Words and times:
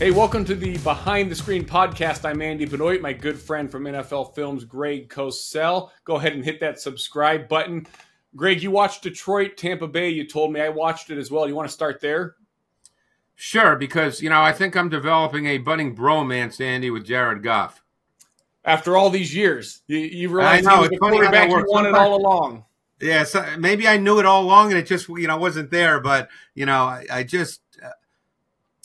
Hey, 0.00 0.10
welcome 0.12 0.46
to 0.46 0.54
the 0.54 0.78
Behind 0.78 1.30
the 1.30 1.34
Screen 1.34 1.62
podcast. 1.62 2.24
I'm 2.24 2.40
Andy 2.40 2.64
Benoit, 2.64 3.02
my 3.02 3.12
good 3.12 3.38
friend 3.38 3.70
from 3.70 3.84
NFL 3.84 4.34
Films, 4.34 4.64
Greg 4.64 5.10
Cosell. 5.10 5.90
Go 6.04 6.16
ahead 6.16 6.32
and 6.32 6.42
hit 6.42 6.58
that 6.60 6.80
subscribe 6.80 7.50
button. 7.50 7.86
Greg, 8.34 8.62
you 8.62 8.70
watched 8.70 9.02
Detroit, 9.02 9.58
Tampa 9.58 9.86
Bay. 9.86 10.08
You 10.08 10.26
told 10.26 10.54
me 10.54 10.62
I 10.62 10.70
watched 10.70 11.10
it 11.10 11.18
as 11.18 11.30
well. 11.30 11.46
You 11.46 11.54
want 11.54 11.68
to 11.68 11.74
start 11.74 12.00
there? 12.00 12.36
Sure, 13.34 13.76
because 13.76 14.22
you 14.22 14.30
know 14.30 14.40
I 14.40 14.52
think 14.52 14.74
I'm 14.74 14.88
developing 14.88 15.44
a 15.44 15.58
budding 15.58 15.94
bromance, 15.94 16.62
Andy, 16.62 16.88
with 16.88 17.04
Jared 17.04 17.42
Goff. 17.42 17.84
After 18.64 18.96
all 18.96 19.10
these 19.10 19.34
years, 19.34 19.82
you, 19.86 19.98
you 19.98 20.30
realize 20.30 20.66
I 20.66 20.70
know, 20.70 20.76
he 20.76 20.80
was 20.80 20.90
the 20.92 20.96
quarterback 20.96 21.50
you 21.50 21.66
wanted 21.68 21.92
all 21.92 22.14
along. 22.14 22.64
Yeah, 23.02 23.24
so 23.24 23.44
maybe 23.58 23.86
I 23.86 23.98
knew 23.98 24.18
it 24.18 24.24
all 24.24 24.44
along, 24.44 24.70
and 24.70 24.78
it 24.78 24.86
just 24.86 25.10
you 25.10 25.26
know 25.26 25.36
wasn't 25.36 25.70
there. 25.70 26.00
But 26.00 26.30
you 26.54 26.64
know, 26.64 26.84
I, 26.84 27.04
I 27.10 27.22
just 27.22 27.60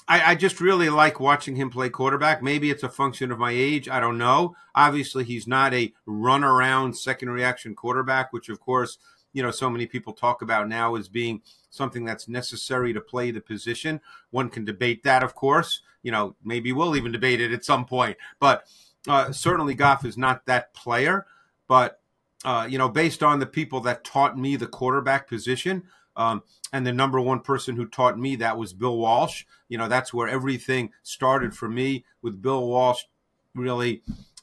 I, 0.08 0.32
I, 0.32 0.36
just 0.36 0.62
really 0.62 0.90
like 0.90 1.20
watching 1.20 1.56
him 1.56 1.72
play 1.72 1.90
quarterback. 1.90 2.44
Maybe 2.44 2.70
it's 2.70 2.84
a 2.84 2.90
function 2.90 3.32
of 3.32 3.40
my 3.40 3.52
age. 3.52 3.90
I 3.90 4.00
don't 4.00 4.18
know. 4.18 4.56
Obviously, 4.76 5.24
he's 5.24 5.48
not 5.48 5.74
a 5.74 5.94
run 6.06 6.44
around 6.44 6.96
second 6.96 7.30
reaction 7.32 7.74
quarterback, 7.76 8.32
which, 8.32 8.50
of 8.50 8.60
course, 8.60 9.00
you 9.34 9.42
know, 9.42 9.52
so 9.52 9.70
many 9.70 9.86
people 9.86 10.14
talk 10.14 10.42
about 10.42 10.70
now 10.70 10.96
as 10.96 11.08
being 11.08 11.42
something 11.70 12.06
that's 12.06 12.28
necessary 12.28 12.94
to 12.94 13.02
play 13.02 13.32
the 13.32 13.42
position. 13.42 14.00
One 14.30 14.50
can 14.50 14.64
debate 14.64 15.04
that, 15.04 15.24
of 15.24 15.34
course. 15.34 15.82
You 16.04 16.12
know, 16.12 16.36
maybe 16.44 16.72
we'll 16.72 16.96
even 16.96 17.12
debate 17.12 17.42
it 17.42 17.52
at 17.52 17.66
some 17.66 17.86
point. 17.86 18.16
But 18.40 18.66
uh, 19.08 19.32
certainly, 19.32 19.74
Goff 19.74 20.06
is 20.06 20.18
not 20.18 20.46
that 20.46 20.74
player. 20.74 21.26
But, 21.68 22.00
uh, 22.44 22.68
you 22.70 22.78
know, 22.78 22.90
based 22.90 23.24
on 23.24 23.40
the 23.40 23.46
people 23.48 23.80
that 23.82 24.04
taught 24.04 24.38
me 24.38 24.56
the 24.56 24.68
quarterback 24.68 25.28
position, 25.28 25.84
um, 26.16 26.44
and 26.72 26.86
the 26.86 26.94
number 26.94 27.20
one 27.20 27.40
person 27.40 27.76
who 27.76 27.86
taught 27.86 28.18
me 28.20 28.36
that 28.38 28.58
was 28.58 28.74
Bill 28.74 28.98
Walsh. 28.98 29.46
You 29.70 29.78
know, 29.78 29.88
that's 29.88 30.14
where 30.14 30.28
everything 30.28 30.92
started 31.04 31.56
for 31.56 31.68
me 31.68 32.06
with 32.22 32.42
Bill 32.42 32.68
Walsh 32.68 33.04
really 33.54 34.02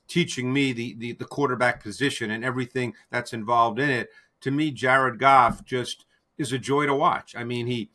teaching 0.08 0.52
me 0.52 0.72
the, 0.72 0.94
the, 0.94 1.12
the 1.12 1.24
quarterback 1.24 1.82
position 1.82 2.30
and 2.30 2.44
everything 2.44 2.94
that's 3.10 3.32
involved 3.32 3.78
in 3.78 3.90
it. 3.90 4.10
To 4.42 4.50
me, 4.50 4.70
Jared 4.70 5.18
Goff 5.18 5.64
just 5.64 6.04
is 6.38 6.52
a 6.52 6.58
joy 6.58 6.86
to 6.86 6.94
watch. 6.94 7.34
I 7.36 7.44
mean, 7.44 7.66
he 7.66 7.90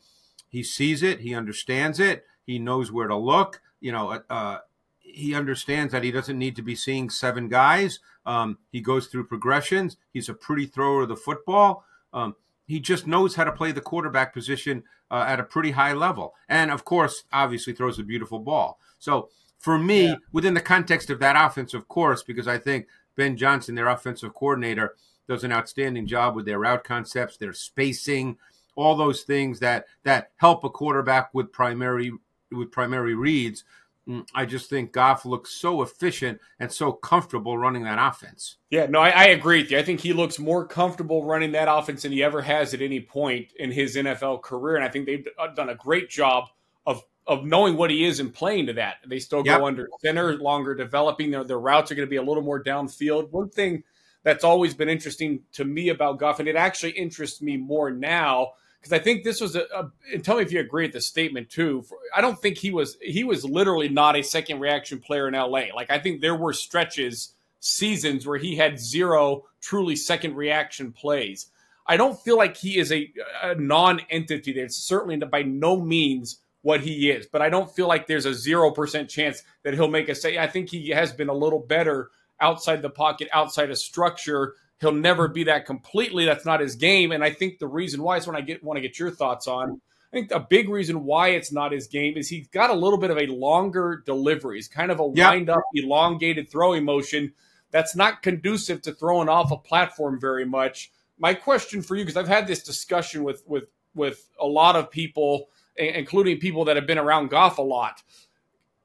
he 0.48 0.62
sees 0.62 1.02
it, 1.02 1.20
he 1.20 1.34
understands 1.34 2.00
it, 2.00 2.24
he 2.46 2.58
knows 2.58 2.90
where 2.90 3.08
to 3.08 3.16
look. 3.16 3.60
You 3.80 3.92
know, 3.92 4.10
uh, 4.10 4.20
uh 4.30 4.58
he 5.00 5.34
understands 5.34 5.92
that 5.92 6.04
he 6.04 6.10
doesn't 6.10 6.38
need 6.38 6.56
to 6.56 6.62
be 6.62 6.74
seeing 6.74 7.10
seven 7.10 7.48
guys. 7.48 7.98
Um, 8.26 8.58
he 8.70 8.80
goes 8.80 9.06
through 9.06 9.26
progressions. 9.26 9.96
He's 10.12 10.28
a 10.28 10.34
pretty 10.34 10.66
thrower 10.66 11.02
of 11.02 11.08
the 11.08 11.16
football. 11.16 11.84
Um, 12.12 12.36
he 12.68 12.78
just 12.78 13.06
knows 13.06 13.34
how 13.34 13.44
to 13.44 13.50
play 13.50 13.72
the 13.72 13.80
quarterback 13.80 14.32
position 14.32 14.84
uh, 15.10 15.24
at 15.26 15.40
a 15.40 15.44
pretty 15.44 15.72
high 15.72 15.94
level. 15.94 16.34
And 16.48 16.70
of 16.70 16.84
course, 16.84 17.24
obviously 17.32 17.72
throws 17.72 17.98
a 17.98 18.04
beautiful 18.04 18.38
ball. 18.38 18.78
So 18.98 19.30
for 19.58 19.78
me, 19.78 20.08
yeah. 20.08 20.16
within 20.32 20.54
the 20.54 20.60
context 20.60 21.08
of 21.10 21.18
that 21.20 21.34
offense, 21.36 21.74
of 21.74 21.88
course, 21.88 22.22
because 22.22 22.46
I 22.46 22.58
think 22.58 22.86
Ben 23.16 23.36
Johnson, 23.36 23.74
their 23.74 23.88
offensive 23.88 24.34
coordinator, 24.34 24.94
does 25.26 25.44
an 25.44 25.52
outstanding 25.52 26.06
job 26.06 26.36
with 26.36 26.46
their 26.46 26.58
route 26.58 26.84
concepts, 26.84 27.36
their 27.36 27.52
spacing, 27.52 28.36
all 28.76 28.96
those 28.96 29.22
things 29.22 29.58
that 29.60 29.86
that 30.04 30.30
help 30.36 30.62
a 30.62 30.70
quarterback 30.70 31.34
with 31.34 31.52
primary 31.52 32.12
with 32.52 32.70
primary 32.70 33.14
reads. 33.14 33.64
Mm, 34.08 34.26
I 34.34 34.46
just 34.46 34.70
think 34.70 34.92
Goff 34.92 35.26
looks 35.26 35.50
so 35.50 35.82
efficient 35.82 36.40
and 36.58 36.72
so 36.72 36.92
comfortable 36.92 37.58
running 37.58 37.84
that 37.84 37.98
offense. 38.00 38.56
Yeah, 38.70 38.86
no, 38.86 39.00
I, 39.00 39.10
I, 39.10 39.24
agree 39.26 39.62
with 39.62 39.70
you. 39.70 39.78
I 39.78 39.82
think 39.82 40.00
he 40.00 40.14
looks 40.14 40.38
more 40.38 40.66
comfortable 40.66 41.24
running 41.24 41.52
that 41.52 41.68
offense 41.70 42.02
than 42.02 42.12
he 42.12 42.22
ever 42.22 42.40
has 42.40 42.72
at 42.72 42.80
any 42.80 43.00
point 43.00 43.52
in 43.58 43.70
his 43.70 43.96
NFL 43.96 44.42
career. 44.42 44.76
And 44.76 44.84
I 44.84 44.88
think 44.88 45.04
they've 45.04 45.26
done 45.54 45.68
a 45.68 45.74
great 45.74 46.08
job 46.08 46.44
of 46.86 47.04
of 47.26 47.44
knowing 47.44 47.76
what 47.76 47.90
he 47.90 48.06
is 48.06 48.20
and 48.20 48.32
playing 48.32 48.66
to 48.66 48.72
that. 48.74 48.96
They 49.06 49.18
still 49.18 49.42
go 49.42 49.50
yep. 49.50 49.62
under 49.62 49.88
center, 50.00 50.38
longer 50.38 50.74
developing. 50.74 51.30
Their, 51.30 51.44
their 51.44 51.60
routes 51.60 51.92
are 51.92 51.94
going 51.94 52.06
to 52.06 52.10
be 52.10 52.16
a 52.16 52.22
little 52.22 52.42
more 52.42 52.64
downfield. 52.64 53.30
One 53.30 53.50
thing 53.50 53.84
that's 54.22 54.44
always 54.44 54.72
been 54.72 54.88
interesting 54.88 55.42
to 55.52 55.66
me 55.66 55.90
about 55.90 56.18
Goff, 56.18 56.40
and 56.40 56.48
it 56.48 56.56
actually 56.56 56.92
interests 56.92 57.42
me 57.42 57.58
more 57.58 57.90
now– 57.90 58.52
because 58.80 58.92
I 58.92 59.02
think 59.02 59.24
this 59.24 59.40
was 59.40 59.56
a, 59.56 59.62
a, 59.74 59.90
and 60.12 60.24
tell 60.24 60.36
me 60.36 60.42
if 60.42 60.52
you 60.52 60.60
agree 60.60 60.84
with 60.84 60.92
the 60.92 61.00
statement 61.00 61.50
too. 61.50 61.84
I 62.14 62.20
don't 62.20 62.40
think 62.40 62.58
he 62.58 62.70
was 62.70 62.96
he 63.00 63.24
was 63.24 63.44
literally 63.44 63.88
not 63.88 64.16
a 64.16 64.22
second 64.22 64.60
reaction 64.60 65.00
player 65.00 65.28
in 65.28 65.34
LA. 65.34 65.64
Like 65.74 65.90
I 65.90 65.98
think 65.98 66.20
there 66.20 66.36
were 66.36 66.52
stretches, 66.52 67.34
seasons 67.60 68.26
where 68.26 68.38
he 68.38 68.56
had 68.56 68.78
zero 68.78 69.44
truly 69.60 69.96
second 69.96 70.36
reaction 70.36 70.92
plays. 70.92 71.46
I 71.86 71.96
don't 71.96 72.20
feel 72.20 72.36
like 72.36 72.56
he 72.56 72.78
is 72.78 72.92
a, 72.92 73.10
a 73.42 73.54
non-entity. 73.54 74.52
That's 74.52 74.76
certainly 74.76 75.16
by 75.16 75.42
no 75.42 75.80
means 75.80 76.38
what 76.62 76.80
he 76.80 77.10
is, 77.10 77.26
but 77.26 77.40
I 77.40 77.48
don't 77.48 77.74
feel 77.74 77.88
like 77.88 78.06
there's 78.06 78.26
a 78.26 78.34
zero 78.34 78.70
percent 78.70 79.08
chance 79.08 79.42
that 79.62 79.74
he'll 79.74 79.88
make 79.88 80.08
a 80.08 80.14
say. 80.14 80.38
I 80.38 80.46
think 80.46 80.68
he 80.68 80.90
has 80.90 81.12
been 81.12 81.28
a 81.28 81.34
little 81.34 81.60
better 81.60 82.10
outside 82.40 82.82
the 82.82 82.90
pocket, 82.90 83.28
outside 83.32 83.70
of 83.70 83.78
structure 83.78 84.54
He'll 84.80 84.92
never 84.92 85.28
be 85.28 85.44
that 85.44 85.66
completely. 85.66 86.24
That's 86.24 86.44
not 86.44 86.60
his 86.60 86.76
game. 86.76 87.10
And 87.12 87.24
I 87.24 87.30
think 87.30 87.58
the 87.58 87.66
reason 87.66 88.02
why 88.02 88.16
is 88.16 88.26
when 88.26 88.36
I 88.36 88.40
get 88.40 88.62
want 88.62 88.76
to 88.76 88.80
get 88.80 88.98
your 88.98 89.10
thoughts 89.10 89.48
on. 89.48 89.80
I 90.12 90.16
think 90.16 90.30
a 90.30 90.40
big 90.40 90.70
reason 90.70 91.04
why 91.04 91.28
it's 91.30 91.52
not 91.52 91.72
his 91.72 91.86
game 91.86 92.16
is 92.16 92.28
he's 92.28 92.48
got 92.48 92.70
a 92.70 92.74
little 92.74 92.98
bit 92.98 93.10
of 93.10 93.18
a 93.18 93.26
longer 93.26 94.02
delivery. 94.06 94.56
He's 94.56 94.68
kind 94.68 94.90
of 94.90 95.00
a 95.00 95.10
yep. 95.14 95.32
wind 95.32 95.50
up, 95.50 95.60
elongated 95.74 96.50
throwing 96.50 96.84
motion 96.84 97.32
that's 97.70 97.94
not 97.94 98.22
conducive 98.22 98.80
to 98.82 98.92
throwing 98.92 99.28
off 99.28 99.50
a 99.50 99.56
platform 99.56 100.18
very 100.18 100.46
much. 100.46 100.90
My 101.18 101.34
question 101.34 101.82
for 101.82 101.96
you, 101.96 102.04
because 102.04 102.16
I've 102.16 102.28
had 102.28 102.46
this 102.46 102.62
discussion 102.62 103.24
with 103.24 103.42
with 103.46 103.64
with 103.94 104.28
a 104.40 104.46
lot 104.46 104.76
of 104.76 104.90
people, 104.90 105.48
including 105.76 106.38
people 106.38 106.64
that 106.66 106.76
have 106.76 106.86
been 106.86 106.98
around 106.98 107.28
Goff 107.28 107.58
a 107.58 107.62
lot 107.62 108.02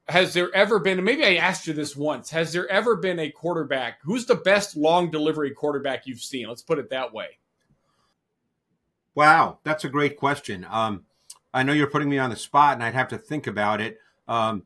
has 0.10 0.34
there 0.34 0.54
ever 0.54 0.80
been, 0.80 1.04
maybe 1.04 1.24
I 1.24 1.36
asked 1.36 1.68
you 1.68 1.74
this 1.74 1.96
once, 1.96 2.30
has 2.30 2.52
there 2.52 2.70
ever 2.70 2.96
been 2.96 3.20
a 3.20 3.32
quarterback 3.32 4.00
who's 4.04 4.26
the 4.26 4.36
best 4.36 4.76
long 4.76 5.10
delivery 5.10 5.52
quarterback 5.52 6.06
you've 6.06 6.20
seen? 6.20 6.48
Let's 6.48 6.62
put 6.62 6.80
it 6.80 6.90
that 6.90 7.14
way. 7.14 7.38
Wow, 9.16 9.60
that's 9.64 9.86
a 9.86 9.90
great 9.90 10.18
question. 10.18 10.66
Um, 10.70 11.06
I 11.54 11.64
know 11.64 11.74
you're 11.74 11.88
putting 11.88 12.10
me 12.10 12.18
on 12.18 12.30
the 12.30 12.36
spot, 12.36 12.74
and 12.74 12.84
I'd 12.84 12.96
have 12.96 13.10
to 13.10 13.18
think 13.18 13.48
about 13.48 13.80
it 13.80 14.00
because 14.26 14.50
um, 14.50 14.64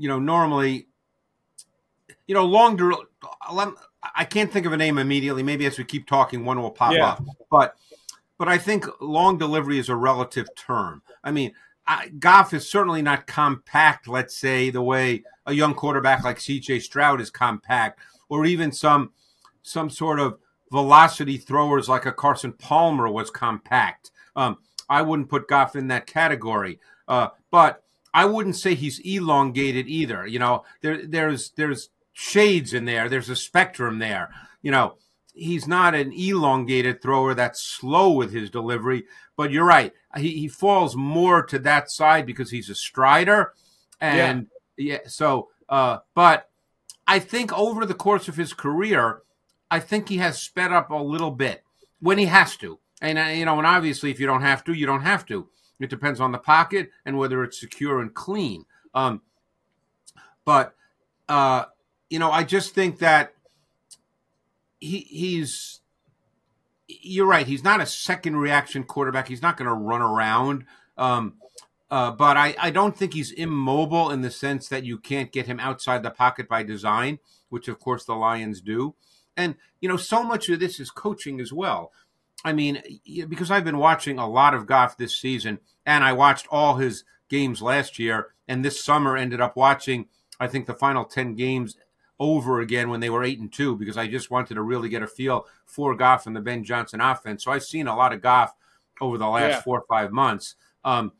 you 0.00 0.08
know 0.08 0.18
normally, 0.18 0.88
you 2.26 2.34
know, 2.34 2.44
long. 2.46 3.06
I 4.14 4.24
can't 4.24 4.50
think 4.50 4.64
of 4.64 4.72
a 4.72 4.76
name 4.76 4.96
immediately. 4.96 5.42
Maybe 5.42 5.66
as 5.66 5.76
we 5.76 5.84
keep 5.84 6.06
talking, 6.06 6.44
one 6.44 6.62
will 6.62 6.70
pop 6.70 6.94
yeah. 6.94 7.08
up. 7.08 7.24
But 7.50 7.76
but 8.38 8.48
I 8.48 8.56
think 8.56 8.86
long 9.00 9.36
delivery 9.36 9.78
is 9.78 9.88
a 9.88 9.96
relative 9.96 10.48
term. 10.54 11.02
I 11.22 11.30
mean, 11.30 11.52
Goff 12.18 12.52
is 12.52 12.68
certainly 12.68 13.02
not 13.02 13.26
compact, 13.26 14.08
let's 14.08 14.36
say, 14.36 14.70
the 14.70 14.82
way 14.82 15.24
a 15.46 15.52
young 15.52 15.74
quarterback 15.74 16.24
like 16.24 16.38
CJ 16.38 16.82
Stroud 16.82 17.20
is 17.20 17.30
compact, 17.30 18.00
or 18.28 18.44
even 18.44 18.72
some 18.72 19.12
some 19.62 19.90
sort 19.90 20.20
of 20.20 20.38
velocity 20.70 21.38
throwers 21.38 21.88
like 21.88 22.06
a 22.06 22.12
Carson 22.12 22.52
Palmer 22.52 23.10
was 23.10 23.30
compact. 23.30 24.10
Um, 24.36 24.58
I 24.88 25.02
wouldn't 25.02 25.28
put 25.28 25.48
Goff 25.48 25.76
in 25.76 25.88
that 25.88 26.06
category, 26.06 26.78
uh, 27.06 27.28
but 27.50 27.82
I 28.12 28.24
wouldn't 28.24 28.56
say 28.56 28.74
he's 28.74 29.00
elongated 29.00 29.88
either. 29.88 30.26
You 30.26 30.38
know, 30.38 30.64
there 30.82 31.06
there's 31.06 31.50
there's 31.50 31.90
shades 32.12 32.74
in 32.74 32.84
there. 32.84 33.08
There's 33.08 33.28
a 33.30 33.36
spectrum 33.36 33.98
there. 33.98 34.30
You 34.62 34.72
know, 34.72 34.96
he's 35.38 35.66
not 35.66 35.94
an 35.94 36.12
elongated 36.12 37.00
thrower 37.00 37.34
that's 37.34 37.62
slow 37.62 38.12
with 38.12 38.32
his 38.32 38.50
delivery, 38.50 39.04
but 39.36 39.50
you're 39.50 39.64
right. 39.64 39.92
He, 40.16 40.30
he 40.38 40.48
falls 40.48 40.96
more 40.96 41.42
to 41.46 41.58
that 41.60 41.90
side 41.90 42.26
because 42.26 42.50
he's 42.50 42.68
a 42.68 42.74
strider. 42.74 43.52
And 44.00 44.48
yeah, 44.76 44.94
yeah 44.94 44.98
so, 45.06 45.48
uh, 45.68 45.98
but 46.14 46.50
I 47.06 47.18
think 47.18 47.56
over 47.56 47.86
the 47.86 47.94
course 47.94 48.28
of 48.28 48.36
his 48.36 48.52
career, 48.52 49.22
I 49.70 49.80
think 49.80 50.08
he 50.08 50.18
has 50.18 50.42
sped 50.42 50.72
up 50.72 50.90
a 50.90 50.96
little 50.96 51.30
bit 51.30 51.62
when 52.00 52.18
he 52.18 52.26
has 52.26 52.56
to. 52.58 52.78
And, 53.00 53.18
uh, 53.18 53.22
you 53.22 53.44
know, 53.44 53.58
and 53.58 53.66
obviously, 53.66 54.10
if 54.10 54.18
you 54.18 54.26
don't 54.26 54.42
have 54.42 54.64
to, 54.64 54.72
you 54.72 54.86
don't 54.86 55.02
have 55.02 55.24
to. 55.26 55.48
It 55.78 55.90
depends 55.90 56.20
on 56.20 56.32
the 56.32 56.38
pocket 56.38 56.90
and 57.04 57.16
whether 57.16 57.44
it's 57.44 57.60
secure 57.60 58.00
and 58.00 58.12
clean. 58.12 58.64
Um, 58.94 59.22
but, 60.44 60.74
uh, 61.28 61.66
you 62.10 62.18
know, 62.18 62.32
I 62.32 62.42
just 62.42 62.74
think 62.74 62.98
that 62.98 63.34
he, 64.78 64.98
he's 65.00 65.80
you're 66.88 67.26
right. 67.26 67.46
He's 67.46 67.64
not 67.64 67.80
a 67.80 67.86
second 67.86 68.36
reaction 68.36 68.82
quarterback. 68.84 69.28
He's 69.28 69.42
not 69.42 69.56
going 69.56 69.68
to 69.68 69.74
run 69.74 70.00
around. 70.00 70.64
Um, 70.96 71.34
uh, 71.90 72.10
but 72.12 72.36
I, 72.36 72.54
I 72.58 72.70
don't 72.70 72.96
think 72.96 73.14
he's 73.14 73.30
immobile 73.30 74.10
in 74.10 74.22
the 74.22 74.30
sense 74.30 74.68
that 74.68 74.84
you 74.84 74.98
can't 74.98 75.32
get 75.32 75.46
him 75.46 75.60
outside 75.60 76.02
the 76.02 76.10
pocket 76.10 76.48
by 76.48 76.62
design, 76.62 77.18
which 77.48 77.68
of 77.68 77.78
course 77.78 78.04
the 78.04 78.14
Lions 78.14 78.60
do. 78.60 78.94
And, 79.36 79.54
you 79.80 79.88
know, 79.88 79.96
so 79.96 80.22
much 80.22 80.48
of 80.48 80.60
this 80.60 80.80
is 80.80 80.90
coaching 80.90 81.40
as 81.40 81.52
well. 81.52 81.92
I 82.44 82.52
mean, 82.52 82.82
because 83.28 83.50
I've 83.50 83.64
been 83.64 83.78
watching 83.78 84.18
a 84.18 84.28
lot 84.28 84.54
of 84.54 84.66
Goff 84.66 84.96
this 84.96 85.16
season, 85.16 85.58
and 85.84 86.04
I 86.04 86.12
watched 86.12 86.46
all 86.50 86.76
his 86.76 87.04
games 87.28 87.62
last 87.62 87.98
year, 87.98 88.28
and 88.46 88.64
this 88.64 88.82
summer 88.82 89.16
ended 89.16 89.40
up 89.40 89.56
watching, 89.56 90.06
I 90.38 90.46
think, 90.46 90.66
the 90.66 90.74
final 90.74 91.04
10 91.04 91.34
games 91.34 91.76
over 92.20 92.60
again 92.60 92.90
when 92.90 93.00
they 93.00 93.10
were 93.10 93.22
eight 93.22 93.38
and 93.38 93.52
two 93.52 93.76
because 93.76 93.96
I 93.96 94.08
just 94.08 94.30
wanted 94.30 94.54
to 94.54 94.62
really 94.62 94.88
get 94.88 95.02
a 95.02 95.06
feel 95.06 95.46
for 95.66 95.94
Goff 95.94 96.26
and 96.26 96.34
the 96.34 96.40
Ben 96.40 96.64
Johnson 96.64 97.00
offense. 97.00 97.44
So 97.44 97.52
I've 97.52 97.64
seen 97.64 97.86
a 97.86 97.96
lot 97.96 98.12
of 98.12 98.22
Goff 98.22 98.54
over 99.00 99.18
the 99.18 99.26
last 99.26 99.52
yeah. 99.52 99.60
four 99.60 99.78
or 99.80 99.86
five 99.88 100.12
months. 100.12 100.56
Um, 100.84 101.12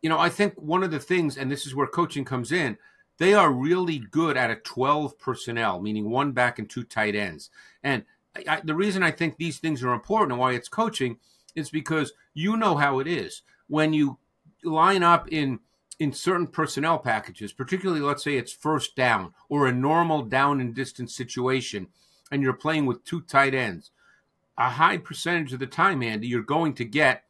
you 0.00 0.08
know, 0.08 0.18
I 0.18 0.28
think 0.28 0.54
one 0.54 0.82
of 0.82 0.90
the 0.90 0.98
things, 0.98 1.36
and 1.36 1.50
this 1.50 1.66
is 1.66 1.74
where 1.74 1.86
coaching 1.86 2.24
comes 2.24 2.52
in, 2.52 2.78
they 3.18 3.34
are 3.34 3.50
really 3.50 3.98
good 3.98 4.36
at 4.36 4.50
a 4.50 4.56
12 4.56 5.18
personnel, 5.18 5.80
meaning 5.80 6.10
one 6.10 6.32
back 6.32 6.58
and 6.58 6.68
two 6.68 6.84
tight 6.84 7.14
ends. 7.14 7.50
And 7.82 8.04
I, 8.46 8.60
the 8.62 8.74
reason 8.74 9.02
I 9.02 9.10
think 9.10 9.36
these 9.36 9.58
things 9.58 9.82
are 9.82 9.92
important 9.92 10.32
and 10.32 10.40
why 10.40 10.52
it's 10.52 10.68
coaching 10.68 11.18
is 11.54 11.70
because 11.70 12.12
you 12.34 12.56
know 12.56 12.76
how 12.76 12.98
it 12.98 13.06
is 13.06 13.42
when 13.68 13.92
you 13.92 14.18
line 14.62 15.02
up 15.02 15.32
in 15.32 15.58
in 15.98 16.12
certain 16.12 16.46
personnel 16.46 16.98
packages, 16.98 17.52
particularly 17.52 18.00
let's 18.00 18.24
say 18.24 18.36
it's 18.36 18.52
first 18.52 18.96
down 18.96 19.32
or 19.48 19.66
a 19.66 19.72
normal 19.72 20.22
down 20.22 20.60
and 20.60 20.74
distance 20.74 21.14
situation, 21.14 21.88
and 22.30 22.42
you're 22.42 22.52
playing 22.52 22.86
with 22.86 23.04
two 23.04 23.22
tight 23.22 23.54
ends. 23.54 23.90
A 24.58 24.70
high 24.70 24.98
percentage 24.98 25.52
of 25.52 25.58
the 25.58 25.66
time, 25.66 26.02
Andy, 26.02 26.28
you're 26.28 26.42
going 26.42 26.74
to 26.74 26.84
get 26.84 27.24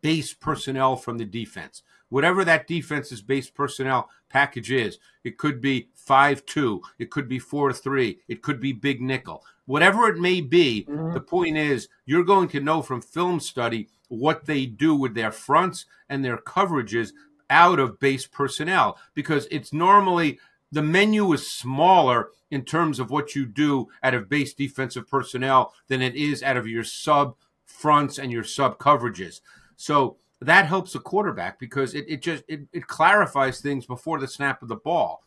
base 0.00 0.32
personnel 0.32 0.96
from 0.96 1.18
the 1.18 1.24
defense. 1.24 1.82
Whatever 2.08 2.44
that 2.44 2.66
defense's 2.66 3.22
base 3.22 3.48
personnel 3.48 4.10
package 4.28 4.70
is, 4.70 4.98
it 5.24 5.38
could 5.38 5.60
be 5.60 5.88
5 5.94 6.44
2, 6.44 6.82
it 6.98 7.10
could 7.10 7.28
be 7.28 7.38
4 7.38 7.72
3, 7.72 8.18
it 8.28 8.42
could 8.42 8.60
be 8.60 8.72
big 8.72 9.00
nickel. 9.00 9.44
Whatever 9.66 10.08
it 10.08 10.18
may 10.18 10.40
be, 10.40 10.86
mm-hmm. 10.88 11.14
the 11.14 11.20
point 11.20 11.56
is 11.56 11.88
you're 12.04 12.24
going 12.24 12.48
to 12.48 12.60
know 12.60 12.82
from 12.82 13.00
film 13.00 13.40
study 13.40 13.88
what 14.08 14.44
they 14.44 14.66
do 14.66 14.94
with 14.94 15.14
their 15.14 15.32
fronts 15.32 15.86
and 16.08 16.22
their 16.22 16.36
coverages 16.36 17.12
out 17.52 17.78
of 17.78 18.00
base 18.00 18.26
personnel 18.26 18.98
because 19.14 19.46
it's 19.50 19.72
normally 19.72 20.40
the 20.72 20.82
menu 20.82 21.32
is 21.34 21.48
smaller 21.48 22.30
in 22.50 22.64
terms 22.64 22.98
of 22.98 23.10
what 23.10 23.36
you 23.36 23.44
do 23.44 23.88
out 24.02 24.14
of 24.14 24.28
base 24.28 24.54
defensive 24.54 25.06
personnel 25.06 25.74
than 25.88 26.00
it 26.00 26.16
is 26.16 26.42
out 26.42 26.56
of 26.56 26.66
your 26.66 26.82
sub 26.82 27.36
fronts 27.66 28.18
and 28.18 28.32
your 28.32 28.42
sub 28.42 28.78
coverages. 28.78 29.42
So 29.76 30.16
that 30.40 30.66
helps 30.66 30.94
the 30.94 30.98
quarterback 30.98 31.58
because 31.60 31.94
it, 31.94 32.06
it 32.08 32.22
just 32.22 32.42
it, 32.48 32.62
it 32.72 32.86
clarifies 32.86 33.60
things 33.60 33.84
before 33.84 34.18
the 34.18 34.26
snap 34.26 34.62
of 34.62 34.68
the 34.68 34.76
ball. 34.76 35.22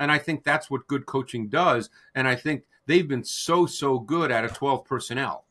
And 0.00 0.10
I 0.10 0.18
think 0.18 0.42
that's 0.42 0.68
what 0.68 0.86
good 0.88 1.06
coaching 1.06 1.48
does. 1.48 1.90
And 2.14 2.26
I 2.26 2.34
think 2.34 2.64
they've 2.86 3.08
been 3.08 3.24
so, 3.24 3.66
so 3.66 3.98
good 3.98 4.30
at 4.30 4.44
a 4.44 4.48
12 4.48 4.84
personnel. 4.84 5.44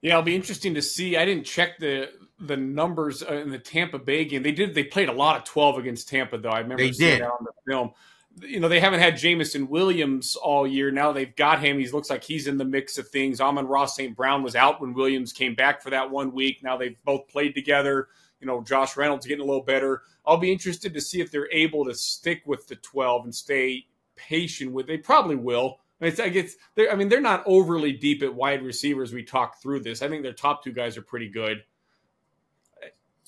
Yeah, 0.00 0.12
it'll 0.12 0.22
be 0.22 0.34
interesting 0.34 0.74
to 0.74 0.82
see. 0.82 1.16
I 1.16 1.24
didn't 1.24 1.44
check 1.44 1.78
the 1.78 2.10
the 2.42 2.56
numbers 2.56 3.22
uh, 3.22 3.34
in 3.34 3.50
the 3.50 3.58
Tampa 3.58 3.98
Bay 3.98 4.24
game. 4.24 4.42
They 4.42 4.52
did. 4.52 4.74
They 4.74 4.84
played 4.84 5.08
a 5.08 5.12
lot 5.12 5.36
of 5.36 5.44
12 5.44 5.78
against 5.78 6.08
Tampa, 6.08 6.38
though. 6.38 6.50
I 6.50 6.60
remember 6.60 6.82
they 6.82 6.92
seeing 6.92 7.18
did. 7.18 7.22
that 7.22 7.30
on 7.30 7.44
the 7.44 7.52
film 7.70 7.92
you 8.40 8.60
know, 8.60 8.68
they 8.68 8.80
haven't 8.80 9.00
had 9.00 9.16
Jameson 9.16 9.68
Williams 9.68 10.36
all 10.36 10.66
year. 10.66 10.90
Now 10.90 11.12
they've 11.12 11.34
got 11.36 11.60
him. 11.60 11.78
He 11.78 11.88
looks 11.88 12.10
like 12.10 12.24
he's 12.24 12.46
in 12.46 12.56
the 12.56 12.64
mix 12.64 12.98
of 12.98 13.08
things. 13.08 13.40
Amon-Ra 13.40 13.86
St. 13.86 14.16
Brown 14.16 14.42
was 14.42 14.56
out 14.56 14.80
when 14.80 14.94
Williams 14.94 15.32
came 15.32 15.54
back 15.54 15.82
for 15.82 15.90
that 15.90 16.10
one 16.10 16.32
week. 16.32 16.62
Now 16.62 16.76
they've 16.76 16.96
both 17.04 17.28
played 17.28 17.54
together. 17.54 18.08
You 18.40 18.46
know, 18.46 18.62
Josh 18.62 18.96
Reynolds 18.96 19.26
getting 19.26 19.42
a 19.42 19.46
little 19.46 19.64
better. 19.64 20.02
I'll 20.24 20.38
be 20.38 20.52
interested 20.52 20.94
to 20.94 21.00
see 21.00 21.20
if 21.20 21.30
they're 21.30 21.52
able 21.52 21.84
to 21.84 21.94
stick 21.94 22.42
with 22.46 22.66
the 22.66 22.76
12 22.76 23.24
and 23.24 23.34
stay 23.34 23.86
patient 24.16 24.72
with. 24.72 24.86
They 24.86 24.98
probably 24.98 25.36
will. 25.36 25.78
I 26.00 26.06
mean, 26.06 26.14
I 26.20 26.28
guess 26.30 26.54
I 26.90 26.94
mean, 26.96 27.08
they're 27.08 27.20
not 27.20 27.44
overly 27.46 27.92
deep 27.92 28.22
at 28.22 28.34
wide 28.34 28.62
receivers. 28.62 29.12
We 29.12 29.22
talked 29.22 29.62
through 29.62 29.80
this. 29.80 30.02
I 30.02 30.08
think 30.08 30.22
their 30.22 30.32
top 30.32 30.64
two 30.64 30.72
guys 30.72 30.96
are 30.96 31.02
pretty 31.02 31.28
good. 31.28 31.62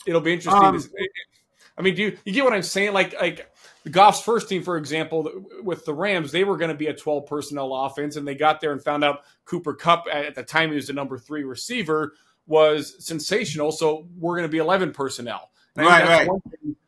It'll 0.07 0.21
be 0.21 0.33
interesting. 0.33 0.65
Um, 0.65 0.81
to, 0.81 1.09
I 1.77 1.83
mean, 1.83 1.95
do 1.95 2.03
you, 2.03 2.19
you 2.25 2.33
get 2.33 2.45
what 2.45 2.53
I'm 2.53 2.63
saying? 2.63 2.93
Like, 2.93 3.15
like 3.21 3.51
the 3.85 3.91
Goff's 3.91 4.21
first 4.21 4.49
team, 4.49 4.63
for 4.63 4.77
example, 4.77 5.31
with 5.63 5.85
the 5.85 5.95
Rams, 5.95 6.33
they 6.33 6.45
were 6.45 6.57
going 6.57 6.71
to 6.71 6.77
be 6.77 6.87
a 6.87 6.95
12 6.95 7.27
personnel 7.27 7.75
offense, 7.75 8.17
and 8.17 8.27
they 8.27 8.35
got 8.35 8.61
there 8.61 8.73
and 8.73 8.83
found 8.83 9.05
out 9.05 9.23
Cooper 9.45 9.75
Kupp 9.75 10.07
at 10.11 10.35
the 10.35 10.43
time 10.43 10.71
he 10.71 10.77
was 10.77 10.87
the 10.87 10.93
number 10.93 11.19
three 11.19 11.45
receiver 11.45 12.15
was 12.47 13.05
sensational. 13.05 13.73
So 13.73 14.07
we're 14.19 14.37
going 14.37 14.49
to 14.49 14.53
be 14.53 14.59
11 14.59 14.93
personnel. 14.93 15.51
And 15.77 15.87
right, 15.87 16.27
right. 16.27 16.29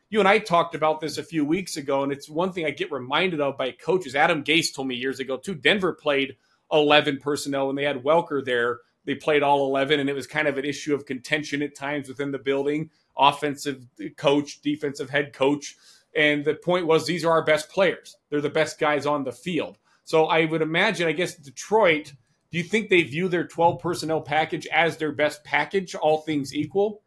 You 0.09 0.19
and 0.19 0.27
I 0.27 0.39
talked 0.39 0.73
about 0.73 1.01
this 1.01 1.17
a 1.17 1.23
few 1.23 1.43
weeks 1.43 1.75
ago, 1.75 2.03
and 2.03 2.11
it's 2.13 2.29
one 2.29 2.53
thing 2.53 2.65
I 2.65 2.71
get 2.71 2.91
reminded 2.91 3.41
of 3.41 3.57
by 3.57 3.71
coaches. 3.71 4.15
Adam 4.15 4.43
Gase 4.43 4.73
told 4.73 4.87
me 4.87 4.95
years 4.95 5.19
ago 5.19 5.35
too. 5.35 5.53
Denver 5.53 5.91
played 5.91 6.37
11 6.71 7.19
personnel 7.19 7.67
when 7.67 7.75
they 7.75 7.83
had 7.83 8.03
Welker 8.03 8.43
there. 8.43 8.79
They 9.07 9.15
played 9.15 9.41
all 9.41 9.65
11, 9.65 9.99
and 9.99 10.07
it 10.07 10.13
was 10.13 10.27
kind 10.27 10.47
of 10.47 10.59
an 10.59 10.65
issue 10.65 10.93
of 10.93 11.07
contention 11.07 11.63
at 11.63 11.75
times 11.75 12.07
within 12.07 12.29
the 12.29 12.37
building. 12.37 12.91
Offensive 13.17 13.87
coach, 14.17 14.61
defensive 14.61 15.09
head 15.09 15.33
coach 15.33 15.75
and 16.17 16.43
the 16.43 16.55
point 16.55 16.87
was, 16.87 17.05
these 17.05 17.23
are 17.23 17.31
our 17.31 17.43
best 17.43 17.69
players. 17.69 18.17
They're 18.29 18.41
the 18.41 18.49
best 18.49 18.79
guys 18.79 19.05
on 19.05 19.23
the 19.23 19.31
field. 19.31 19.77
So 20.03 20.25
I 20.25 20.45
would 20.45 20.63
imagine, 20.63 21.07
I 21.07 21.11
guess, 21.11 21.35
Detroit, 21.35 22.13
do 22.51 22.57
you 22.57 22.63
think 22.63 22.89
they 22.89 23.03
view 23.03 23.27
their 23.27 23.45
12 23.45 23.79
personnel 23.79 24.21
package 24.21 24.65
as 24.67 24.97
their 24.97 25.11
best 25.11 25.43
package, 25.43 25.93
all 25.93 26.21
things 26.21 26.55
equal? 26.55 27.03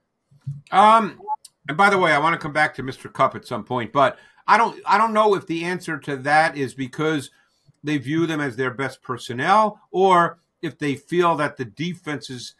Um, 0.70 1.20
and 1.68 1.76
by 1.76 1.90
the 1.90 1.98
way, 1.98 2.12
I 2.12 2.18
want 2.18 2.34
to 2.34 2.38
come 2.38 2.52
back 2.52 2.74
to 2.76 2.84
Mr. 2.84 3.12
Kupp 3.12 3.34
at 3.34 3.46
some 3.46 3.64
point, 3.64 3.92
but 3.92 4.16
I 4.46 4.56
don't 4.56 4.80
I 4.86 4.98
don't 4.98 5.12
know 5.12 5.34
if 5.34 5.46
the 5.46 5.64
answer 5.64 5.98
to 5.98 6.16
that 6.18 6.56
is 6.56 6.74
because 6.74 7.30
they 7.82 7.98
view 7.98 8.26
them 8.26 8.40
as 8.40 8.56
their 8.56 8.72
best 8.72 9.02
personnel 9.02 9.80
or 9.90 10.38
if 10.62 10.78
they 10.78 10.94
feel 10.94 11.36
that 11.36 11.56
the 11.56 11.64
defenses 11.64 12.54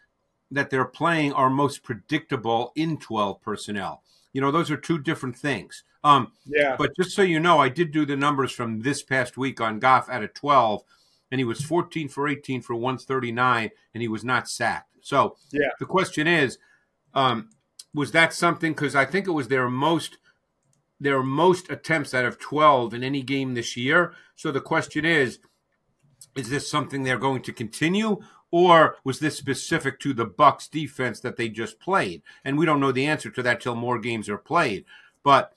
that 0.50 0.70
they're 0.70 0.85
playing 0.85 1.32
are 1.32 1.50
most 1.50 1.82
predictable 1.82 2.73
in 2.75 2.99
12 2.99 3.41
personnel. 3.41 4.02
You 4.32 4.41
know, 4.41 4.50
those 4.50 4.70
are 4.70 4.76
two 4.76 4.99
different 4.99 5.37
things. 5.37 5.85
Um, 6.02 6.32
yeah. 6.44 6.76
But 6.76 6.97
just 6.97 7.11
so 7.12 7.23
you 7.23 7.41
know, 7.41 7.58
I 7.58 7.69
did 7.69 7.93
do 7.93 8.06
the 8.06 8.17
numbers 8.17 8.52
from 8.52 8.81
this 8.82 9.02
past 9.02 9.37
week 9.37 9.61
on 9.61 9.79
Goff 9.79 10.08
at 10.08 10.23
a 10.23 10.29
12, 10.29 10.82
and 11.31 11.41
he 11.41 11.44
was 11.44 11.62
14 11.62 12.08
for 12.08 12.29
18 12.29 12.62
for 12.62 12.75
139, 12.75 13.70
and 13.94 14.03
he 14.03 14.08
was 14.08 14.25
not 14.25 14.49
sacked. 14.49 14.96
So 15.03 15.37
yeah. 15.53 15.69
the 15.79 15.87
question 15.87 16.26
is, 16.26 16.58
um, 17.14 17.50
was 17.94 18.12
that 18.12 18.32
something? 18.32 18.73
Because 18.73 18.94
I 18.94 19.05
think 19.05 19.26
it 19.26 19.32
was 19.32 19.49
their 19.49 19.69
most 19.69 20.19
their 21.03 21.23
most 21.23 21.70
attempts 21.70 22.12
out 22.12 22.26
of 22.26 22.38
12 22.38 22.93
in 22.93 23.03
any 23.03 23.23
game 23.23 23.55
this 23.55 23.75
year. 23.75 24.12
So 24.37 24.53
the 24.53 24.61
question 24.61 25.06
is, 25.06 25.38
is 26.37 26.50
this 26.50 26.71
something 26.71 27.03
they're 27.03 27.19
going 27.19 27.43
to 27.43 27.53
continue, 27.53 28.21
or 28.50 28.97
was 29.05 29.21
this 29.21 29.37
specific 29.37 30.00
to 30.00 30.12
the 30.12 30.25
Bucks 30.25 30.69
defense 30.69 31.21
that 31.21 31.37
they 31.37 31.49
just 31.49 31.81
played? 31.81 32.23
And 32.44 32.59
we 32.59 32.67
don't 32.67 32.81
know 32.81 32.93
the 32.93 33.06
answer 33.06 33.31
to 33.31 33.43
that 33.43 33.61
till 33.61 33.75
more 33.75 33.99
games 33.99 34.29
are 34.29 34.38
played. 34.38 34.85
But 35.23 35.53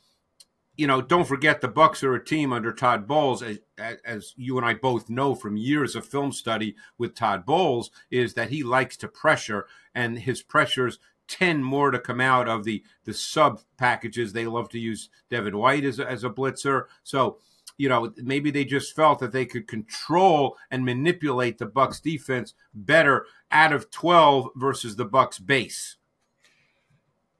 you 0.76 0.88
know, 0.88 1.02
don't 1.02 1.28
forget 1.28 1.62
the 1.62 1.68
Bucks 1.68 2.04
are 2.04 2.16
a 2.16 2.24
team 2.24 2.52
under 2.52 2.74
Todd 2.74 3.08
Bowles, 3.08 3.44
as, 3.44 3.60
as, 4.04 4.34
you 4.36 4.58
and 4.58 4.66
I 4.66 4.74
both 4.74 5.10
know 5.10 5.36
from 5.36 5.56
years 5.56 5.96
of 5.96 6.06
film 6.06 6.32
study 6.32 6.76
with 6.98 7.14
Todd 7.14 7.46
Bowles, 7.46 7.92
is 8.10 8.34
that 8.34 8.50
he 8.50 8.64
likes 8.64 8.98
to 8.98 9.08
pressure, 9.08 9.68
and 9.94 10.18
his 10.18 10.42
pressures 10.42 10.98
tend 11.28 11.64
more 11.64 11.92
to 11.92 12.00
come 12.00 12.20
out 12.20 12.50
of 12.50 12.64
the 12.64 12.84
the 13.06 13.14
sub 13.14 13.62
packages. 13.78 14.34
They 14.34 14.46
love 14.46 14.70
to 14.70 14.80
use 14.80 15.10
Devin 15.30 15.58
White 15.58 15.86
as 15.86 16.00
a, 16.00 16.10
as 16.10 16.24
a 16.24 16.30
blitzer, 16.30 16.86
so 17.04 17.38
you 17.78 17.90
know 17.90 18.14
maybe 18.18 18.52
they 18.52 18.66
just 18.66 18.96
felt 18.96 19.20
that 19.20 19.32
they 19.32 19.46
could 19.46 19.68
control 19.68 20.58
and 20.72 20.86
manipulate 20.86 21.58
the 21.58 21.66
Bucks 21.66 22.00
defense 22.00 22.54
better 22.74 23.26
out 23.52 23.74
of 23.74 23.90
twelve 23.92 24.50
versus 24.56 24.96
the 24.96 25.06
Bucks 25.06 25.40
base. 25.40 25.98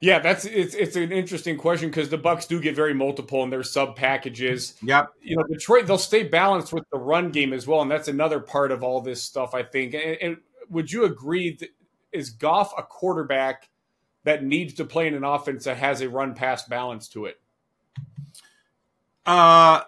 Yeah, 0.02 0.20
that's 0.20 0.44
it's 0.44 0.76
it's 0.76 0.96
an 0.98 1.12
interesting 1.12 1.58
question 1.58 1.90
because 1.90 2.10
the 2.10 2.18
Bucks 2.18 2.46
do 2.46 2.60
get 2.60 2.76
very 2.76 2.94
multiple 2.94 3.42
in 3.44 3.50
their 3.50 3.64
sub 3.64 3.96
packages. 3.96 4.74
Yep. 4.84 5.14
You 5.22 5.38
know, 5.38 5.44
Detroit 5.44 5.88
they'll 5.88 5.98
stay 5.98 6.24
balanced 6.24 6.74
with 6.74 6.84
the 6.92 7.00
run 7.00 7.32
game 7.32 7.54
as 7.54 7.68
well, 7.68 7.82
and 7.82 7.90
that's 7.90 8.10
another 8.10 8.42
part 8.42 8.72
of 8.72 8.84
all 8.84 9.00
this 9.00 9.24
stuff. 9.24 9.54
I 9.54 9.64
think. 9.64 9.94
And, 9.94 10.18
and 10.22 10.38
would 10.70 10.92
you 10.92 11.06
agree? 11.06 11.56
That, 11.56 11.70
is 12.14 12.30
Goff 12.30 12.74
a 12.78 12.84
quarterback 12.84 13.70
that 14.24 14.44
needs 14.44 14.76
to 14.76 14.86
play 14.86 15.08
in 15.08 15.16
an 15.16 15.24
offense 15.24 15.66
that 15.66 15.78
has 15.78 16.02
a 16.02 16.10
run 16.10 16.34
pass 16.36 16.64
balance 16.68 17.08
to 17.10 17.26
it? 17.26 17.42
Uh, 19.26 19.82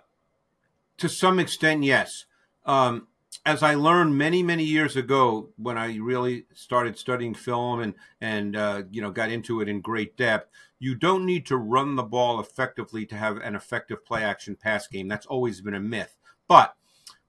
to 0.97 1.09
some 1.09 1.39
extent, 1.39 1.83
yes. 1.83 2.25
Um, 2.65 3.07
as 3.45 3.61
I 3.61 3.75
learned 3.75 4.17
many 4.17 4.41
many 4.41 4.63
years 4.63 4.95
ago 4.95 5.49
when 5.57 5.77
I 5.77 5.97
really 5.97 6.45
started 6.53 6.97
studying 6.97 7.33
film 7.33 7.79
and 7.81 7.93
and 8.21 8.55
uh, 8.55 8.83
you 8.89 9.01
know 9.01 9.11
got 9.11 9.29
into 9.29 9.61
it 9.61 9.69
in 9.69 9.81
great 9.81 10.17
depth, 10.17 10.49
you 10.79 10.95
don't 10.95 11.25
need 11.25 11.45
to 11.47 11.57
run 11.57 11.95
the 11.95 12.03
ball 12.03 12.39
effectively 12.39 13.05
to 13.07 13.15
have 13.15 13.37
an 13.37 13.55
effective 13.55 14.05
play 14.05 14.23
action 14.23 14.55
pass 14.55 14.87
game. 14.87 15.07
That's 15.07 15.25
always 15.25 15.61
been 15.61 15.75
a 15.75 15.79
myth. 15.79 16.15
But 16.47 16.75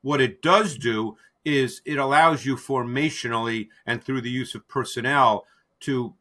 what 0.02 0.20
it 0.20 0.42
does 0.42 0.78
do 0.78 1.16
is 1.44 1.80
it 1.85 1.99
allows 1.99 2.44
you 2.44 2.56
formationally 2.56 3.68
and 3.87 4.02
through 4.02 4.20
the 4.20 4.30
use 4.30 4.54
of 4.54 4.66
personnel 4.68 5.46
to 5.80 6.14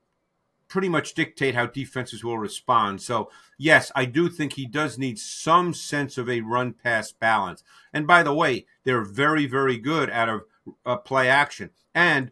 pretty 0.67 0.89
much 0.89 1.13
dictate 1.13 1.55
how 1.55 1.65
defenses 1.65 2.23
will 2.23 2.37
respond. 2.37 3.01
So, 3.01 3.29
yes, 3.57 3.91
I 3.95 4.05
do 4.05 4.29
think 4.29 4.53
he 4.53 4.65
does 4.65 4.97
need 4.97 5.19
some 5.19 5.73
sense 5.73 6.17
of 6.17 6.29
a 6.29 6.41
run 6.41 6.73
pass 6.73 7.11
balance. 7.11 7.63
And 7.93 8.07
by 8.07 8.23
the 8.23 8.33
way, 8.33 8.65
they're 8.83 9.03
very, 9.03 9.45
very 9.45 9.77
good 9.77 10.09
out 10.09 10.29
of 10.29 10.41
uh, 10.85 10.97
play 10.97 11.29
action. 11.29 11.69
And 11.93 12.31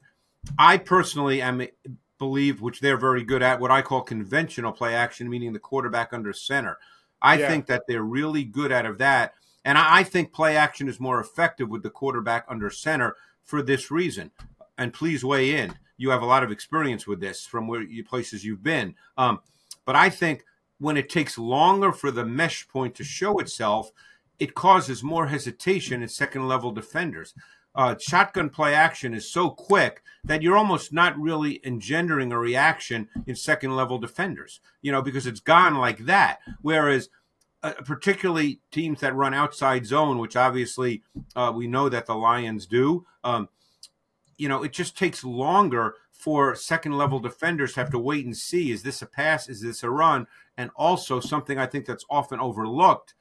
I 0.57 0.77
personally 0.77 1.41
am 1.41 1.65
believe, 2.17 2.61
which 2.61 2.79
they're 2.79 2.97
very 2.97 3.23
good 3.23 3.43
at, 3.43 3.59
what 3.59 3.71
I 3.71 3.81
call 3.81 4.01
conventional 4.01 4.71
play 4.71 4.95
action, 4.95 5.29
meaning 5.29 5.53
the 5.53 5.59
quarterback 5.59 6.13
under 6.13 6.33
center. 6.33 6.77
I 7.21 7.37
yeah. 7.37 7.47
think 7.49 7.67
that 7.67 7.83
they're 7.87 8.03
really 8.03 8.43
good 8.43 8.71
out 8.71 8.85
of 8.85 8.97
that. 8.97 9.33
And 9.65 9.77
I 9.77 10.03
think 10.03 10.33
play 10.33 10.57
action 10.57 10.89
is 10.89 10.99
more 10.99 11.19
effective 11.21 11.69
with 11.69 11.83
the 11.83 11.89
quarterback 11.89 12.45
under 12.49 12.69
center 12.69 13.15
for 13.43 13.61
this 13.61 13.89
reason. 13.89 14.31
And 14.77 14.93
please 14.93 15.23
weigh 15.23 15.55
in 15.55 15.75
you 16.03 16.10
have 16.10 16.22
a 16.22 16.25
lot 16.25 16.43
of 16.43 16.51
experience 16.51 17.07
with 17.07 17.19
this 17.22 17.45
from 17.45 17.67
where 17.67 17.81
you 17.81 18.03
places 18.03 18.43
you've 18.43 18.62
been. 18.62 18.93
Um, 19.17 19.39
but 19.86 19.95
I 19.95 20.10
think 20.10 20.43
when 20.79 20.98
it 20.98 21.10
takes 21.10 21.38
longer 21.38 21.93
for 21.93 22.12
the 22.12 22.25
mesh 22.25 22.67
point 22.67 22.93
to 22.95 23.03
show 23.03 23.39
itself, 23.39 23.91
it 24.38 24.53
causes 24.53 25.01
more 25.01 25.27
hesitation 25.27 26.03
in 26.03 26.10
second 26.10 26.48
level 26.48 26.72
defenders. 26.72 27.33
Uh, 27.75 27.95
shotgun 27.98 28.50
play 28.50 28.75
action 28.75 29.13
is 29.13 29.31
so 29.31 29.50
quick 29.50 30.03
that 30.25 30.41
you're 30.41 30.57
almost 30.57 30.93
not 30.93 31.17
really 31.17 31.60
engendering 31.65 32.31
a 32.31 32.38
reaction 32.38 33.07
in 33.25 33.36
second 33.36 33.75
level 33.75 33.98
defenders, 33.98 34.60
you 34.81 34.91
know, 34.91 35.01
because 35.01 35.25
it's 35.25 35.39
gone 35.39 35.75
like 35.75 36.00
that. 36.00 36.39
Whereas, 36.62 37.10
uh, 37.63 37.74
particularly 37.86 38.60
teams 38.72 39.00
that 39.00 39.15
run 39.15 39.33
outside 39.33 39.86
zone, 39.86 40.19
which 40.19 40.36
obviously 40.36 41.01
uh, 41.36 41.51
we 41.55 41.65
know 41.65 41.88
that 41.88 42.05
the 42.05 42.13
Lions 42.13 42.65
do, 42.65 43.05
um, 43.24 43.48
you 44.37 44.49
know, 44.49 44.63
it 44.63 44.73
just 44.73 44.97
takes 44.97 45.23
longer 45.23 45.95
for 46.11 46.55
second 46.55 46.93
level 46.93 47.19
defenders 47.19 47.73
to 47.73 47.79
have 47.79 47.91
to 47.91 47.99
wait 47.99 48.25
and 48.25 48.35
see 48.35 48.71
is 48.71 48.83
this 48.83 49.01
a 49.01 49.05
pass, 49.05 49.49
is 49.49 49.61
this 49.61 49.83
a 49.83 49.89
run? 49.89 50.27
And 50.57 50.71
also, 50.75 51.19
something 51.19 51.57
I 51.57 51.65
think 51.65 51.85
that's 51.85 52.05
often 52.09 52.39
overlooked 52.39 53.13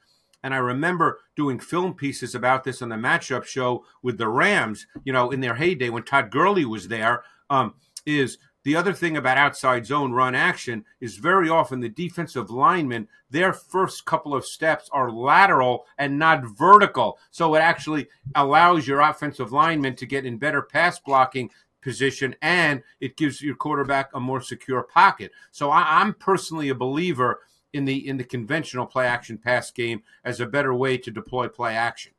and 0.43 0.53
I 0.53 0.57
remember 0.57 1.21
doing 1.35 1.57
film 1.57 1.93
pieces 1.93 2.35
about 2.35 2.65
this 2.65 2.81
on 2.81 2.89
the 2.89 2.97
matchup 2.97 3.45
show 3.45 3.85
with 4.01 4.17
the 4.17 4.27
Rams, 4.27 4.85
you 5.05 5.13
know, 5.13 5.31
in 5.31 5.39
their 5.39 5.55
heyday 5.55 5.89
when 5.89 6.03
Todd 6.03 6.29
Gurley 6.29 6.65
was 6.65 6.89
there. 6.89 7.23
Um, 7.49 7.75
is 8.05 8.37
the 8.63 8.75
other 8.75 8.93
thing 8.93 9.17
about 9.17 9.37
outside 9.37 9.85
zone 9.85 10.13
run 10.13 10.35
action 10.35 10.85
is 11.01 11.17
very 11.17 11.49
often 11.49 11.79
the 11.79 11.89
defensive 11.89 12.49
linemen, 12.49 13.07
their 13.29 13.51
first 13.51 14.05
couple 14.05 14.33
of 14.33 14.45
steps 14.45 14.89
are 14.93 15.11
lateral 15.11 15.85
and 15.97 16.17
not 16.17 16.45
vertical. 16.45 17.19
So 17.29 17.55
it 17.55 17.59
actually 17.59 18.07
allows 18.35 18.87
your 18.87 19.01
offensive 19.01 19.51
linemen 19.51 19.95
to 19.97 20.05
get 20.05 20.25
in 20.25 20.37
better 20.37 20.61
pass 20.61 20.99
blocking 20.99 21.49
position 21.81 22.33
and 22.41 22.81
it 23.01 23.17
gives 23.17 23.41
your 23.41 23.55
quarterback 23.55 24.09
a 24.13 24.19
more 24.19 24.41
secure 24.41 24.83
pocket. 24.83 25.31
So 25.51 25.69
I, 25.69 26.01
am 26.01 26.13
personally 26.13 26.69
a 26.69 26.75
believer 26.75 27.41
in 27.73 27.85
the 27.85 28.07
in 28.07 28.17
the 28.17 28.23
conventional 28.23 28.85
play 28.85 29.05
action 29.05 29.37
pass 29.37 29.71
game 29.71 30.03
as 30.23 30.39
a 30.39 30.45
better 30.45 30.73
way 30.73 30.97
to 30.97 31.11
deploy 31.11 31.49
play 31.49 31.75
action. 31.75 32.13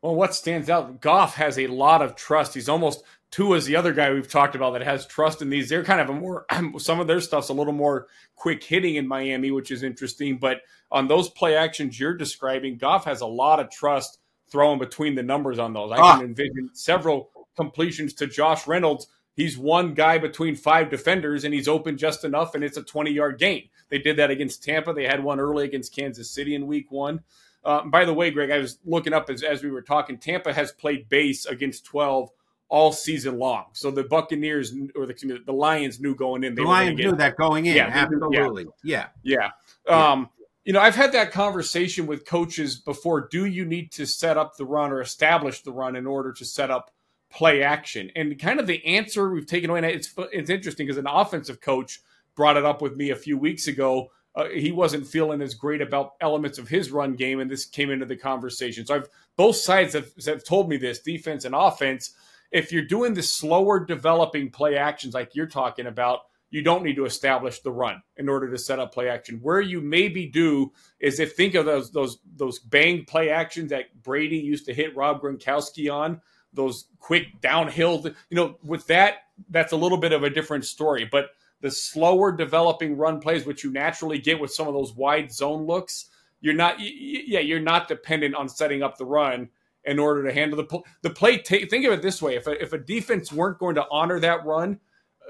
Well, 0.00 0.14
what 0.14 0.34
stands 0.34 0.68
out, 0.68 1.00
Goff 1.00 1.34
has 1.36 1.58
a 1.58 1.66
lot 1.66 2.02
of 2.02 2.14
trust. 2.14 2.52
He's 2.52 2.68
almost 2.68 3.04
Tua 3.34 3.56
is 3.56 3.66
the 3.66 3.74
other 3.74 3.92
guy 3.92 4.12
we've 4.12 4.28
talked 4.28 4.54
about 4.54 4.74
that 4.74 4.82
has 4.82 5.06
trust 5.06 5.42
in 5.42 5.50
these. 5.50 5.68
They're 5.68 5.82
kind 5.82 6.00
of 6.00 6.08
a 6.08 6.12
more 6.12 6.46
some 6.78 7.00
of 7.00 7.08
their 7.08 7.20
stuff's 7.20 7.48
a 7.48 7.52
little 7.52 7.72
more 7.72 8.06
quick 8.36 8.62
hitting 8.62 8.94
in 8.94 9.08
Miami, 9.08 9.50
which 9.50 9.72
is 9.72 9.82
interesting. 9.82 10.38
But 10.38 10.60
on 10.92 11.08
those 11.08 11.28
play 11.28 11.56
actions 11.56 11.98
you're 11.98 12.16
describing, 12.16 12.78
Goff 12.78 13.06
has 13.06 13.22
a 13.22 13.26
lot 13.26 13.58
of 13.58 13.70
trust 13.70 14.18
throwing 14.52 14.78
between 14.78 15.16
the 15.16 15.22
numbers 15.24 15.58
on 15.58 15.72
those. 15.72 15.90
I 15.90 15.96
ah. 15.96 16.16
can 16.16 16.26
envision 16.26 16.70
several 16.74 17.30
completions 17.56 18.12
to 18.14 18.28
Josh 18.28 18.68
Reynolds 18.68 19.08
he's 19.34 19.58
one 19.58 19.94
guy 19.94 20.18
between 20.18 20.54
five 20.56 20.90
defenders 20.90 21.44
and 21.44 21.52
he's 21.52 21.68
open 21.68 21.98
just 21.98 22.24
enough 22.24 22.54
and 22.54 22.64
it's 22.64 22.76
a 22.76 22.82
20 22.82 23.10
yard 23.10 23.38
gain. 23.38 23.68
They 23.90 23.98
did 23.98 24.16
that 24.16 24.30
against 24.30 24.62
Tampa. 24.62 24.92
They 24.92 25.06
had 25.06 25.22
one 25.22 25.40
early 25.40 25.64
against 25.64 25.94
Kansas 25.94 26.30
City 26.30 26.54
in 26.54 26.66
week 26.66 26.90
one. 26.90 27.20
Uh, 27.64 27.84
by 27.84 28.04
the 28.04 28.14
way, 28.14 28.30
Greg, 28.30 28.50
I 28.50 28.58
was 28.58 28.78
looking 28.84 29.12
up 29.12 29.30
as, 29.30 29.42
as 29.42 29.62
we 29.62 29.70
were 29.70 29.82
talking. 29.82 30.18
Tampa 30.18 30.52
has 30.52 30.72
played 30.72 31.08
base 31.08 31.46
against 31.46 31.84
12 31.86 32.30
all 32.68 32.92
season 32.92 33.38
long. 33.38 33.66
So 33.72 33.90
the 33.90 34.04
Buccaneers 34.04 34.74
or 34.96 35.06
the, 35.06 35.42
the 35.44 35.52
Lions 35.52 36.00
knew 36.00 36.14
going 36.14 36.44
in. 36.44 36.54
They 36.54 36.62
the 36.62 36.68
Lions 36.68 36.98
knew 36.98 37.12
that 37.12 37.36
going 37.36 37.66
in. 37.66 37.76
Yeah, 37.76 37.90
absolutely. 37.92 38.66
Yeah. 38.82 39.08
Yeah. 39.22 39.50
yeah. 39.88 40.10
Um, 40.10 40.30
you 40.64 40.72
know, 40.72 40.80
I've 40.80 40.96
had 40.96 41.12
that 41.12 41.30
conversation 41.30 42.06
with 42.06 42.24
coaches 42.24 42.76
before. 42.76 43.28
Do 43.28 43.44
you 43.44 43.64
need 43.66 43.92
to 43.92 44.06
set 44.06 44.38
up 44.38 44.56
the 44.56 44.64
run 44.64 44.92
or 44.92 45.00
establish 45.02 45.62
the 45.62 45.72
run 45.72 45.94
in 45.94 46.06
order 46.06 46.32
to 46.32 46.44
set 46.44 46.70
up 46.70 46.90
play 47.34 47.62
action. 47.62 48.10
And 48.14 48.38
kind 48.38 48.60
of 48.60 48.66
the 48.66 48.84
answer 48.86 49.28
we've 49.30 49.46
taken 49.46 49.68
away. 49.68 49.92
it's 49.92 50.14
it's 50.32 50.50
interesting 50.50 50.86
because 50.86 50.98
an 50.98 51.08
offensive 51.08 51.60
coach 51.60 52.00
brought 52.36 52.56
it 52.56 52.64
up 52.64 52.80
with 52.80 52.96
me 52.96 53.10
a 53.10 53.16
few 53.16 53.36
weeks 53.36 53.66
ago. 53.66 54.10
Uh, 54.36 54.46
he 54.46 54.72
wasn't 54.72 55.06
feeling 55.06 55.42
as 55.42 55.54
great 55.54 55.80
about 55.80 56.14
elements 56.20 56.58
of 56.58 56.68
his 56.68 56.90
run 56.90 57.14
game, 57.14 57.40
and 57.40 57.50
this 57.50 57.66
came 57.66 57.90
into 57.90 58.06
the 58.06 58.16
conversation. 58.16 58.86
So 58.86 58.96
I've 58.96 59.08
both 59.36 59.56
sides 59.56 59.94
have, 59.94 60.10
have 60.26 60.44
told 60.44 60.68
me 60.68 60.76
this, 60.76 61.00
defense 61.00 61.44
and 61.44 61.54
offense. 61.54 62.14
If 62.54 62.70
you're 62.70 62.82
doing 62.82 63.14
the 63.14 63.22
slower 63.22 63.84
developing 63.84 64.48
play 64.48 64.76
actions 64.76 65.12
like 65.12 65.34
you're 65.34 65.46
talking 65.46 65.86
about, 65.86 66.20
you 66.50 66.62
don't 66.62 66.84
need 66.84 66.94
to 66.94 67.04
establish 67.04 67.58
the 67.60 67.72
run 67.72 68.00
in 68.16 68.28
order 68.28 68.48
to 68.48 68.56
set 68.56 68.78
up 68.78 68.94
play 68.94 69.08
action. 69.08 69.40
Where 69.42 69.60
you 69.60 69.80
maybe 69.80 70.26
do 70.26 70.70
is 71.00 71.18
if 71.18 71.34
think 71.34 71.56
of 71.56 71.66
those 71.66 71.90
those 71.90 72.18
those 72.36 72.60
bang 72.60 73.04
play 73.06 73.30
actions 73.30 73.70
that 73.70 74.00
Brady 74.04 74.36
used 74.36 74.66
to 74.66 74.72
hit 74.72 74.94
Rob 74.94 75.20
Gronkowski 75.20 75.92
on 75.92 76.20
those 76.52 76.86
quick 77.00 77.40
downhill. 77.40 78.06
You 78.30 78.36
know, 78.36 78.56
with 78.62 78.86
that, 78.86 79.16
that's 79.50 79.72
a 79.72 79.76
little 79.76 79.98
bit 79.98 80.12
of 80.12 80.22
a 80.22 80.30
different 80.30 80.64
story. 80.64 81.08
But 81.10 81.30
the 81.60 81.72
slower 81.72 82.30
developing 82.30 82.96
run 82.96 83.18
plays, 83.18 83.44
which 83.44 83.64
you 83.64 83.72
naturally 83.72 84.20
get 84.20 84.38
with 84.38 84.54
some 84.54 84.68
of 84.68 84.74
those 84.74 84.94
wide 84.94 85.32
zone 85.32 85.66
looks, 85.66 86.06
you're 86.40 86.54
not. 86.54 86.76
Yeah, 86.78 87.40
you're 87.40 87.58
not 87.58 87.88
dependent 87.88 88.36
on 88.36 88.48
setting 88.48 88.80
up 88.80 88.96
the 88.96 89.06
run 89.06 89.48
in 89.86 89.98
order 89.98 90.24
to 90.24 90.32
handle 90.32 90.56
the 90.56 90.82
the 91.02 91.10
play. 91.10 91.38
T- 91.38 91.66
think 91.66 91.84
of 91.86 91.92
it 91.92 92.02
this 92.02 92.22
way: 92.22 92.36
if 92.36 92.46
a, 92.46 92.62
if 92.62 92.72
a 92.72 92.78
defense 92.78 93.32
weren't 93.32 93.58
going 93.58 93.74
to 93.76 93.86
honor 93.90 94.20
that 94.20 94.44
run, 94.44 94.80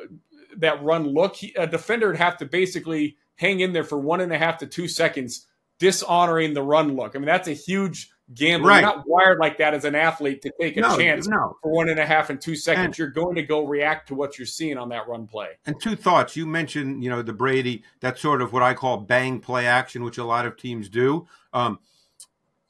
uh, 0.01 0.07
that 0.57 0.83
run 0.83 1.07
look, 1.07 1.37
a 1.57 1.67
defender 1.67 2.09
would 2.09 2.17
have 2.17 2.37
to 2.39 2.47
basically 2.47 3.17
hang 3.37 3.61
in 3.61 3.73
there 3.73 3.85
for 3.85 3.99
one 3.99 4.21
and 4.21 4.33
a 4.33 4.39
half 4.39 4.59
to 4.59 4.67
two 4.67 4.89
seconds, 4.89 5.47
dishonoring 5.79 6.55
the 6.55 6.63
run 6.63 6.97
look. 6.97 7.17
I 7.17 7.19
mean, 7.19 7.27
that's 7.27 7.49
a 7.49 7.53
huge 7.53 8.11
gamble. 8.33 8.69
Right. 8.69 8.81
You're 8.81 8.97
not 8.97 9.05
wired 9.07 9.39
like 9.39 9.59
that 9.59 9.75
as 9.75 9.85
an 9.85 9.95
athlete 9.95 10.43
to 10.43 10.53
take 10.61 10.77
a 10.77 10.81
no, 10.81 10.97
chance 10.97 11.27
no. 11.27 11.57
for 11.63 11.71
one 11.71 11.89
and 11.89 11.99
a 11.99 12.07
half 12.07 12.31
and 12.31 12.41
two 12.41 12.57
seconds. 12.57 12.85
And, 12.87 12.99
you're 12.99 13.11
going 13.11 13.35
to 13.35 13.43
go 13.43 13.67
react 13.67 14.09
to 14.09 14.15
what 14.15 14.39
you're 14.39 14.47
seeing 14.47 14.79
on 14.79 14.89
that 14.91 15.09
run 15.09 15.27
play. 15.27 15.49
And 15.67 15.81
two 15.81 15.97
thoughts. 15.97 16.37
You 16.37 16.47
mentioned, 16.47 17.03
you 17.03 17.11
know, 17.11 17.23
the 17.23 17.33
Brady, 17.33 17.83
that's 18.01 18.21
sort 18.21 18.41
of 18.41 18.53
what 18.53 18.63
I 18.63 18.75
call 18.75 18.99
bang 18.99 19.41
play 19.41 19.67
action, 19.67 20.05
which 20.05 20.19
a 20.19 20.25
lot 20.25 20.47
of 20.47 20.57
teams 20.57 20.89
do. 20.89 21.27
Um, 21.53 21.79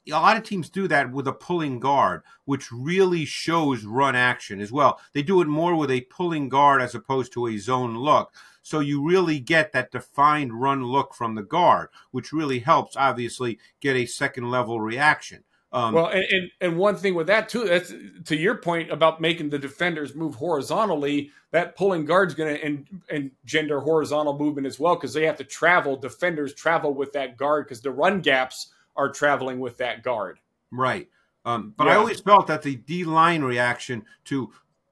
a 0.07 0.11
lot 0.11 0.37
of 0.37 0.43
teams 0.43 0.69
do 0.69 0.87
that 0.87 1.11
with 1.11 1.27
a 1.27 1.33
pulling 1.33 1.79
guard, 1.79 2.21
which 2.45 2.71
really 2.71 3.25
shows 3.25 3.83
run 3.83 4.15
action 4.15 4.59
as 4.59 4.71
well. 4.71 4.99
They 5.13 5.23
do 5.23 5.41
it 5.41 5.47
more 5.47 5.75
with 5.75 5.91
a 5.91 6.01
pulling 6.01 6.49
guard 6.49 6.81
as 6.81 6.95
opposed 6.95 7.33
to 7.33 7.47
a 7.47 7.57
zone 7.57 7.97
look. 7.97 8.33
So 8.61 8.79
you 8.79 9.07
really 9.07 9.39
get 9.39 9.73
that 9.73 9.91
defined 9.91 10.59
run 10.59 10.83
look 10.83 11.13
from 11.13 11.35
the 11.35 11.43
guard, 11.43 11.89
which 12.11 12.33
really 12.33 12.59
helps, 12.59 12.95
obviously, 12.95 13.59
get 13.79 13.95
a 13.95 14.05
second 14.05 14.49
level 14.49 14.79
reaction. 14.79 15.43
Um, 15.71 15.93
well, 15.93 16.07
and, 16.07 16.23
and, 16.31 16.51
and 16.61 16.77
one 16.77 16.95
thing 16.95 17.15
with 17.15 17.27
that 17.27 17.49
too, 17.49 17.65
that's 17.65 17.93
to 18.25 18.35
your 18.35 18.55
point 18.55 18.91
about 18.91 19.19
making 19.19 19.49
the 19.49 19.59
defenders 19.59 20.15
move 20.15 20.35
horizontally. 20.35 21.31
That 21.51 21.75
pulling 21.75 22.05
guard's 22.05 22.33
going 22.33 22.57
to 22.57 22.85
engender 23.09 23.81
horizontal 23.81 24.37
movement 24.37 24.67
as 24.67 24.79
well 24.79 24.95
because 24.95 25.13
they 25.13 25.25
have 25.25 25.37
to 25.37 25.43
travel. 25.43 25.97
Defenders 25.97 26.53
travel 26.53 26.93
with 26.93 27.11
that 27.13 27.35
guard 27.35 27.65
because 27.65 27.81
the 27.81 27.91
run 27.91 28.21
gaps 28.21 28.73
are 28.95 29.09
traveling 29.09 29.59
with 29.59 29.77
that 29.77 30.03
guard. 30.03 30.39
Right. 30.71 31.09
Um, 31.45 31.73
but 31.77 31.85
yeah. 31.85 31.93
I 31.93 31.95
always 31.97 32.19
felt 32.19 32.47
that 32.47 32.63
the 32.63 32.75
D 32.75 33.03
line 33.03 33.43
reaction 33.43 34.05
to 34.25 34.51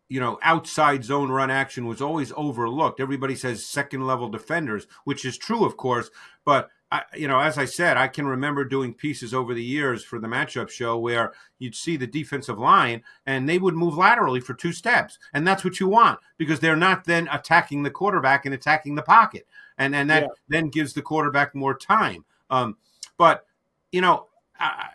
you 0.09 0.19
know, 0.19 0.37
outside 0.43 1.03
zone 1.03 1.31
run 1.31 1.49
action 1.49 1.87
was 1.87 1.99
always 1.99 2.31
overlooked. 2.37 2.99
Everybody 2.99 3.33
says 3.33 3.65
second 3.65 4.05
level 4.05 4.29
defenders, 4.29 4.85
which 5.05 5.25
is 5.25 5.39
true, 5.39 5.65
of 5.65 5.75
course. 5.75 6.11
But, 6.45 6.69
I, 6.91 7.01
you 7.15 7.27
know, 7.27 7.39
as 7.39 7.57
I 7.57 7.65
said, 7.65 7.97
I 7.97 8.07
can 8.09 8.27
remember 8.27 8.63
doing 8.63 8.93
pieces 8.93 9.33
over 9.33 9.55
the 9.55 9.63
years 9.63 10.03
for 10.03 10.19
the 10.19 10.27
matchup 10.27 10.69
show 10.69 10.99
where 10.99 11.33
you'd 11.57 11.73
see 11.73 11.97
the 11.97 12.05
defensive 12.05 12.59
line 12.59 13.01
and 13.25 13.49
they 13.49 13.57
would 13.57 13.73
move 13.73 13.97
laterally 13.97 14.39
for 14.39 14.53
two 14.53 14.71
steps. 14.71 15.17
And 15.33 15.47
that's 15.47 15.63
what 15.63 15.79
you 15.79 15.87
want 15.87 16.19
because 16.37 16.59
they're 16.59 16.75
not 16.75 17.05
then 17.05 17.27
attacking 17.31 17.81
the 17.81 17.89
quarterback 17.89 18.45
and 18.45 18.53
attacking 18.53 18.93
the 18.93 19.01
pocket. 19.01 19.47
And, 19.79 19.95
and 19.95 20.07
that 20.11 20.23
yeah. 20.23 20.29
then 20.47 20.67
gives 20.67 20.93
the 20.93 21.01
quarterback 21.01 21.55
more 21.55 21.75
time. 21.75 22.23
Um, 22.51 22.77
but, 23.17 23.47
you 23.93 24.01
know, 24.01 24.27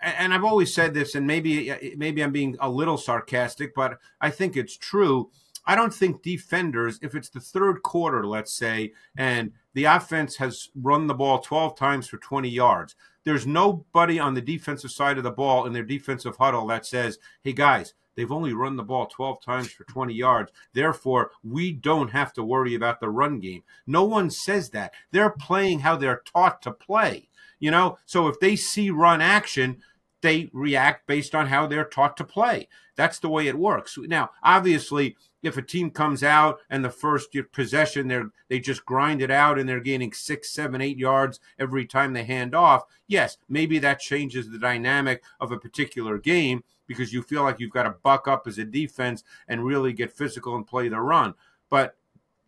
and 0.03 0.35
I've 0.35 0.45
always 0.45 0.75
said 0.75 0.93
this, 0.93 1.15
and 1.15 1.27
maybe 1.27 1.95
maybe 1.97 2.23
I'm 2.23 2.33
being 2.33 2.57
a 2.61 2.69
little 2.69 2.99
sarcastic, 2.99 3.75
but 3.75 3.99
I 4.21 4.31
think 4.31 4.57
it's 4.57 4.77
true. 4.77 5.31
I 5.67 5.77
don't 5.77 5.93
think 5.93 6.23
defenders, 6.23 6.99
if 7.03 7.15
it's 7.15 7.29
the 7.29 7.41
third 7.41 7.83
quarter, 7.83 8.27
let's 8.27 8.53
say, 8.53 8.93
and 9.17 9.53
the 9.75 9.85
offense 9.85 10.37
has 10.37 10.69
run 10.75 11.07
the 11.07 11.15
ball 11.15 11.41
12 11.41 11.77
times 11.77 12.09
for 12.09 12.17
20 12.17 12.49
yards, 12.49 12.95
there's 13.25 13.47
nobody 13.47 14.19
on 14.19 14.35
the 14.35 14.41
defensive 14.41 14.91
side 14.91 15.19
of 15.19 15.25
the 15.25 15.31
ball 15.31 15.67
in 15.67 15.73
their 15.73 15.83
defensive 15.85 16.37
huddle 16.37 16.67
that 16.69 16.87
says, 16.87 17.19
hey, 17.43 17.53
guys, 17.53 17.93
they've 18.19 18.33
only 18.33 18.53
run 18.53 18.75
the 18.75 18.83
ball 18.83 19.07
12 19.07 19.41
times 19.41 19.71
for 19.71 19.85
20 19.85 20.13
yards. 20.13 20.51
Therefore, 20.73 21.31
we 21.45 21.71
don't 21.71 22.11
have 22.11 22.33
to 22.33 22.43
worry 22.43 22.75
about 22.75 22.99
the 22.99 23.09
run 23.09 23.39
game. 23.39 23.63
No 23.87 24.03
one 24.03 24.29
says 24.29 24.71
that. 24.71 24.93
They're 25.13 25.31
playing 25.31 25.81
how 25.81 25.95
they're 25.95 26.23
taught 26.25 26.61
to 26.63 26.73
play. 26.73 27.29
You 27.61 27.71
know, 27.71 27.97
so 28.07 28.27
if 28.27 28.41
they 28.41 28.57
see 28.57 28.91
run 28.91 29.21
action, 29.21 29.83
they 30.21 30.51
react 30.53 31.07
based 31.07 31.35
on 31.35 31.47
how 31.47 31.67
they're 31.67 31.85
taught 31.85 32.17
to 32.17 32.25
play. 32.25 32.69
That's 32.97 33.19
the 33.19 33.29
way 33.29 33.47
it 33.47 33.59
works. 33.59 33.97
Now, 33.99 34.31
obviously, 34.43 35.17
if 35.43 35.57
a 35.57 35.63
team 35.63 35.91
comes 35.91 36.25
out 36.25 36.59
and 36.69 36.85
the 36.85 36.91
first 36.91 37.35
possession 37.53 38.09
they 38.09 38.21
they 38.49 38.59
just 38.59 38.85
grind 38.85 39.23
it 39.23 39.31
out 39.31 39.59
and 39.59 39.69
they're 39.69 39.81
gaining 39.81 40.13
six, 40.13 40.51
seven, 40.51 40.81
eight 40.81 40.99
yards 40.99 41.39
every 41.59 41.87
time 41.87 42.13
they 42.13 42.25
hand 42.25 42.55
off, 42.55 42.85
yes, 43.07 43.37
maybe 43.49 43.79
that 43.79 44.01
changes 44.01 44.51
the 44.51 44.59
dynamic 44.59 45.23
of 45.41 45.53
a 45.53 45.59
particular 45.59 46.19
game 46.19 46.65
because 46.89 47.13
you 47.13 47.23
feel 47.23 47.45
like 47.45 47.61
you've 47.61 47.71
got 47.71 47.85
to 47.85 47.95
buck 48.03 48.27
up 48.27 48.47
as 48.49 48.59
a 48.59 48.65
defense 48.65 49.23
and 49.47 49.65
really 49.65 49.93
get 49.93 50.11
physical 50.11 50.57
and 50.57 50.67
play 50.67 50.89
the 50.89 51.01
run. 51.01 51.35
But 51.71 51.97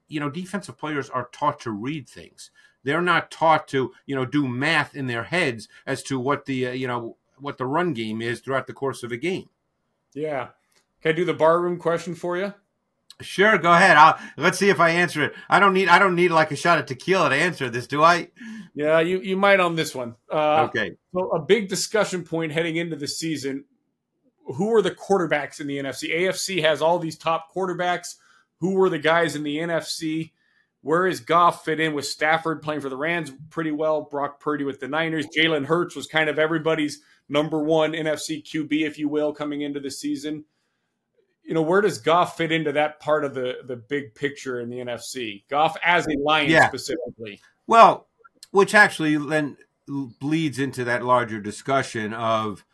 you 0.08 0.18
know, 0.18 0.30
defensive 0.30 0.76
players 0.76 1.08
are 1.08 1.28
taught 1.32 1.60
to 1.60 1.70
read 1.70 2.08
things 2.08 2.50
they're 2.82 3.02
not 3.02 3.30
taught 3.30 3.68
to 3.68 3.92
you 4.06 4.14
know 4.14 4.24
do 4.24 4.48
math 4.48 4.94
in 4.94 5.06
their 5.06 5.24
heads 5.24 5.68
as 5.86 6.02
to 6.02 6.18
what 6.18 6.46
the 6.46 6.68
uh, 6.68 6.72
you 6.72 6.86
know 6.86 7.16
what 7.42 7.58
the 7.58 7.66
run 7.66 7.92
game 7.92 8.22
is 8.22 8.40
throughout 8.40 8.66
the 8.66 8.72
course 8.72 9.02
of 9.02 9.12
a 9.12 9.16
game. 9.16 9.48
Yeah. 10.14 10.48
Can 11.02 11.10
I 11.10 11.12
do 11.12 11.24
the 11.24 11.34
barroom 11.34 11.78
question 11.78 12.14
for 12.14 12.36
you? 12.36 12.54
Sure, 13.20 13.58
go 13.58 13.72
ahead. 13.72 13.96
I'll, 13.96 14.18
let's 14.36 14.58
see 14.58 14.70
if 14.70 14.80
I 14.80 14.90
answer 14.90 15.22
it. 15.22 15.34
I 15.48 15.60
don't 15.60 15.74
need 15.74 15.88
I 15.88 15.98
don't 15.98 16.14
need 16.14 16.30
like 16.30 16.50
a 16.50 16.56
shot 16.56 16.78
of 16.78 16.86
tequila 16.86 17.30
to 17.30 17.34
answer 17.34 17.68
this, 17.68 17.86
do 17.86 18.02
I? 18.02 18.28
Yeah, 18.74 19.00
you 19.00 19.20
you 19.20 19.36
might 19.36 19.60
on 19.60 19.76
this 19.76 19.94
one. 19.94 20.16
Uh, 20.30 20.68
okay. 20.68 20.92
So 21.12 21.30
a 21.30 21.40
big 21.40 21.68
discussion 21.68 22.24
point 22.24 22.52
heading 22.52 22.76
into 22.76 22.96
the 22.96 23.08
season: 23.08 23.64
who 24.46 24.74
are 24.74 24.82
the 24.82 24.90
quarterbacks 24.90 25.60
in 25.60 25.66
the 25.66 25.78
NFC? 25.78 26.14
AFC 26.14 26.62
has 26.62 26.80
all 26.80 26.98
these 26.98 27.16
top 27.16 27.54
quarterbacks. 27.54 28.16
Who 28.60 28.74
were 28.74 28.88
the 28.88 28.98
guys 28.98 29.36
in 29.36 29.42
the 29.42 29.58
NFC? 29.58 30.32
Where 30.82 31.06
is 31.06 31.20
Goff 31.20 31.64
fit 31.64 31.78
in 31.78 31.92
with 31.92 32.06
Stafford 32.06 32.62
playing 32.62 32.80
for 32.80 32.88
the 32.88 32.96
Rams 32.96 33.32
pretty 33.50 33.70
well? 33.70 34.02
Brock 34.02 34.40
Purdy 34.40 34.64
with 34.64 34.80
the 34.80 34.88
Niners. 34.88 35.26
Jalen 35.26 35.66
Hurts 35.66 35.94
was 35.94 36.06
kind 36.06 36.30
of 36.30 36.38
everybody's 36.38 37.02
number 37.30 37.62
one 37.62 37.92
NFC 37.92 38.42
QB, 38.42 38.82
if 38.82 38.98
you 38.98 39.08
will, 39.08 39.32
coming 39.32 39.62
into 39.62 39.80
the 39.80 39.90
season. 39.90 40.44
You 41.42 41.54
know, 41.54 41.62
where 41.62 41.80
does 41.80 41.98
Goff 41.98 42.36
fit 42.36 42.52
into 42.52 42.72
that 42.72 43.00
part 43.00 43.24
of 43.24 43.34
the 43.34 43.58
the 43.64 43.76
big 43.76 44.14
picture 44.14 44.60
in 44.60 44.68
the 44.68 44.78
NFC? 44.78 45.44
Goff 45.48 45.76
as 45.82 46.06
a 46.06 46.18
Lion 46.18 46.50
yeah. 46.50 46.68
specifically. 46.68 47.40
Well, 47.66 48.08
which 48.50 48.74
actually 48.74 49.16
then 49.16 49.56
bleeds 49.86 50.58
into 50.58 50.84
that 50.84 51.04
larger 51.04 51.40
discussion 51.40 52.12
of 52.12 52.64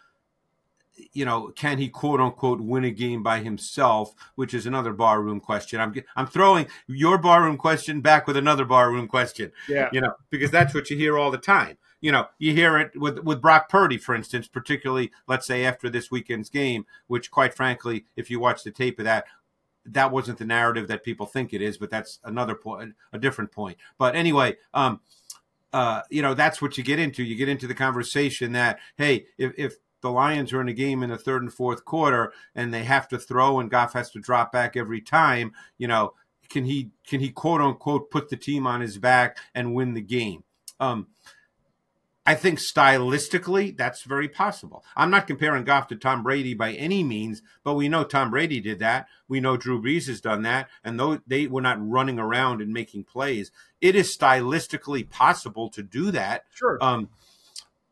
you 1.13 1.25
know, 1.25 1.53
can 1.55 1.79
he 1.79 1.89
quote 1.89 2.21
unquote 2.21 2.61
win 2.61 2.85
a 2.85 2.91
game 2.91 3.23
by 3.23 3.41
himself, 3.41 4.15
which 4.35 4.55
is 4.55 4.67
another 4.67 4.93
barroom 4.93 5.41
question. 5.41 5.81
I'm 5.81 5.95
I'm 6.15 6.27
throwing 6.27 6.67
your 6.87 7.19
barroom 7.19 7.57
question 7.59 8.01
back 8.01 8.27
with 8.27 8.37
another 8.37 8.65
barroom 8.65 9.09
question. 9.09 9.53
Yeah, 9.69 9.89
you 9.93 10.01
know, 10.01 10.15
because 10.31 10.51
that's 10.51 10.75
what 10.75 10.91
you 10.91 10.97
hear 10.97 11.19
all 11.19 11.31
the 11.31 11.39
time. 11.39 11.77
You 12.01 12.13
know, 12.13 12.27
you 12.39 12.53
hear 12.53 12.79
it 12.79 12.99
with 12.99 13.21
with 13.21 13.41
Brock 13.41 13.69
Purdy, 13.69 13.99
for 13.99 14.15
instance, 14.15 14.49
particularly 14.49 15.13
let's 15.27 15.47
say 15.47 15.65
after 15.65 15.89
this 15.89 16.11
weekend's 16.11 16.51
game, 16.51 16.87
which 17.07 17.31
quite 17.31 17.55
frankly, 17.55 18.05
if 18.17 18.31
you 18.31 18.39
watch 18.39 18.63
the 18.63 18.71
tape 18.71 18.99
of 18.99 19.05
that, 19.07 19.25
that 19.87 20.13
wasn't 20.13 20.39
the 20.39 20.45
narrative 20.45 20.89
that 20.89 21.05
people 21.05 21.27
think 21.27 21.53
it 21.53 21.63
is, 21.63 21.79
but 21.79 21.91
that's 21.91 22.19
another 22.25 22.55
point, 22.55 22.95
a 23.13 23.19
different 23.19 23.53
point. 23.53 23.79
But 23.99 24.15
anyway, 24.15 24.57
um, 24.75 25.01
uh, 25.73 26.03
you 26.11 26.23
know, 26.23 26.35
that's 26.35 26.61
what 26.61 26.77
you 26.79 26.85
get 26.85 26.99
into. 26.99 27.23
You 27.23 27.37
get 27.37 27.49
into 27.49 27.67
the 27.67 27.75
conversation 27.75 28.53
that, 28.53 28.79
hey, 28.97 29.27
if, 29.39 29.53
if 29.57 29.75
the 30.01 30.11
Lions 30.11 30.53
are 30.53 30.61
in 30.61 30.69
a 30.69 30.73
game 30.73 31.03
in 31.03 31.11
the 31.11 31.19
third 31.19 31.43
and 31.43 31.53
fourth 31.53 31.85
quarter 31.85 32.33
and 32.55 32.73
they 32.73 32.85
have 32.85 33.09
to 33.09 33.19
throw 33.19 33.61
and 33.61 33.71
Goff 33.71 33.93
has 33.93 34.11
to 34.13 34.21
drop 34.21 34.53
back 34.53 34.77
every 34.77 35.01
time, 35.01 35.53
you 35.79 35.89
know, 35.89 36.15
can 36.49 36.65
he 36.65 36.91
can 37.07 37.21
he 37.21 37.31
quote 37.31 37.61
unquote 37.61 38.11
put 38.11 38.29
the 38.29 38.37
team 38.37 38.67
on 38.67 38.81
his 38.81 38.99
back 38.99 39.37
and 39.55 39.75
win 39.75 39.95
the 39.95 40.01
game? 40.01 40.45
Um, 40.79 41.09
I 42.27 42.35
think 42.35 42.59
stylistically 42.59 43.77
that's 43.77 44.03
very 44.03 44.29
possible. 44.29 44.85
I'm 44.97 45.11
not 45.11 45.29
comparing 45.29 45.65
Goff 45.65 45.87
to 45.89 45.97
Tom 45.97 46.25
Brady 46.25 46.55
by 46.55 46.73
any 46.73 47.05
means, 47.05 47.41
but 47.63 47.75
we 47.75 47.89
know 47.89 48.03
Tom 48.03 48.31
Brady 48.31 48.61
did 48.61 48.81
that. 48.81 49.07
We 49.29 49.39
know 49.39 49.57
Drew 49.57 49.81
Brees 49.81 50.09
has 50.09 50.21
done 50.21 50.43
that, 50.43 50.69
and 50.83 50.99
though 50.99 51.21
they 51.27 51.47
were 51.47 51.61
not 51.61 51.79
running 51.89 52.19
around 52.19 52.61
and 52.61 52.73
making 52.73 53.05
plays, 53.05 53.53
it 53.81 53.95
is 53.95 54.17
stylistically 54.17 55.09
possible 55.09 55.69
to 55.71 55.83
do 55.83 56.11
that. 56.11 56.45
Sure. 56.53 56.79
Um, 56.81 57.11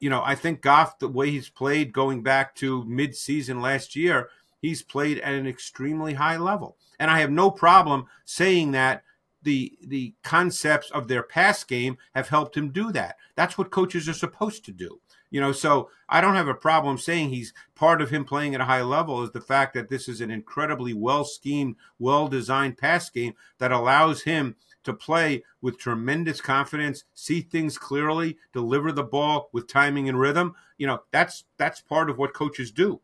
you 0.01 0.11
know, 0.11 0.23
I 0.25 0.35
think 0.35 0.61
Goff, 0.61 0.99
the 0.99 1.09
way 1.09 1.31
he's 1.31 1.49
played 1.49 1.93
going 1.93 2.23
back 2.23 2.55
to 2.57 2.85
mid-season 2.85 3.63
last 3.63 3.95
year, 3.95 4.29
he's 4.61 4.83
played 4.83 5.19
at 5.21 5.35
an 5.35 5.47
extremely 5.47 6.15
high 6.15 6.37
level. 6.37 6.77
And 6.99 7.11
I 7.11 7.21
have 7.21 7.31
no 7.31 7.51
problem 7.51 8.07
saying 8.25 8.73
that 8.73 9.03
the 9.45 9.79
the 9.83 10.15
concepts 10.23 10.91
of 10.91 11.07
their 11.09 11.23
pass 11.23 11.63
game 11.65 11.97
have 12.15 12.29
helped 12.29 12.57
him 12.57 12.71
do 12.71 12.91
that. 12.93 13.17
That's 13.37 13.57
what 13.57 13.71
coaches 13.71 14.09
are 14.09 14.15
supposed 14.15 14.65
to 14.65 14.73
do. 14.73 15.01
You 15.31 15.41
know, 15.41 15.53
so 15.53 15.91
I 16.09 16.21
don't 16.21 16.37
have 16.37 16.49
a 16.49 16.55
problem 16.55 16.97
saying 16.97 17.31
he's 17.31 17.53
part 17.75 18.01
of 18.01 18.11
him 18.11 18.25
playing 18.25 18.55
at 18.55 18.61
a 18.61 18.67
high 18.67 18.83
level 18.83 19.23
is 19.23 19.33
the 19.33 19.41
fact 19.41 19.75
that 19.75 19.89
this 19.89 20.09
is 20.09 20.21
an 20.21 20.31
incredibly 20.31 20.95
well 20.95 21.25
schemed, 21.25 21.77
well 21.99 22.29
designed 22.29 22.79
pass 22.79 23.11
game 23.11 23.35
that 23.59 23.73
allows 23.73 24.23
him 24.23 24.55
to 24.85 24.93
play 24.93 25.43
with 25.61 25.79
tremendous 25.79 26.41
confidence, 26.41 27.05
see 27.15 27.41
things 27.41 27.79
clearly, 27.79 28.39
deliver 28.53 28.93
the 28.93 29.03
ball 29.03 29.49
with 29.53 29.67
timing 29.67 30.09
and 30.09 30.21
rhythm. 30.21 30.55
You 30.79 30.87
know, 30.87 31.03
that's 31.11 31.45
that's 31.57 31.81
part 31.81 32.11
of 32.11 32.19
what 32.19 32.35
coaches 32.35 32.71
do. 32.71 33.01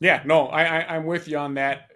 Yeah, 0.00 0.20
no, 0.24 0.48
I, 0.48 0.64
I 0.64 0.96
am 0.96 1.06
with 1.06 1.28
you 1.28 1.38
on 1.38 1.54
that. 1.54 1.91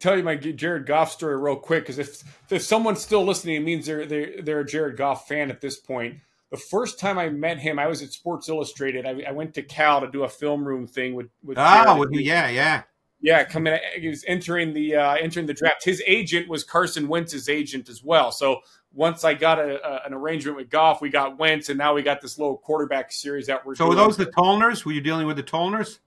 Tell 0.00 0.16
you 0.16 0.24
my 0.24 0.34
Jared 0.34 0.86
Goff 0.86 1.12
story 1.12 1.36
real 1.36 1.56
quick 1.56 1.84
because 1.84 1.98
if 1.98 2.22
if 2.50 2.62
someone's 2.62 3.00
still 3.00 3.24
listening, 3.24 3.56
it 3.56 3.60
means 3.60 3.86
they're 3.86 4.06
they're 4.06 4.42
they're 4.42 4.60
a 4.60 4.66
Jared 4.66 4.96
Goff 4.96 5.28
fan 5.28 5.50
at 5.50 5.60
this 5.60 5.78
point. 5.78 6.16
The 6.50 6.56
first 6.56 6.98
time 6.98 7.18
I 7.18 7.28
met 7.28 7.58
him, 7.58 7.78
I 7.78 7.86
was 7.86 8.02
at 8.02 8.10
Sports 8.12 8.48
Illustrated. 8.48 9.06
I, 9.06 9.22
I 9.28 9.32
went 9.32 9.54
to 9.54 9.62
Cal 9.62 10.00
to 10.00 10.10
do 10.10 10.24
a 10.24 10.28
film 10.28 10.66
room 10.66 10.86
thing 10.86 11.14
with 11.14 11.28
with. 11.44 11.58
Oh, 11.58 12.06
yeah, 12.10 12.48
yeah. 12.48 12.82
Yeah, 13.20 13.44
coming. 13.44 13.78
He 13.96 14.08
was 14.08 14.24
entering 14.26 14.72
the 14.72 14.96
uh, 14.96 15.14
entering 15.16 15.46
the 15.46 15.54
draft. 15.54 15.84
His 15.84 16.02
agent 16.06 16.48
was 16.48 16.64
Carson 16.64 17.08
Wentz's 17.08 17.48
agent 17.48 17.88
as 17.88 18.02
well. 18.02 18.30
So 18.32 18.60
once 18.92 19.24
I 19.24 19.34
got 19.34 19.58
a, 19.58 19.84
a, 19.84 20.06
an 20.06 20.14
arrangement 20.14 20.56
with 20.56 20.70
Goff, 20.70 21.00
we 21.00 21.10
got 21.10 21.38
Wentz, 21.38 21.68
and 21.68 21.76
now 21.76 21.94
we 21.94 22.02
got 22.02 22.20
this 22.20 22.38
little 22.38 22.56
quarterback 22.56 23.12
series 23.12 23.46
that 23.48 23.66
we're. 23.66 23.74
So 23.74 23.86
doing. 23.86 23.98
were 23.98 24.04
those 24.04 24.16
the 24.16 24.26
Tollners? 24.26 24.84
Were 24.84 24.92
you 24.92 25.00
dealing 25.00 25.26
with 25.26 25.36
the 25.36 25.42
Tollners? 25.42 25.98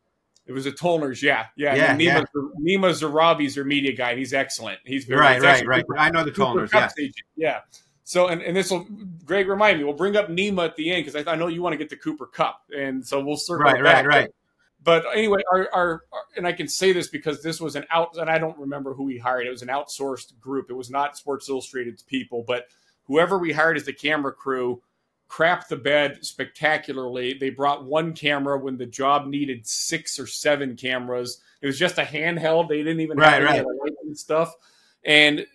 It 0.47 0.53
was 0.53 0.65
a 0.65 0.71
Tollners, 0.71 1.21
yeah, 1.21 1.45
yeah. 1.55 1.75
Yeah, 1.75 1.95
Nima, 1.95 1.99
yeah. 1.99 2.23
Nima 2.59 2.89
Zarabi's 2.91 3.55
their 3.55 3.63
media 3.63 3.93
guy. 3.95 4.15
He's 4.15 4.33
excellent. 4.33 4.79
He's 4.85 5.05
very 5.05 5.21
right, 5.21 5.41
right, 5.41 5.65
right. 5.65 5.81
Cooper- 5.87 5.97
I 5.99 6.09
know 6.09 6.23
the 6.23 6.31
Cooper 6.31 6.67
Tollners. 6.67 6.73
Yeah. 6.73 6.89
Agent. 6.99 7.15
Yeah. 7.35 7.59
So 8.03 8.27
and, 8.27 8.41
and 8.41 8.57
this 8.57 8.71
will 8.71 8.85
Greg 9.23 9.47
remind 9.47 9.77
me. 9.77 9.83
We'll 9.85 9.93
bring 9.93 10.17
up 10.17 10.27
Nima 10.29 10.65
at 10.65 10.75
the 10.75 10.91
end 10.91 11.05
because 11.05 11.25
I, 11.27 11.31
I 11.31 11.35
know 11.35 11.47
you 11.47 11.61
want 11.61 11.73
to 11.73 11.77
get 11.77 11.89
the 11.89 11.95
Cooper 11.95 12.25
Kupp, 12.25 12.59
and 12.75 13.05
so 13.05 13.23
we'll 13.23 13.37
circle 13.37 13.65
Right, 13.65 13.81
back. 13.83 14.05
right, 14.05 14.21
right. 14.21 14.29
But 14.83 15.05
anyway, 15.13 15.41
our, 15.51 15.69
our, 15.71 16.01
our 16.11 16.21
and 16.35 16.47
I 16.47 16.53
can 16.53 16.67
say 16.67 16.91
this 16.91 17.07
because 17.07 17.43
this 17.43 17.61
was 17.61 17.75
an 17.75 17.85
out, 17.91 18.17
and 18.17 18.29
I 18.29 18.39
don't 18.39 18.57
remember 18.57 18.95
who 18.95 19.03
we 19.03 19.19
hired. 19.19 19.45
It 19.45 19.51
was 19.51 19.61
an 19.61 19.67
outsourced 19.67 20.39
group. 20.39 20.71
It 20.71 20.73
was 20.73 20.89
not 20.89 21.15
Sports 21.15 21.47
Illustrated's 21.49 22.01
people, 22.01 22.43
but 22.47 22.65
whoever 23.03 23.37
we 23.37 23.51
hired 23.51 23.77
as 23.77 23.85
the 23.85 23.93
camera 23.93 24.33
crew 24.33 24.81
crapped 25.31 25.69
the 25.69 25.77
bed 25.77 26.25
spectacularly. 26.25 27.33
They 27.33 27.49
brought 27.49 27.85
one 27.85 28.13
camera 28.13 28.59
when 28.59 28.77
the 28.77 28.85
job 28.85 29.27
needed 29.27 29.65
six 29.65 30.19
or 30.19 30.27
seven 30.27 30.75
cameras. 30.75 31.39
It 31.61 31.67
was 31.67 31.79
just 31.79 31.97
a 31.97 32.03
handheld. 32.03 32.67
They 32.67 32.79
didn't 32.79 32.99
even 32.99 33.17
Right, 33.17 33.41
have 33.41 33.65
right. 33.65 33.65
and 34.03 34.17
stuff. 34.17 34.53
And 35.05 35.45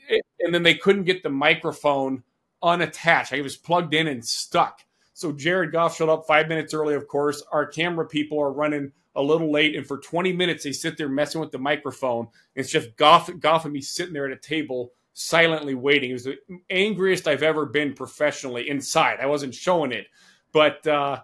and 0.40 0.54
then 0.54 0.62
they 0.62 0.74
couldn't 0.74 1.04
get 1.04 1.22
the 1.22 1.28
microphone 1.28 2.22
unattached. 2.62 3.32
It 3.32 3.42
was 3.42 3.56
plugged 3.56 3.92
in 3.92 4.06
and 4.06 4.24
stuck. 4.24 4.80
So 5.12 5.30
Jared 5.32 5.72
Goff 5.72 5.96
showed 5.96 6.08
up 6.08 6.26
five 6.26 6.48
minutes 6.48 6.72
early, 6.72 6.94
of 6.94 7.06
course. 7.06 7.42
Our 7.52 7.66
camera 7.66 8.06
people 8.06 8.40
are 8.40 8.52
running 8.52 8.92
a 9.14 9.22
little 9.22 9.50
late, 9.52 9.76
and 9.76 9.86
for 9.86 9.98
20 9.98 10.32
minutes 10.32 10.64
they 10.64 10.72
sit 10.72 10.96
there 10.96 11.08
messing 11.08 11.40
with 11.40 11.50
the 11.50 11.58
microphone. 11.58 12.28
It's 12.54 12.70
just 12.70 12.96
Goff, 12.96 13.30
Goff 13.40 13.64
and 13.64 13.72
me 13.74 13.80
sitting 13.80 14.12
there 14.14 14.26
at 14.26 14.32
a 14.36 14.40
table 14.40 14.92
silently 15.18 15.74
waiting. 15.74 16.10
It 16.10 16.12
was 16.12 16.24
the 16.24 16.38
angriest 16.68 17.26
I've 17.26 17.42
ever 17.42 17.64
been 17.64 17.94
professionally 17.94 18.68
inside. 18.68 19.18
I 19.18 19.26
wasn't 19.26 19.54
showing 19.54 19.90
it, 19.90 20.08
but 20.52 20.86
uh, 20.86 21.22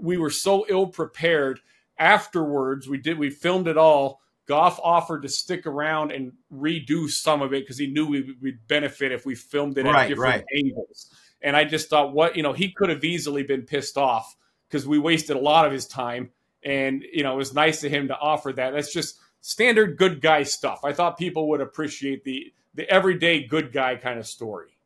we 0.00 0.16
were 0.16 0.30
so 0.30 0.64
ill 0.68 0.86
prepared. 0.86 1.60
Afterwards, 1.98 2.88
we 2.88 2.96
did 2.96 3.18
we 3.18 3.28
filmed 3.28 3.68
it 3.68 3.76
all. 3.76 4.22
Goff 4.46 4.80
offered 4.82 5.22
to 5.22 5.28
stick 5.28 5.66
around 5.66 6.10
and 6.10 6.32
redo 6.52 7.08
some 7.08 7.42
of 7.42 7.52
it 7.52 7.62
because 7.62 7.78
he 7.78 7.86
knew 7.86 8.06
we 8.06 8.34
would 8.42 8.66
benefit 8.66 9.12
if 9.12 9.26
we 9.26 9.34
filmed 9.34 9.76
it 9.76 9.86
at 9.86 10.08
different 10.08 10.18
right. 10.20 10.44
angles. 10.56 11.14
And 11.42 11.54
I 11.54 11.64
just 11.64 11.90
thought, 11.90 12.14
what 12.14 12.36
you 12.36 12.42
know, 12.42 12.54
he 12.54 12.72
could 12.72 12.88
have 12.88 13.04
easily 13.04 13.42
been 13.42 13.62
pissed 13.62 13.98
off 13.98 14.34
because 14.68 14.86
we 14.86 14.98
wasted 14.98 15.36
a 15.36 15.40
lot 15.40 15.66
of 15.66 15.72
his 15.72 15.86
time. 15.86 16.30
And 16.64 17.04
you 17.12 17.22
know, 17.22 17.34
it 17.34 17.36
was 17.36 17.52
nice 17.52 17.84
of 17.84 17.92
him 17.92 18.08
to 18.08 18.18
offer 18.18 18.54
that. 18.54 18.72
That's 18.72 18.92
just 18.92 19.18
standard 19.42 19.98
good 19.98 20.22
guy 20.22 20.44
stuff. 20.44 20.80
I 20.82 20.94
thought 20.94 21.18
people 21.18 21.50
would 21.50 21.60
appreciate 21.60 22.24
the 22.24 22.52
the 22.74 22.88
everyday 22.90 23.44
good 23.44 23.72
guy 23.72 23.96
kind 23.96 24.18
of 24.18 24.26
story. 24.26 24.76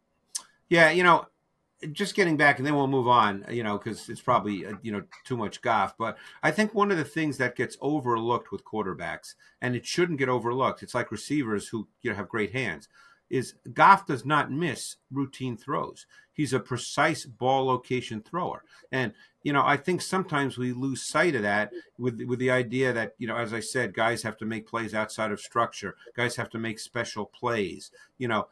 Yeah, 0.68 0.90
you 0.90 1.02
know, 1.02 1.26
just 1.92 2.14
getting 2.14 2.36
back, 2.36 2.58
and 2.58 2.66
then 2.66 2.74
we'll 2.74 2.86
move 2.86 3.08
on. 3.08 3.44
You 3.50 3.62
know, 3.62 3.78
because 3.78 4.08
it's 4.08 4.20
probably 4.20 4.66
uh, 4.66 4.74
you 4.82 4.92
know 4.92 5.02
too 5.24 5.36
much 5.36 5.62
Goff. 5.62 5.96
But 5.96 6.18
I 6.42 6.50
think 6.50 6.74
one 6.74 6.90
of 6.90 6.98
the 6.98 7.04
things 7.04 7.38
that 7.38 7.56
gets 7.56 7.76
overlooked 7.80 8.52
with 8.52 8.64
quarterbacks, 8.64 9.34
and 9.60 9.74
it 9.74 9.86
shouldn't 9.86 10.18
get 10.18 10.28
overlooked. 10.28 10.82
It's 10.82 10.94
like 10.94 11.10
receivers 11.10 11.68
who 11.68 11.88
you 12.02 12.10
know 12.10 12.16
have 12.16 12.28
great 12.28 12.52
hands. 12.52 12.88
Is 13.30 13.54
Goff 13.74 14.06
does 14.06 14.24
not 14.24 14.50
miss 14.50 14.96
routine 15.10 15.56
throws. 15.56 16.06
He's 16.32 16.52
a 16.52 16.60
precise 16.60 17.26
ball 17.26 17.66
location 17.66 18.22
thrower, 18.22 18.64
and 18.90 19.12
you 19.42 19.52
know 19.52 19.62
I 19.64 19.76
think 19.76 20.00
sometimes 20.00 20.56
we 20.56 20.72
lose 20.72 21.08
sight 21.08 21.34
of 21.34 21.42
that 21.42 21.72
with 21.98 22.22
with 22.22 22.38
the 22.38 22.50
idea 22.50 22.92
that 22.92 23.14
you 23.18 23.26
know, 23.26 23.36
as 23.36 23.52
I 23.52 23.60
said, 23.60 23.92
guys 23.92 24.22
have 24.22 24.36
to 24.38 24.46
make 24.46 24.66
plays 24.66 24.94
outside 24.94 25.32
of 25.32 25.40
structure. 25.40 25.96
Guys 26.14 26.36
have 26.36 26.50
to 26.50 26.58
make 26.58 26.78
special 26.78 27.26
plays. 27.26 27.90
You 28.18 28.28
know, 28.28 28.48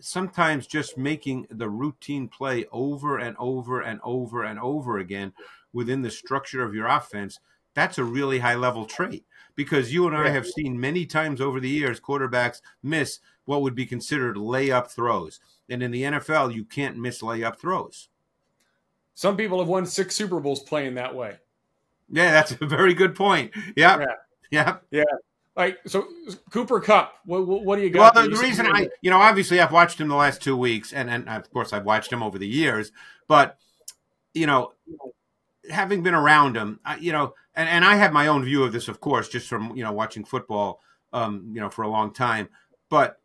sometimes 0.00 0.66
just 0.66 0.96
making 0.96 1.46
the 1.50 1.68
routine 1.68 2.28
play 2.28 2.66
over 2.72 3.18
and 3.18 3.36
over 3.38 3.80
and 3.80 4.00
over 4.02 4.44
and 4.44 4.58
over 4.58 4.98
again 4.98 5.32
within 5.72 6.02
the 6.02 6.10
structure 6.10 6.62
of 6.62 6.74
your 6.74 6.86
offense 6.86 7.40
that's 7.78 7.98
a 7.98 8.04
really 8.04 8.40
high 8.40 8.54
level 8.54 8.84
trait 8.84 9.24
because 9.54 9.92
you 9.92 10.06
and 10.06 10.16
I 10.16 10.28
have 10.28 10.46
seen 10.46 10.78
many 10.78 11.06
times 11.06 11.40
over 11.40 11.58
the 11.60 11.68
years 11.68 12.00
quarterbacks 12.00 12.60
miss 12.82 13.20
what 13.44 13.62
would 13.62 13.74
be 13.74 13.86
considered 13.86 14.36
layup 14.36 14.88
throws. 14.88 15.40
And 15.68 15.82
in 15.82 15.90
the 15.90 16.02
NFL, 16.02 16.54
you 16.54 16.64
can't 16.64 16.96
miss 16.96 17.22
layup 17.22 17.58
throws. 17.58 18.08
Some 19.14 19.36
people 19.36 19.58
have 19.58 19.68
won 19.68 19.84
six 19.84 20.14
Super 20.14 20.38
Bowls 20.38 20.62
playing 20.62 20.94
that 20.94 21.14
way. 21.14 21.38
Yeah, 22.10 22.30
that's 22.30 22.52
a 22.52 22.66
very 22.66 22.94
good 22.94 23.14
point. 23.14 23.52
Yep. 23.76 24.00
Yeah. 24.00 24.06
Yeah. 24.50 24.76
Yeah. 24.90 25.04
Like 25.56 25.78
so, 25.86 26.06
Cooper 26.52 26.78
Kupp. 26.78 27.14
What, 27.24 27.44
what 27.44 27.76
do 27.76 27.82
you 27.82 27.90
got? 27.90 28.14
Well, 28.14 28.24
the, 28.24 28.36
the 28.36 28.40
reason 28.40 28.66
I, 28.66 28.88
you 29.02 29.10
know, 29.10 29.18
obviously 29.18 29.58
I've 29.58 29.72
watched 29.72 30.00
him 30.00 30.06
the 30.06 30.14
last 30.14 30.40
two 30.40 30.56
weeks, 30.56 30.92
and 30.92 31.10
and 31.10 31.28
of 31.28 31.50
course 31.50 31.72
I've 31.72 31.84
watched 31.84 32.12
him 32.12 32.22
over 32.22 32.38
the 32.38 32.46
years. 32.46 32.92
But 33.26 33.58
you 34.34 34.46
know, 34.46 34.72
having 35.68 36.04
been 36.04 36.14
around 36.14 36.56
him, 36.56 36.78
I, 36.84 36.96
you 36.98 37.10
know, 37.10 37.34
and, 37.58 37.68
and 37.68 37.84
I 37.84 37.96
have 37.96 38.12
my 38.12 38.28
own 38.28 38.44
view 38.44 38.62
of 38.62 38.72
this, 38.72 38.86
of 38.86 39.00
course, 39.00 39.28
just 39.28 39.48
from 39.48 39.76
you 39.76 39.82
know 39.82 39.92
watching 39.92 40.24
football, 40.24 40.80
um, 41.12 41.50
you 41.52 41.60
know, 41.60 41.68
for 41.68 41.82
a 41.82 41.88
long 41.88 42.14
time. 42.14 42.48
But 42.88 43.20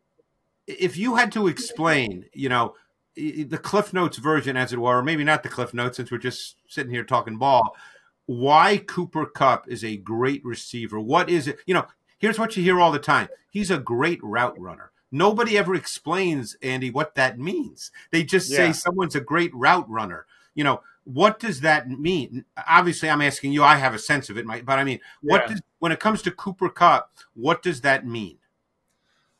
if 0.66 0.96
you 0.96 1.14
had 1.14 1.30
to 1.32 1.46
explain, 1.46 2.26
you 2.32 2.48
know, 2.48 2.74
the 3.14 3.60
Cliff 3.62 3.92
Notes 3.92 4.18
version, 4.18 4.56
as 4.56 4.72
it 4.72 4.80
were, 4.80 4.98
or 4.98 5.02
maybe 5.04 5.22
not 5.22 5.44
the 5.44 5.48
Cliff 5.48 5.72
Notes, 5.72 5.96
since 5.96 6.10
we're 6.10 6.18
just 6.18 6.56
sitting 6.68 6.92
here 6.92 7.04
talking 7.04 7.38
ball, 7.38 7.76
why 8.26 8.78
Cooper 8.78 9.24
Kupp 9.24 9.68
is 9.68 9.84
a 9.84 9.98
great 9.98 10.44
receiver? 10.44 10.98
What 10.98 11.30
is 11.30 11.46
it? 11.46 11.58
You 11.66 11.74
know, 11.74 11.86
here's 12.18 12.38
what 12.38 12.56
you 12.56 12.62
hear 12.64 12.80
all 12.80 12.90
the 12.90 12.98
time. 12.98 13.28
He's 13.50 13.70
a 13.70 13.78
great 13.78 14.22
route 14.22 14.58
runner. 14.58 14.90
Nobody 15.12 15.56
ever 15.56 15.76
explains, 15.76 16.56
Andy, 16.60 16.90
what 16.90 17.14
that 17.14 17.38
means. 17.38 17.92
They 18.10 18.24
just 18.24 18.50
yeah. 18.50 18.56
say 18.56 18.72
someone's 18.72 19.14
a 19.14 19.20
great 19.20 19.54
route 19.54 19.88
runner. 19.88 20.26
You 20.56 20.64
know, 20.64 20.80
what 21.04 21.38
does 21.38 21.60
that 21.60 21.88
mean? 21.88 22.44
Obviously, 22.68 23.08
I'm 23.10 23.20
asking 23.20 23.52
you. 23.52 23.62
I 23.62 23.76
have 23.76 23.94
a 23.94 23.98
sense 23.98 24.30
of 24.30 24.38
it, 24.38 24.46
but 24.46 24.78
I 24.78 24.84
mean, 24.84 25.00
what 25.22 25.42
yeah. 25.42 25.48
does 25.48 25.62
when 25.78 25.92
it 25.92 26.00
comes 26.00 26.22
to 26.22 26.30
Cooper 26.30 26.68
Kupp, 26.68 27.10
what 27.34 27.62
does 27.62 27.82
that 27.82 28.06
mean? 28.06 28.38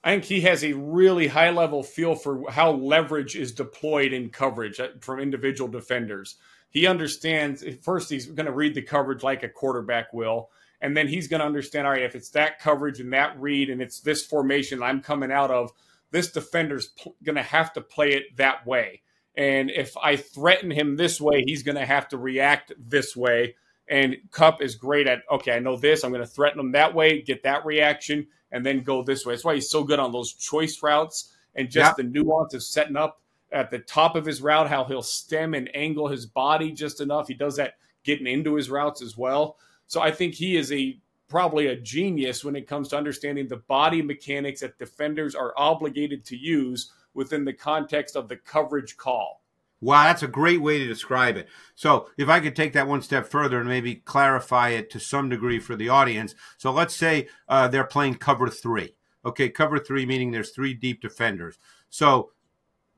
I 0.05 0.11
think 0.13 0.25
he 0.25 0.43
has 0.43 0.63
a 0.63 0.75
really 0.75 1.29
high 1.29 1.49
level 1.49 1.83
feel 1.83 2.15
for 2.15 2.51
how 2.51 2.73
leverage 2.73 3.37
is 3.37 3.53
deployed 3.53 4.13
in 4.13 4.29
coverage 4.29 4.79
uh, 4.79 4.89
from 5.01 5.19
individual 5.19 5.71
defenders. 5.71 6.37
He 6.69 6.87
understands 6.87 7.65
first 7.81 8.11
he's 8.11 8.27
going 8.27 8.47
to 8.47 8.53
read 8.53 8.75
the 8.75 8.83
coverage 8.83 9.23
like 9.23 9.43
a 9.43 9.49
quarterback 9.49 10.13
will, 10.13 10.51
and 10.83 10.95
then 10.95 11.09
he's 11.09 11.29
going 11.29 11.41
to 11.41 11.47
understand 11.47 11.87
all 11.87 11.95
right 11.95 12.03
if 12.03 12.15
it's 12.15 12.31
that 12.31 12.61
coverage 12.61 13.01
and 13.01 13.13
that 13.15 13.41
read 13.41 13.71
and 13.71 13.81
it's 13.81 14.01
this 14.01 14.27
formation 14.27 14.83
I'm 14.83 15.01
coming 15.01 15.33
out 15.33 15.51
of, 15.51 15.71
this 16.11 16.31
defender's 16.31 16.89
pl- 16.89 17.17
going 17.25 17.37
to 17.37 17.43
have 17.43 17.73
to 17.73 17.81
play 17.81 18.11
it 18.11 18.37
that 18.37 18.67
way. 18.67 19.01
And 19.37 19.71
if 19.71 19.97
I 19.97 20.17
threaten 20.17 20.71
him 20.71 20.97
this 20.97 21.21
way, 21.21 21.43
he's 21.45 21.63
going 21.63 21.77
to 21.77 21.87
have 21.87 22.09
to 22.09 22.19
react 22.19 22.73
this 22.79 23.17
way. 23.17 23.57
And 23.89 24.17
Kupp 24.31 24.63
is 24.63 24.77
great 24.77 25.07
at, 25.07 25.23
okay, 25.31 25.53
I 25.53 25.59
know 25.59 25.77
this. 25.77 26.05
I'm 26.05 26.13
going 26.13 26.23
to 26.23 26.27
threaten 26.27 26.61
him 26.61 26.73
that 26.73 26.95
way, 26.95 27.21
get 27.21 27.43
that 27.43 27.67
reaction, 27.67 28.29
and 28.53 28.65
then 28.65 28.83
go 28.83 29.03
this 29.03 29.27
way. 29.27 29.35
That's 29.35 29.45
why 29.45 29.55
he's 29.55 29.71
so 29.71 29.85
good 29.85 29.99
on 29.99 30.13
those 30.13 30.33
choice 30.33 30.83
routes 30.83 31.35
and 31.55 31.71
just 31.71 31.97
the 31.97 32.05
nuance 32.05 32.55
of 32.55 32.63
setting 32.63 32.97
up 32.97 33.21
at 33.53 33.71
the 33.71 33.79
top 33.79 34.17
of 34.17 34.25
his 34.25 34.41
route, 34.43 34.69
how 34.69 34.85
he'll 34.85 35.03
stem 35.03 35.55
and 35.55 35.75
angle 35.77 36.09
his 36.09 36.27
body 36.27 36.73
just 36.73 37.01
enough. 37.01 37.29
He 37.29 37.35
does 37.35 37.57
that 37.57 37.75
getting 38.05 38.27
into 38.27 38.55
his 38.55 38.71
routes 38.71 39.03
as 39.03 39.17
well. 39.17 39.57
So 39.87 40.01
I 40.01 40.11
think 40.11 40.35
he 40.35 40.57
is 40.57 40.73
a 40.73 40.99
probably 41.29 41.67
a 41.67 41.77
genius 41.77 42.45
when 42.45 42.57
it 42.57 42.67
comes 42.67 42.89
to 42.89 42.97
understanding 42.97 43.49
the 43.49 43.57
body 43.57 44.03
mechanics 44.03 44.61
that 44.61 44.79
defenders 44.79 45.35
are 45.35 45.53
obligated 45.57 46.25
to 46.27 46.37
use 46.37 46.93
within 47.15 47.45
the 47.45 47.53
context 47.53 48.17
of 48.17 48.29
the 48.29 48.37
coverage 48.37 48.97
call. 48.97 49.43
Wow, 49.81 50.05
that's 50.05 50.23
a 50.23 50.29
great 50.29 50.63
way 50.63 50.79
to 50.79 50.87
describe 50.87 51.37
it. 51.37 51.49
So, 51.75 52.09
if 52.17 52.29
I 52.29 52.41
could 52.41 52.57
take 52.57 52.73
that 52.73 52.89
one 52.89 53.03
step 53.03 53.27
further 53.27 53.61
and 53.61 53.69
maybe 53.69 53.97
clarify 53.97 54.71
it 54.71 54.91
to 54.91 55.01
some 55.01 55.29
degree 55.29 55.59
for 55.59 55.77
the 55.77 55.91
audience. 55.91 56.35
So, 56.57 56.71
let's 56.71 56.95
say 56.97 57.29
uh, 57.49 57.69
they're 57.69 57.85
playing 57.85 58.15
cover 58.15 58.49
three. 58.49 58.95
Okay, 59.27 59.51
cover 59.51 59.79
three 59.79 60.07
meaning 60.07 60.31
there's 60.31 60.51
three 60.51 60.75
deep 60.75 61.03
defenders. 61.03 61.59
So, 61.91 62.31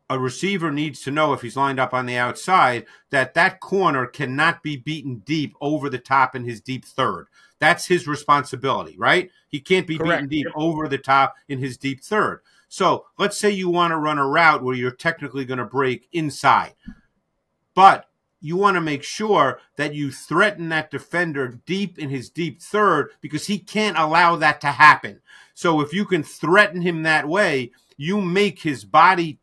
a 0.08 0.18
receiver 0.18 0.70
needs 0.70 1.02
to 1.02 1.10
know 1.10 1.32
if 1.32 1.42
he's 1.42 1.56
lined 1.56 1.80
up 1.80 1.92
on 1.92 2.06
the 2.06 2.16
outside 2.16 2.86
that 3.10 3.34
that 3.34 3.58
corner 3.60 4.06
cannot 4.06 4.62
be 4.62 4.76
beaten 4.76 5.18
deep 5.26 5.56
over 5.60 5.90
the 5.90 5.98
top 5.98 6.36
in 6.36 6.44
his 6.44 6.60
deep 6.60 6.84
third. 6.84 7.26
That's 7.58 7.86
his 7.86 8.06
responsibility, 8.06 8.96
right? 8.96 9.30
He 9.48 9.60
can't 9.60 9.86
be 9.86 9.98
Correct. 9.98 10.28
beaten 10.28 10.28
deep 10.28 10.46
over 10.54 10.86
the 10.88 10.98
top 10.98 11.34
in 11.48 11.58
his 11.58 11.76
deep 11.76 12.04
third. 12.04 12.42
So 12.68 13.06
let's 13.18 13.38
say 13.38 13.50
you 13.50 13.68
want 13.68 13.92
to 13.92 13.96
run 13.96 14.18
a 14.18 14.26
route 14.26 14.62
where 14.62 14.74
you're 14.74 14.90
technically 14.90 15.44
going 15.44 15.58
to 15.58 15.64
break 15.64 16.08
inside, 16.12 16.74
but 17.74 18.08
you 18.40 18.56
want 18.56 18.76
to 18.76 18.80
make 18.80 19.02
sure 19.02 19.60
that 19.76 19.94
you 19.94 20.10
threaten 20.10 20.68
that 20.68 20.90
defender 20.90 21.60
deep 21.66 21.98
in 21.98 22.10
his 22.10 22.28
deep 22.30 22.60
third 22.60 23.10
because 23.20 23.46
he 23.46 23.58
can't 23.58 23.98
allow 23.98 24.36
that 24.36 24.60
to 24.60 24.68
happen. 24.68 25.20
So 25.54 25.80
if 25.80 25.92
you 25.92 26.04
can 26.04 26.22
threaten 26.22 26.82
him 26.82 27.02
that 27.02 27.28
way, 27.28 27.72
you 27.96 28.20
make 28.20 28.60
his 28.60 28.84
body 28.84 29.40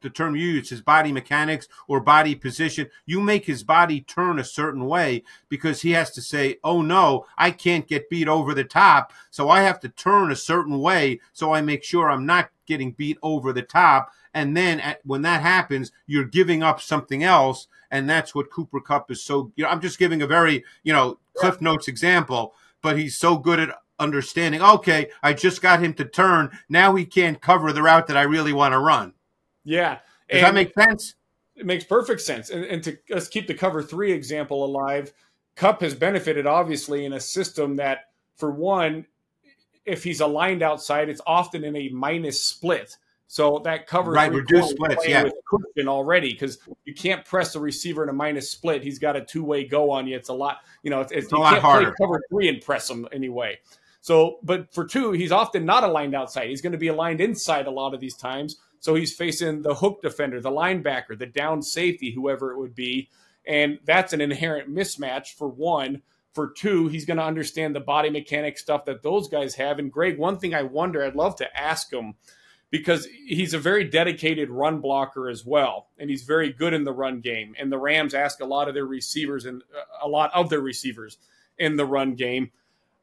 the 0.00 0.10
term 0.10 0.36
you 0.36 0.46
use, 0.46 0.70
his 0.70 0.80
body 0.80 1.12
mechanics 1.12 1.68
or 1.88 2.00
body 2.00 2.34
position. 2.34 2.88
You 3.06 3.20
make 3.20 3.46
his 3.46 3.62
body 3.62 4.00
turn 4.00 4.38
a 4.38 4.44
certain 4.44 4.86
way 4.86 5.24
because 5.48 5.82
he 5.82 5.92
has 5.92 6.10
to 6.12 6.22
say, 6.22 6.58
oh 6.64 6.82
no, 6.82 7.26
I 7.38 7.50
can't 7.50 7.88
get 7.88 8.10
beat 8.10 8.28
over 8.28 8.54
the 8.54 8.64
top. 8.64 9.12
So 9.30 9.48
I 9.48 9.62
have 9.62 9.80
to 9.80 9.88
turn 9.88 10.30
a 10.30 10.36
certain 10.36 10.78
way 10.80 11.20
so 11.32 11.52
I 11.52 11.60
make 11.60 11.84
sure 11.84 12.10
I'm 12.10 12.26
not 12.26 12.50
getting 12.66 12.92
beat 12.92 13.18
over 13.22 13.52
the 13.52 13.62
top. 13.62 14.10
And 14.34 14.56
then 14.56 14.80
at, 14.80 15.00
when 15.04 15.22
that 15.22 15.42
happens, 15.42 15.92
you're 16.06 16.24
giving 16.24 16.62
up 16.62 16.80
something 16.80 17.22
else. 17.22 17.68
And 17.90 18.08
that's 18.08 18.34
what 18.34 18.50
Cooper 18.50 18.80
Kupp 18.80 19.10
is 19.10 19.22
so, 19.22 19.52
you 19.56 19.64
know, 19.64 19.70
I'm 19.70 19.80
just 19.80 19.98
giving 19.98 20.22
a 20.22 20.26
very, 20.26 20.64
you 20.82 20.92
know, 20.92 21.18
Cliff 21.36 21.60
Notes 21.60 21.88
example, 21.88 22.54
but 22.82 22.98
he's 22.98 23.18
so 23.18 23.36
good 23.36 23.60
at 23.60 23.76
understanding, 23.98 24.60
okay, 24.60 25.10
I 25.22 25.32
just 25.32 25.62
got 25.62 25.82
him 25.82 25.94
to 25.94 26.04
turn. 26.04 26.50
Now 26.68 26.94
he 26.94 27.04
can't 27.04 27.40
cover 27.40 27.72
the 27.72 27.82
route 27.82 28.06
that 28.08 28.16
I 28.16 28.22
really 28.22 28.52
want 28.52 28.72
to 28.72 28.78
run. 28.78 29.14
Yeah. 29.64 29.98
Does 30.28 30.42
and 30.42 30.44
that 30.44 30.54
make 30.54 30.74
sense? 30.74 31.14
It 31.56 31.66
makes 31.66 31.84
perfect 31.84 32.20
sense. 32.20 32.50
And, 32.50 32.64
and 32.64 32.82
to 32.84 32.96
let's 33.10 33.28
keep 33.28 33.46
the 33.46 33.54
cover 33.54 33.82
three 33.82 34.12
example 34.12 34.64
alive, 34.64 35.12
Kupp 35.54 35.82
has 35.82 35.94
benefited 35.94 36.46
obviously 36.46 37.04
in 37.04 37.12
a 37.12 37.20
system 37.20 37.76
that, 37.76 38.10
for 38.36 38.50
one, 38.50 39.06
if 39.84 40.02
he's 40.04 40.20
aligned 40.20 40.62
outside, 40.62 41.08
it's 41.08 41.20
often 41.26 41.64
in 41.64 41.76
a 41.76 41.88
minus 41.90 42.42
split. 42.42 42.96
So 43.26 43.60
that 43.64 43.86
covers 43.86 44.14
right, 44.14 44.30
reduced 44.30 44.70
splits, 44.70 45.08
yeah. 45.08 45.24
With 45.24 45.32
cushion 45.48 45.88
already 45.88 46.32
because 46.32 46.58
you 46.84 46.94
can't 46.94 47.24
press 47.24 47.54
the 47.54 47.60
receiver 47.60 48.02
in 48.02 48.10
a 48.10 48.12
minus 48.12 48.50
split. 48.50 48.82
He's 48.82 48.98
got 48.98 49.16
a 49.16 49.22
two 49.22 49.42
way 49.42 49.64
go 49.64 49.90
on 49.90 50.06
you. 50.06 50.16
It's 50.16 50.28
a 50.28 50.34
lot, 50.34 50.58
you 50.82 50.90
know. 50.90 51.00
It's, 51.00 51.12
it's, 51.12 51.24
it's 51.24 51.32
you 51.32 51.38
can't 51.38 51.62
harder. 51.62 51.86
play 51.86 51.94
cover 51.98 52.22
three 52.30 52.48
and 52.48 52.60
press 52.60 52.90
him 52.90 53.08
anyway. 53.10 53.58
So, 54.02 54.38
but 54.42 54.74
for 54.74 54.84
two, 54.84 55.12
he's 55.12 55.32
often 55.32 55.64
not 55.64 55.82
aligned 55.82 56.14
outside. 56.14 56.48
He's 56.48 56.60
going 56.60 56.72
to 56.72 56.78
be 56.78 56.88
aligned 56.88 57.22
inside 57.22 57.66
a 57.66 57.70
lot 57.70 57.94
of 57.94 58.00
these 58.00 58.16
times. 58.16 58.58
So 58.82 58.96
he's 58.96 59.14
facing 59.14 59.62
the 59.62 59.76
hook 59.76 60.02
defender, 60.02 60.40
the 60.40 60.50
linebacker, 60.50 61.16
the 61.16 61.26
down 61.26 61.62
safety, 61.62 62.10
whoever 62.10 62.50
it 62.50 62.58
would 62.58 62.74
be. 62.74 63.08
And 63.46 63.78
that's 63.84 64.12
an 64.12 64.20
inherent 64.20 64.68
mismatch 64.68 65.34
for 65.34 65.46
one. 65.46 66.02
For 66.34 66.50
two, 66.50 66.88
he's 66.88 67.04
going 67.04 67.18
to 67.18 67.22
understand 67.22 67.76
the 67.76 67.80
body 67.80 68.10
mechanic 68.10 68.58
stuff 68.58 68.84
that 68.86 69.04
those 69.04 69.28
guys 69.28 69.54
have. 69.54 69.78
And 69.78 69.92
Greg, 69.92 70.18
one 70.18 70.36
thing 70.36 70.52
I 70.52 70.62
wonder, 70.62 71.04
I'd 71.04 71.14
love 71.14 71.36
to 71.36 71.56
ask 71.56 71.92
him 71.92 72.14
because 72.70 73.06
he's 73.24 73.54
a 73.54 73.58
very 73.60 73.84
dedicated 73.84 74.50
run 74.50 74.80
blocker 74.80 75.28
as 75.28 75.46
well. 75.46 75.86
And 75.96 76.10
he's 76.10 76.24
very 76.24 76.52
good 76.52 76.74
in 76.74 76.82
the 76.82 76.92
run 76.92 77.20
game. 77.20 77.54
And 77.60 77.70
the 77.70 77.78
Rams 77.78 78.14
ask 78.14 78.40
a 78.40 78.46
lot 78.46 78.66
of 78.66 78.74
their 78.74 78.86
receivers 78.86 79.44
and 79.44 79.62
uh, 79.62 80.04
a 80.04 80.08
lot 80.08 80.32
of 80.34 80.50
their 80.50 80.60
receivers 80.60 81.18
in 81.56 81.76
the 81.76 81.86
run 81.86 82.16
game. 82.16 82.50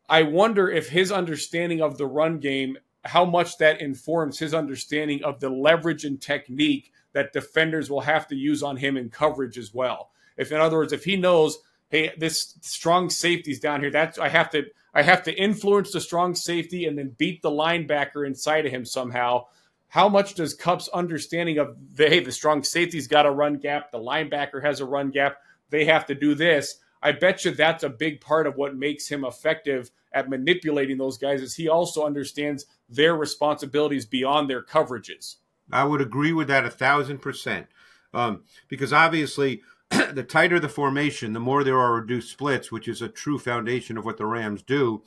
I 0.09 0.23
wonder 0.23 0.69
if 0.69 0.89
his 0.89 1.09
understanding 1.09 1.81
of 1.81 1.97
the 1.97 2.07
run 2.07 2.39
game 2.39 2.79
how 3.05 3.25
much 3.25 3.57
that 3.57 3.81
informs 3.81 4.39
his 4.39 4.53
understanding 4.53 5.23
of 5.23 5.39
the 5.39 5.49
leverage 5.49 6.05
and 6.05 6.21
technique 6.21 6.91
that 7.13 7.33
defenders 7.33 7.89
will 7.89 8.01
have 8.01 8.27
to 8.27 8.35
use 8.35 8.61
on 8.61 8.77
him 8.77 8.97
in 8.97 9.09
coverage 9.09 9.57
as 9.57 9.73
well. 9.73 10.11
If, 10.37 10.51
in 10.51 10.59
other 10.59 10.77
words, 10.77 10.93
if 10.93 11.03
he 11.03 11.15
knows, 11.15 11.59
hey, 11.89 12.13
this 12.17 12.55
strong 12.61 13.09
safety's 13.09 13.59
down 13.59 13.81
here, 13.81 13.91
that's 13.91 14.17
I 14.17 14.29
have 14.29 14.49
to 14.51 14.65
I 14.93 15.01
have 15.03 15.23
to 15.23 15.33
influence 15.33 15.91
the 15.91 16.01
strong 16.01 16.35
safety 16.35 16.85
and 16.85 16.97
then 16.97 17.15
beat 17.17 17.41
the 17.41 17.51
linebacker 17.51 18.25
inside 18.25 18.65
of 18.65 18.71
him 18.71 18.85
somehow. 18.85 19.45
How 19.87 20.07
much 20.07 20.35
does 20.35 20.53
Kupp's 20.53 20.87
understanding 20.89 21.57
of 21.57 21.75
the 21.95 22.09
hey, 22.09 22.19
the 22.19 22.31
strong 22.31 22.63
safety's 22.63 23.07
got 23.07 23.25
a 23.25 23.31
run 23.31 23.57
gap, 23.57 23.91
the 23.91 23.99
linebacker 23.99 24.63
has 24.63 24.79
a 24.79 24.85
run 24.85 25.09
gap, 25.09 25.37
they 25.69 25.85
have 25.85 26.05
to 26.07 26.15
do 26.15 26.35
this. 26.35 26.77
I 27.01 27.13
bet 27.13 27.45
you 27.45 27.51
that's 27.51 27.83
a 27.83 27.89
big 27.89 28.21
part 28.21 28.45
of 28.45 28.55
what 28.55 28.75
makes 28.75 29.07
him 29.07 29.23
effective 29.23 29.89
at 30.11 30.29
manipulating 30.29 30.97
those 30.97 31.17
guys 31.17 31.41
is 31.41 31.55
he 31.55 31.69
also 31.69 32.05
understands 32.05 32.65
their 32.87 33.15
responsibilities 33.15 34.05
beyond 34.05 34.49
their 34.49 34.63
coverages. 34.63 35.35
I 35.71 35.83
would 35.83 36.01
agree 36.01 36.33
with 36.33 36.47
that 36.47 36.65
a 36.65 36.71
thousand 36.71 37.19
percent. 37.19 37.67
Um, 38.13 38.43
because 38.67 38.91
obviously, 38.91 39.61
the 39.89 40.23
tighter 40.23 40.59
the 40.59 40.69
formation, 40.69 41.33
the 41.33 41.39
more 41.39 41.63
there 41.63 41.77
are 41.77 41.93
reduced 41.93 42.31
splits, 42.31 42.71
which 42.71 42.87
is 42.87 43.01
a 43.01 43.09
true 43.09 43.37
foundation 43.37 43.97
of 43.97 44.05
what 44.05 44.17
the 44.17 44.25
Rams 44.25 44.63
do. 44.63 45.03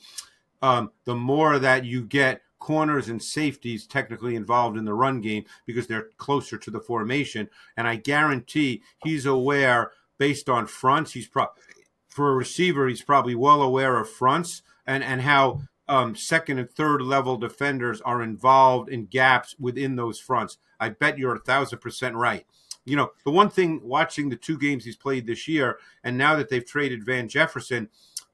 Um, 0.61 0.93
the 1.05 1.17
more 1.17 1.59
that 1.59 1.85
you 1.85 2.03
get 2.03 2.43
corners 2.61 3.09
and 3.09 3.21
safeties 3.21 3.89
technically 3.89 4.37
involved 4.37 4.79
in 4.79 4.85
the 4.85 4.95
run 4.95 5.21
game 5.21 5.45
because 5.67 5.89
they're 5.89 6.11
closer 6.17 6.57
to 6.57 6.71
the 6.71 6.79
formation. 6.79 7.51
And 7.77 7.89
I 7.89 7.97
guarantee 7.97 8.83
he's 9.03 9.27
aware, 9.27 9.91
based 10.17 10.49
on 10.49 10.69
fronts, 10.69 11.13
he's 11.13 11.27
probably 11.27 11.61
for 12.09 12.31
a 12.31 12.37
receiver, 12.37 12.87
he's 12.87 13.03
probably 13.03 13.35
well 13.35 13.63
aware 13.63 13.99
of 13.99 14.09
fronts 14.09 14.63
and 14.87 15.03
and 15.03 15.23
how 15.23 15.63
um, 15.89 16.15
second 16.15 16.59
and 16.59 16.71
third 16.71 17.03
level 17.03 17.37
defenders 17.37 18.01
are 18.01 18.23
involved 18.23 18.89
in 18.89 19.07
gaps 19.07 19.55
within 19.59 19.97
those 19.97 20.19
fronts. 20.19 20.59
I 20.81 20.91
bet 20.91 21.19
you're 21.19 21.37
a 21.37 21.41
thousand 21.41 21.81
percent 21.81 22.17
right. 22.17 22.47
You 22.85 22.97
know, 22.97 23.13
the 23.25 23.31
one 23.31 23.49
thing 23.49 23.81
watching 23.85 24.29
the 24.29 24.37
two 24.37 24.59
games 24.59 24.85
he's 24.85 24.97
played 24.97 25.27
this 25.27 25.47
year, 25.47 25.79
and 26.03 26.19
now 26.19 26.35
that 26.37 26.49
they've 26.49 26.65
traded 26.65 27.05
Van 27.05 27.29
Jefferson, 27.29 27.89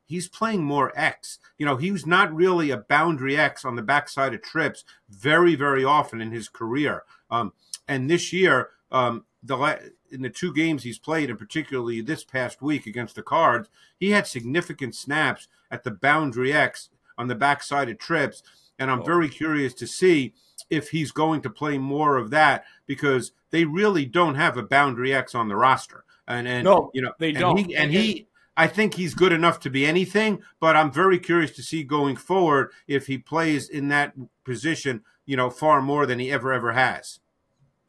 he's 0.06 0.28
playing 0.28 0.64
more 0.64 0.92
X. 0.98 1.38
You 1.58 1.66
know, 1.66 1.76
he 1.76 1.90
was 1.90 2.06
not 2.06 2.34
really 2.34 2.70
a 2.70 2.78
boundary 2.78 3.36
X 3.36 3.64
on 3.64 3.76
the 3.76 3.82
backside 3.82 4.34
of 4.34 4.42
trips 4.42 4.84
very, 5.10 5.54
very 5.54 5.84
often 5.84 6.20
in 6.20 6.32
his 6.32 6.48
career. 6.48 7.02
Um, 7.30 7.52
and 7.86 8.08
this 8.08 8.32
year, 8.32 8.70
um, 8.90 9.24
the 9.42 9.84
in 10.10 10.22
the 10.22 10.30
two 10.30 10.52
games 10.52 10.82
he's 10.82 10.98
played, 10.98 11.30
and 11.30 11.38
particularly 11.38 12.00
this 12.00 12.24
past 12.24 12.62
week 12.62 12.86
against 12.86 13.14
the 13.14 13.22
Cards, 13.22 13.68
he 13.98 14.10
had 14.10 14.26
significant 14.26 14.94
snaps 14.94 15.48
at 15.70 15.84
the 15.84 15.90
boundary 15.90 16.52
X 16.52 16.90
on 17.16 17.28
the 17.28 17.34
backside 17.34 17.88
of 17.88 17.98
trips. 17.98 18.42
And 18.78 18.90
I'm 18.90 19.00
oh. 19.00 19.04
very 19.04 19.28
curious 19.28 19.74
to 19.74 19.86
see 19.86 20.34
if 20.70 20.90
he's 20.90 21.10
going 21.10 21.40
to 21.42 21.50
play 21.50 21.78
more 21.78 22.16
of 22.16 22.30
that 22.30 22.64
because 22.86 23.32
they 23.50 23.64
really 23.64 24.06
don't 24.06 24.34
have 24.34 24.56
a 24.56 24.62
boundary 24.62 25.12
X 25.12 25.34
on 25.34 25.48
the 25.48 25.56
roster. 25.56 26.04
And 26.26 26.46
and 26.46 26.64
no, 26.64 26.90
you 26.92 27.02
know 27.02 27.12
they 27.18 27.30
and 27.30 27.38
don't. 27.38 27.56
He, 27.56 27.74
and 27.74 27.90
he, 27.90 28.28
I 28.56 28.66
think 28.66 28.94
he's 28.94 29.14
good 29.14 29.32
enough 29.32 29.60
to 29.60 29.70
be 29.70 29.86
anything. 29.86 30.42
But 30.60 30.76
I'm 30.76 30.92
very 30.92 31.18
curious 31.18 31.52
to 31.52 31.62
see 31.62 31.82
going 31.82 32.16
forward 32.16 32.70
if 32.86 33.06
he 33.06 33.18
plays 33.18 33.68
in 33.68 33.88
that 33.88 34.14
position, 34.44 35.02
you 35.24 35.36
know, 35.36 35.48
far 35.48 35.80
more 35.80 36.04
than 36.04 36.18
he 36.18 36.30
ever 36.30 36.52
ever 36.52 36.72
has. 36.72 37.20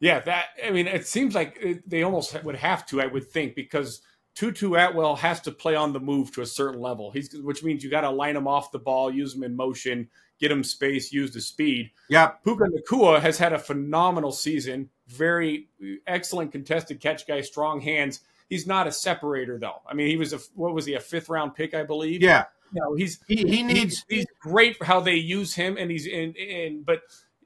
Yeah, 0.00 0.20
that 0.20 0.46
I 0.66 0.70
mean, 0.70 0.86
it 0.86 1.06
seems 1.06 1.34
like 1.34 1.82
they 1.86 2.02
almost 2.02 2.42
would 2.42 2.56
have 2.56 2.86
to, 2.86 3.00
I 3.00 3.06
would 3.06 3.30
think, 3.30 3.54
because 3.54 4.00
Tutu 4.34 4.74
Atwell 4.74 5.16
has 5.16 5.40
to 5.42 5.52
play 5.52 5.74
on 5.74 5.92
the 5.92 6.00
move 6.00 6.32
to 6.32 6.42
a 6.42 6.46
certain 6.46 6.80
level. 6.80 7.10
He's 7.10 7.34
which 7.34 7.62
means 7.62 7.84
you 7.84 7.90
got 7.90 8.02
to 8.02 8.10
line 8.10 8.36
him 8.36 8.48
off 8.48 8.72
the 8.72 8.78
ball, 8.78 9.10
use 9.12 9.34
him 9.34 9.42
in 9.42 9.54
motion, 9.54 10.08
get 10.40 10.50
him 10.50 10.64
space, 10.64 11.12
use 11.12 11.32
the 11.32 11.40
speed. 11.40 11.90
Yeah, 12.08 12.28
Puka 12.28 12.64
Nacua 12.64 13.20
has 13.20 13.38
had 13.38 13.52
a 13.52 13.58
phenomenal 13.58 14.32
season. 14.32 14.88
Very 15.06 15.68
excellent 16.06 16.52
contested 16.52 17.00
catch 17.00 17.26
guy, 17.26 17.42
strong 17.42 17.80
hands. 17.82 18.20
He's 18.48 18.66
not 18.66 18.86
a 18.86 18.92
separator 18.92 19.58
though. 19.58 19.82
I 19.86 19.94
mean, 19.94 20.06
he 20.06 20.16
was 20.16 20.32
a 20.32 20.38
what 20.54 20.74
was 20.74 20.86
he 20.86 20.94
a 20.94 21.00
fifth 21.00 21.28
round 21.28 21.54
pick, 21.54 21.74
I 21.74 21.82
believe. 21.82 22.22
Yeah. 22.22 22.44
Know, 22.72 22.94
he's 22.94 23.18
he, 23.26 23.36
he 23.36 23.62
needs 23.64 24.04
he's, 24.08 24.18
he's 24.18 24.26
great 24.40 24.76
for 24.76 24.84
how 24.84 25.00
they 25.00 25.16
use 25.16 25.54
him, 25.54 25.76
and 25.76 25.90
he's 25.90 26.06
in 26.06 26.34
in 26.34 26.84
but 26.84 27.00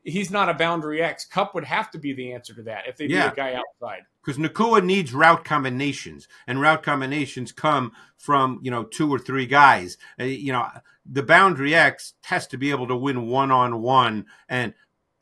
he's 0.04 0.30
not 0.30 0.48
a 0.48 0.54
boundary 0.54 1.02
X. 1.02 1.24
Kupp 1.24 1.54
would 1.54 1.64
have 1.64 1.90
to 1.90 1.98
be 1.98 2.12
the 2.12 2.32
answer 2.32 2.54
to 2.54 2.62
that 2.62 2.86
if 2.86 2.96
they 2.96 3.06
yeah. 3.06 3.24
need 3.24 3.32
a 3.32 3.36
guy 3.36 3.54
outside. 3.54 4.02
Because 4.24 4.38
Nacua 4.38 4.84
needs 4.84 5.12
route 5.12 5.44
combinations, 5.44 6.28
and 6.46 6.60
route 6.60 6.82
combinations 6.82 7.52
come 7.52 7.92
from 8.16 8.60
you 8.62 8.70
know 8.70 8.84
two 8.84 9.12
or 9.12 9.18
three 9.18 9.46
guys. 9.46 9.96
Uh, 10.18 10.24
you 10.24 10.52
know 10.52 10.66
the 11.06 11.22
boundary 11.22 11.74
X 11.74 12.14
has 12.24 12.46
to 12.48 12.56
be 12.56 12.70
able 12.70 12.86
to 12.88 12.96
win 12.96 13.26
one 13.26 13.50
on 13.50 13.82
one. 13.82 14.26
And 14.48 14.74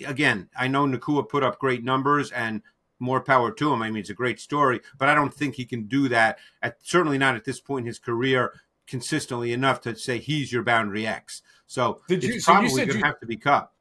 again, 0.07 0.49
I 0.57 0.69
know 0.69 0.87
Nacua 0.87 1.29
put 1.29 1.43
up 1.43 1.59
great 1.59 1.83
numbers 1.83 2.31
and 2.31 2.63
more 2.99 3.21
power 3.21 3.51
to 3.51 3.73
him. 3.73 3.83
I 3.83 3.91
mean, 3.91 4.01
it's 4.01 4.11
a 4.11 4.15
great 4.15 4.39
story, 4.39 4.81
but 4.97 5.09
I 5.09 5.15
don't 5.15 5.35
think 5.35 5.57
he 5.57 5.65
can 5.65 5.89
do 5.89 6.09
that. 6.09 6.39
At 6.63 6.77
certainly 6.83 7.19
not 7.19 7.35
at 7.35 7.45
this 7.45 7.61
point 7.61 7.85
in 7.85 7.89
his 7.89 7.99
career 7.99 8.53
consistently 8.87 9.53
enough 9.53 9.81
to 9.81 9.97
say 9.97 10.19
he's 10.19 10.53
your 10.53 10.63
boundary 10.63 11.07
X. 11.07 11.43
So 11.67 12.03
Did 12.09 12.23
you, 12.23 12.35
it's 12.35 12.45
so 12.45 12.53
probably 12.53 12.87
going 12.87 13.01
to 13.01 13.07
have 13.07 13.19
to 13.21 13.27
be 13.27 13.37
Kupp. 13.37 13.73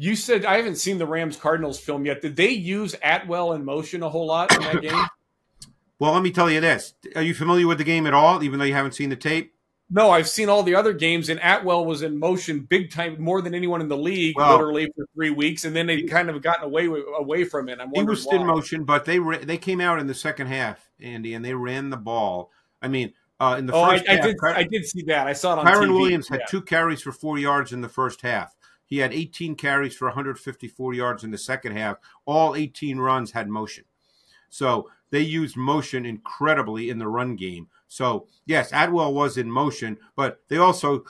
You 0.00 0.14
said 0.14 0.44
I 0.44 0.56
haven't 0.56 0.76
seen 0.76 0.98
the 0.98 1.06
Rams 1.06 1.36
Cardinals 1.36 1.80
film 1.80 2.06
yet. 2.06 2.22
Did 2.22 2.36
they 2.36 2.50
use 2.50 2.94
Atwell 3.02 3.52
in 3.52 3.64
motion 3.64 4.04
a 4.04 4.08
whole 4.08 4.26
lot 4.26 4.54
in 4.54 4.62
that 4.62 4.80
game? 4.82 5.06
well, 5.98 6.12
let 6.12 6.22
me 6.22 6.30
tell 6.30 6.48
you 6.48 6.60
this. 6.60 6.94
Are 7.16 7.22
you 7.22 7.34
familiar 7.34 7.66
with 7.66 7.78
the 7.78 7.84
game 7.84 8.06
at 8.06 8.14
all, 8.14 8.42
even 8.44 8.60
though 8.60 8.64
you 8.64 8.74
haven't 8.74 8.94
seen 8.94 9.10
the 9.10 9.16
tape? 9.16 9.52
No, 9.90 10.10
I've 10.10 10.28
seen 10.28 10.48
all 10.48 10.62
the 10.62 10.74
other 10.74 10.92
games, 10.92 11.30
and 11.30 11.40
Atwell 11.42 11.84
was 11.84 12.02
in 12.02 12.18
motion 12.18 12.60
big 12.60 12.92
time, 12.92 13.20
more 13.20 13.40
than 13.40 13.54
anyone 13.54 13.80
in 13.80 13.88
the 13.88 13.96
league, 13.96 14.36
well, 14.36 14.52
literally 14.52 14.86
for 14.94 15.06
three 15.14 15.30
weeks, 15.30 15.64
and 15.64 15.74
then 15.74 15.86
they 15.86 16.02
kind 16.02 16.28
of 16.30 16.42
gotten 16.42 16.64
away 16.64 16.86
away 16.86 17.44
from 17.44 17.68
it. 17.68 17.80
I'm 17.80 17.90
he 17.92 18.02
was 18.02 18.24
why. 18.26 18.36
in 18.36 18.46
motion, 18.46 18.84
but 18.84 19.04
they 19.04 19.18
they 19.18 19.56
came 19.56 19.80
out 19.80 19.98
in 19.98 20.06
the 20.06 20.14
second 20.14 20.48
half, 20.48 20.90
Andy, 21.00 21.34
and 21.34 21.44
they 21.44 21.54
ran 21.54 21.88
the 21.88 21.96
ball. 21.96 22.52
I 22.82 22.88
mean, 22.88 23.14
uh, 23.40 23.56
in 23.58 23.64
the 23.66 23.72
oh, 23.72 23.86
first 23.86 24.04
I, 24.08 24.12
half, 24.12 24.24
I 24.24 24.26
did 24.26 24.36
I 24.42 24.62
did 24.64 24.86
see 24.86 25.02
that. 25.04 25.26
I 25.26 25.32
saw 25.32 25.54
it 25.54 25.60
on 25.60 25.66
Kyren 25.66 25.88
TV. 25.88 25.98
Williams 25.98 26.28
had 26.28 26.40
yeah. 26.40 26.46
two 26.50 26.60
carries 26.60 27.00
for 27.00 27.10
four 27.10 27.38
yards 27.38 27.72
in 27.72 27.80
the 27.80 27.88
first 27.88 28.20
half. 28.20 28.54
He 28.88 28.98
had 28.98 29.12
18 29.12 29.54
carries 29.54 29.94
for 29.94 30.08
154 30.08 30.94
yards 30.94 31.22
in 31.22 31.30
the 31.30 31.38
second 31.38 31.76
half. 31.76 31.98
All 32.24 32.56
18 32.56 32.98
runs 32.98 33.32
had 33.32 33.48
motion. 33.48 33.84
So 34.48 34.90
they 35.10 35.20
used 35.20 35.56
motion 35.56 36.06
incredibly 36.06 36.90
in 36.90 36.98
the 36.98 37.06
run 37.06 37.36
game. 37.36 37.68
So 37.86 38.26
yes, 38.46 38.72
Atwell 38.72 39.12
was 39.12 39.36
in 39.36 39.50
motion, 39.50 39.98
but 40.16 40.40
they 40.48 40.56
also 40.56 41.04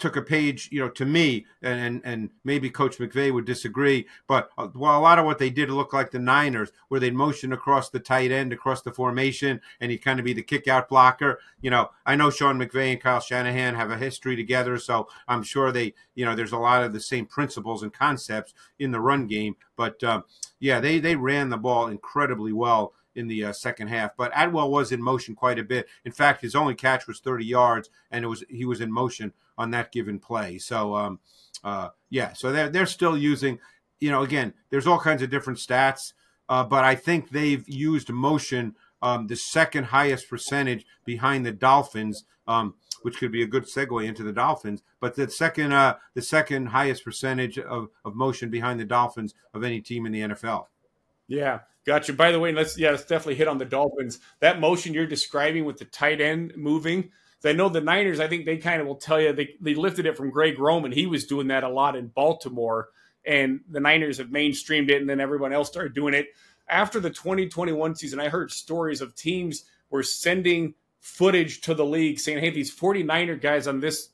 took 0.00 0.16
a 0.16 0.22
page, 0.22 0.68
you 0.72 0.80
know, 0.80 0.88
to 0.90 1.04
me, 1.04 1.46
and 1.62 1.80
and, 1.80 2.00
and 2.04 2.30
maybe 2.44 2.70
Coach 2.70 2.98
McVay 2.98 3.32
would 3.32 3.44
disagree, 3.44 4.06
but 4.26 4.50
uh, 4.58 4.68
well, 4.74 4.98
a 4.98 5.00
lot 5.00 5.18
of 5.18 5.24
what 5.24 5.38
they 5.38 5.50
did 5.50 5.70
look 5.70 5.92
like 5.92 6.10
the 6.10 6.18
Niners, 6.18 6.72
where 6.88 7.00
they'd 7.00 7.14
motion 7.14 7.52
across 7.52 7.90
the 7.90 8.00
tight 8.00 8.32
end, 8.32 8.52
across 8.52 8.82
the 8.82 8.92
formation, 8.92 9.60
and 9.80 9.90
he'd 9.90 9.98
kind 9.98 10.18
of 10.18 10.24
be 10.24 10.32
the 10.32 10.42
kick 10.42 10.66
out 10.66 10.88
blocker. 10.88 11.38
You 11.60 11.70
know, 11.70 11.90
I 12.06 12.16
know 12.16 12.30
Sean 12.30 12.58
McVay 12.58 12.92
and 12.92 13.00
Kyle 13.00 13.20
Shanahan 13.20 13.74
have 13.74 13.90
a 13.90 13.96
history 13.96 14.36
together, 14.36 14.78
so 14.78 15.08
I'm 15.28 15.42
sure 15.42 15.70
they, 15.72 15.94
you 16.14 16.24
know, 16.24 16.34
there's 16.34 16.52
a 16.52 16.58
lot 16.58 16.82
of 16.82 16.92
the 16.92 17.00
same 17.00 17.26
principles 17.26 17.82
and 17.82 17.92
concepts 17.92 18.54
in 18.78 18.90
the 18.90 19.00
run 19.00 19.26
game. 19.26 19.56
But 19.76 20.02
um, 20.02 20.24
yeah, 20.58 20.80
they 20.80 20.98
they 20.98 21.16
ran 21.16 21.48
the 21.50 21.56
ball 21.56 21.88
incredibly 21.88 22.52
well 22.52 22.94
in 23.14 23.28
the 23.28 23.44
uh, 23.44 23.52
second 23.52 23.88
half. 23.88 24.16
But 24.16 24.32
Atwell 24.34 24.70
was 24.70 24.92
in 24.92 25.02
motion 25.02 25.34
quite 25.34 25.58
a 25.58 25.64
bit. 25.64 25.88
In 26.04 26.12
fact, 26.12 26.42
his 26.42 26.54
only 26.54 26.74
catch 26.74 27.06
was 27.06 27.20
30 27.20 27.44
yards, 27.44 27.90
and 28.10 28.24
it 28.24 28.28
was 28.28 28.44
he 28.48 28.64
was 28.64 28.80
in 28.80 28.92
motion 28.92 29.32
on 29.58 29.70
that 29.72 29.92
given 29.92 30.18
play. 30.18 30.58
So, 30.58 30.94
um, 30.94 31.20
uh, 31.62 31.88
yeah, 32.08 32.32
so 32.32 32.52
they're 32.52 32.68
they're 32.68 32.86
still 32.86 33.16
using. 33.16 33.58
You 34.00 34.10
know, 34.10 34.22
again, 34.22 34.54
there's 34.70 34.86
all 34.86 34.98
kinds 34.98 35.22
of 35.22 35.28
different 35.30 35.58
stats, 35.58 36.14
uh, 36.48 36.64
but 36.64 36.84
I 36.84 36.94
think 36.94 37.30
they've 37.30 37.68
used 37.68 38.08
motion 38.10 38.74
um, 39.02 39.26
the 39.26 39.36
second 39.36 39.84
highest 39.84 40.28
percentage 40.28 40.86
behind 41.04 41.44
the 41.44 41.52
Dolphins. 41.52 42.24
Um, 42.46 42.74
which 43.02 43.16
could 43.18 43.32
be 43.32 43.42
a 43.42 43.46
good 43.46 43.64
segue 43.64 44.06
into 44.06 44.22
the 44.22 44.32
Dolphins. 44.32 44.82
But 45.00 45.14
the 45.14 45.30
second, 45.30 45.72
uh, 45.72 45.96
the 46.14 46.22
second 46.22 46.66
highest 46.66 47.04
percentage 47.04 47.58
of, 47.58 47.88
of 48.04 48.14
motion 48.14 48.50
behind 48.50 48.78
the 48.78 48.84
Dolphins 48.84 49.34
of 49.54 49.64
any 49.64 49.80
team 49.80 50.06
in 50.06 50.12
the 50.12 50.20
NFL. 50.20 50.66
Yeah, 51.26 51.60
Gotcha. 51.86 52.12
By 52.12 52.30
the 52.30 52.40
way, 52.40 52.52
let's 52.52 52.78
yeah, 52.78 52.90
let's 52.90 53.04
definitely 53.04 53.36
hit 53.36 53.48
on 53.48 53.58
the 53.58 53.64
Dolphins. 53.64 54.18
That 54.40 54.60
motion 54.60 54.92
you're 54.92 55.06
describing 55.06 55.64
with 55.64 55.78
the 55.78 55.86
tight 55.86 56.20
end 56.20 56.52
moving. 56.56 57.10
I 57.42 57.52
know 57.52 57.70
the 57.70 57.80
Niners. 57.80 58.20
I 58.20 58.28
think 58.28 58.44
they 58.44 58.58
kind 58.58 58.82
of 58.82 58.86
will 58.86 58.96
tell 58.96 59.20
you 59.20 59.32
they 59.32 59.54
they 59.60 59.74
lifted 59.74 60.04
it 60.06 60.16
from 60.16 60.30
Greg 60.30 60.58
Roman. 60.58 60.92
He 60.92 61.06
was 61.06 61.24
doing 61.26 61.48
that 61.48 61.64
a 61.64 61.68
lot 61.68 61.96
in 61.96 62.08
Baltimore, 62.08 62.88
and 63.24 63.60
the 63.68 63.80
Niners 63.80 64.18
have 64.18 64.28
mainstreamed 64.28 64.90
it, 64.90 65.00
and 65.00 65.08
then 65.08 65.20
everyone 65.20 65.52
else 65.52 65.68
started 65.68 65.94
doing 65.94 66.12
it 66.12 66.28
after 66.68 67.00
the 67.00 67.10
2021 67.10 67.94
season. 67.96 68.20
I 68.20 68.28
heard 68.28 68.50
stories 68.50 69.00
of 69.00 69.14
teams 69.14 69.64
were 69.88 70.02
sending 70.02 70.74
footage 71.00 71.62
to 71.62 71.72
the 71.72 71.86
league 71.86 72.20
saying, 72.20 72.40
"Hey, 72.40 72.50
these 72.50 72.70
49er 72.70 73.40
guys 73.40 73.66
on 73.66 73.80
this 73.80 74.10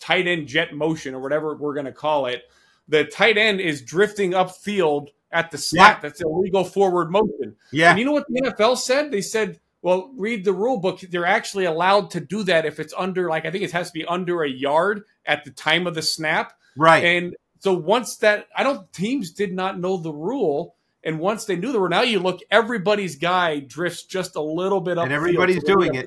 tight 0.00 0.26
end 0.26 0.48
jet 0.48 0.74
motion 0.74 1.14
or 1.14 1.20
whatever 1.20 1.54
we're 1.54 1.74
going 1.74 1.84
to 1.86 1.92
call 1.92 2.24
it, 2.24 2.44
the 2.88 3.04
tight 3.04 3.36
end 3.36 3.60
is 3.60 3.82
drifting 3.82 4.30
upfield." 4.30 5.08
At 5.32 5.50
the 5.50 5.58
snap. 5.58 5.96
Yeah. 5.96 6.00
That's 6.08 6.20
illegal 6.20 6.64
forward 6.64 7.10
motion. 7.10 7.56
Yeah. 7.72 7.90
And 7.90 7.98
you 7.98 8.04
know 8.04 8.12
what 8.12 8.26
the 8.28 8.40
NFL 8.40 8.78
said? 8.78 9.10
They 9.10 9.20
said, 9.20 9.60
well, 9.82 10.10
read 10.16 10.44
the 10.44 10.52
rule 10.52 10.78
book. 10.78 11.00
They're 11.00 11.26
actually 11.26 11.66
allowed 11.66 12.10
to 12.12 12.20
do 12.20 12.42
that 12.44 12.66
if 12.66 12.80
it's 12.80 12.94
under, 12.96 13.28
like, 13.28 13.44
I 13.44 13.50
think 13.50 13.64
it 13.64 13.72
has 13.72 13.88
to 13.88 13.92
be 13.92 14.04
under 14.04 14.42
a 14.42 14.48
yard 14.48 15.04
at 15.26 15.44
the 15.44 15.50
time 15.50 15.86
of 15.86 15.94
the 15.94 16.02
snap. 16.02 16.54
Right. 16.76 17.04
And 17.04 17.36
so 17.60 17.72
once 17.74 18.16
that, 18.16 18.46
I 18.56 18.62
don't, 18.62 18.92
teams 18.92 19.30
did 19.30 19.52
not 19.52 19.78
know 19.78 19.96
the 19.96 20.12
rule. 20.12 20.74
And 21.04 21.20
once 21.20 21.44
they 21.44 21.56
knew 21.56 21.70
the 21.70 21.78
rule, 21.78 21.88
now 21.88 22.02
you 22.02 22.18
look, 22.18 22.40
everybody's 22.50 23.16
guy 23.16 23.60
drifts 23.60 24.02
just 24.04 24.34
a 24.34 24.42
little 24.42 24.80
bit 24.80 24.98
up. 24.98 25.04
And 25.04 25.12
everybody's 25.12 25.64
so 25.64 25.74
doing 25.74 25.94
it. 25.94 26.04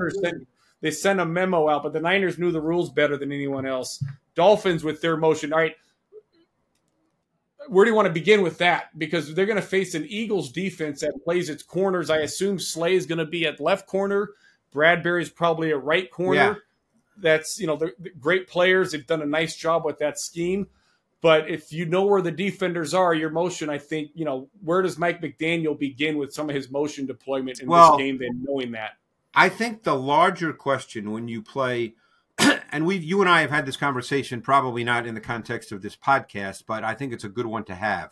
They 0.82 0.92
sent 0.92 1.20
a 1.20 1.26
memo 1.26 1.70
out, 1.70 1.84
but 1.84 1.94
the 1.94 2.00
Niners 2.00 2.38
knew 2.38 2.52
the 2.52 2.62
rules 2.62 2.90
better 2.90 3.18
than 3.18 3.32
anyone 3.32 3.66
else. 3.66 4.04
Dolphins 4.36 4.84
with 4.84 5.02
their 5.02 5.18
motion. 5.18 5.54
All 5.54 5.60
right 5.60 5.76
where 7.70 7.86
do 7.86 7.92
you 7.92 7.96
want 7.96 8.08
to 8.08 8.14
begin 8.14 8.42
with 8.42 8.58
that? 8.58 8.98
Because 8.98 9.34
they're 9.34 9.46
going 9.46 9.56
to 9.56 9.62
face 9.62 9.94
an 9.96 10.06
Eagles 10.08 10.52
defense 10.52 11.02
that 11.02 11.14
plays 11.24 11.50
its 11.50 11.64
corners. 11.64 12.10
I 12.10 12.18
assume 12.18 12.60
Slay 12.60 12.96
is 12.96 13.06
going 13.06 13.20
to 13.20 13.26
be 13.26 13.46
at 13.46 13.60
left 13.60 13.88
corner. 13.88 14.32
Bradberry 14.74 15.22
is 15.22 15.30
probably 15.30 15.72
a 15.72 15.78
right 15.78 16.10
corner. 16.12 16.36
Yeah. 16.36 16.56
That's 17.22 17.60
you 17.60 17.68
know 17.68 17.76
they're 17.76 17.94
great 18.20 18.48
players. 18.48 18.92
They've 18.92 19.06
done 19.06 19.22
a 19.22 19.26
nice 19.26 19.56
job 19.56 19.84
with 19.86 20.00
that 20.00 20.20
scheme. 20.20 20.68
But 21.22 21.50
if 21.50 21.74
you 21.74 21.86
know 21.86 22.06
where 22.06 22.22
the 22.22 22.32
defenders 22.32 22.94
are, 22.94 23.14
your 23.14 23.30
motion, 23.30 23.70
I 23.70 23.78
think 23.78 24.12
you 24.14 24.24
know 24.24 24.50
where 24.64 24.82
does 24.82 24.98
Mike 24.98 25.22
McDaniel 25.22 25.78
begin 25.78 26.18
with 26.18 26.34
some 26.34 26.50
of 26.50 26.56
his 26.56 26.72
motion 26.72 27.06
deployment 27.06 27.60
in 27.60 27.68
well, 27.68 27.98
this 27.98 28.06
game? 28.06 28.20
Then 28.20 28.46
knowing 28.48 28.72
that, 28.72 28.92
I 29.34 29.50
think 29.50 29.84
the 29.84 29.96
larger 29.96 30.54
question 30.54 31.12
when 31.12 31.28
you 31.28 31.42
play 31.42 31.96
and 32.72 32.86
we 32.86 32.98
you 32.98 33.22
and 33.22 33.30
I 33.30 33.42
have 33.42 33.52
had 33.52 33.66
this 33.66 33.78
conversation, 33.78 34.42
probably 34.42 34.84
not 34.84 35.06
in 35.06 35.16
the 35.16 35.22
context 35.22 35.72
of 35.72 35.82
this 35.82 35.96
podcast, 35.96 36.64
but 36.68 36.84
I 36.84 36.94
think 36.94 37.14
it's 37.14 37.24
a 37.24 37.30
good 37.30 37.46
one 37.46 37.64
to 37.66 37.76
have. 37.76 38.12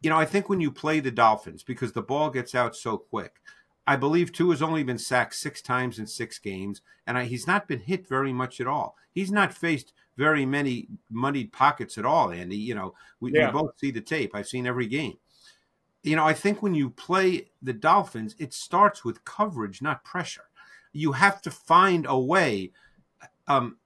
You 0.00 0.10
know, 0.10 0.16
I 0.16 0.24
think 0.24 0.48
when 0.48 0.60
you 0.60 0.70
play 0.70 1.00
the 1.00 1.10
Dolphins, 1.10 1.62
because 1.62 1.92
the 1.92 2.02
ball 2.02 2.30
gets 2.30 2.54
out 2.54 2.76
so 2.76 2.98
quick, 2.98 3.40
I 3.86 3.96
believe 3.96 4.32
Tua 4.32 4.52
has 4.52 4.62
only 4.62 4.84
been 4.84 4.98
sacked 4.98 5.34
six 5.34 5.62
times 5.62 5.98
in 5.98 6.06
six 6.06 6.38
games, 6.38 6.82
and 7.06 7.16
I, 7.16 7.24
he's 7.24 7.46
not 7.46 7.66
been 7.66 7.80
hit 7.80 8.06
very 8.06 8.32
much 8.32 8.60
at 8.60 8.66
all. 8.66 8.96
He's 9.12 9.32
not 9.32 9.54
faced 9.54 9.94
very 10.16 10.44
many 10.44 10.88
muddied 11.10 11.52
pockets 11.52 11.96
at 11.96 12.04
all, 12.04 12.30
Andy. 12.30 12.56
You 12.56 12.74
know, 12.74 12.94
we, 13.20 13.32
yeah. 13.32 13.46
we 13.46 13.52
both 13.52 13.78
see 13.78 13.90
the 13.90 14.00
tape. 14.00 14.32
I've 14.34 14.46
seen 14.46 14.66
every 14.66 14.86
game. 14.86 15.16
You 16.02 16.16
know, 16.16 16.24
I 16.24 16.34
think 16.34 16.62
when 16.62 16.74
you 16.74 16.90
play 16.90 17.50
the 17.62 17.72
Dolphins, 17.72 18.36
it 18.38 18.52
starts 18.52 19.04
with 19.04 19.24
coverage, 19.24 19.80
not 19.80 20.04
pressure. 20.04 20.44
You 20.92 21.12
have 21.12 21.40
to 21.42 21.50
find 21.50 22.06
a 22.08 22.18
way 22.18 22.72
um, 23.48 23.78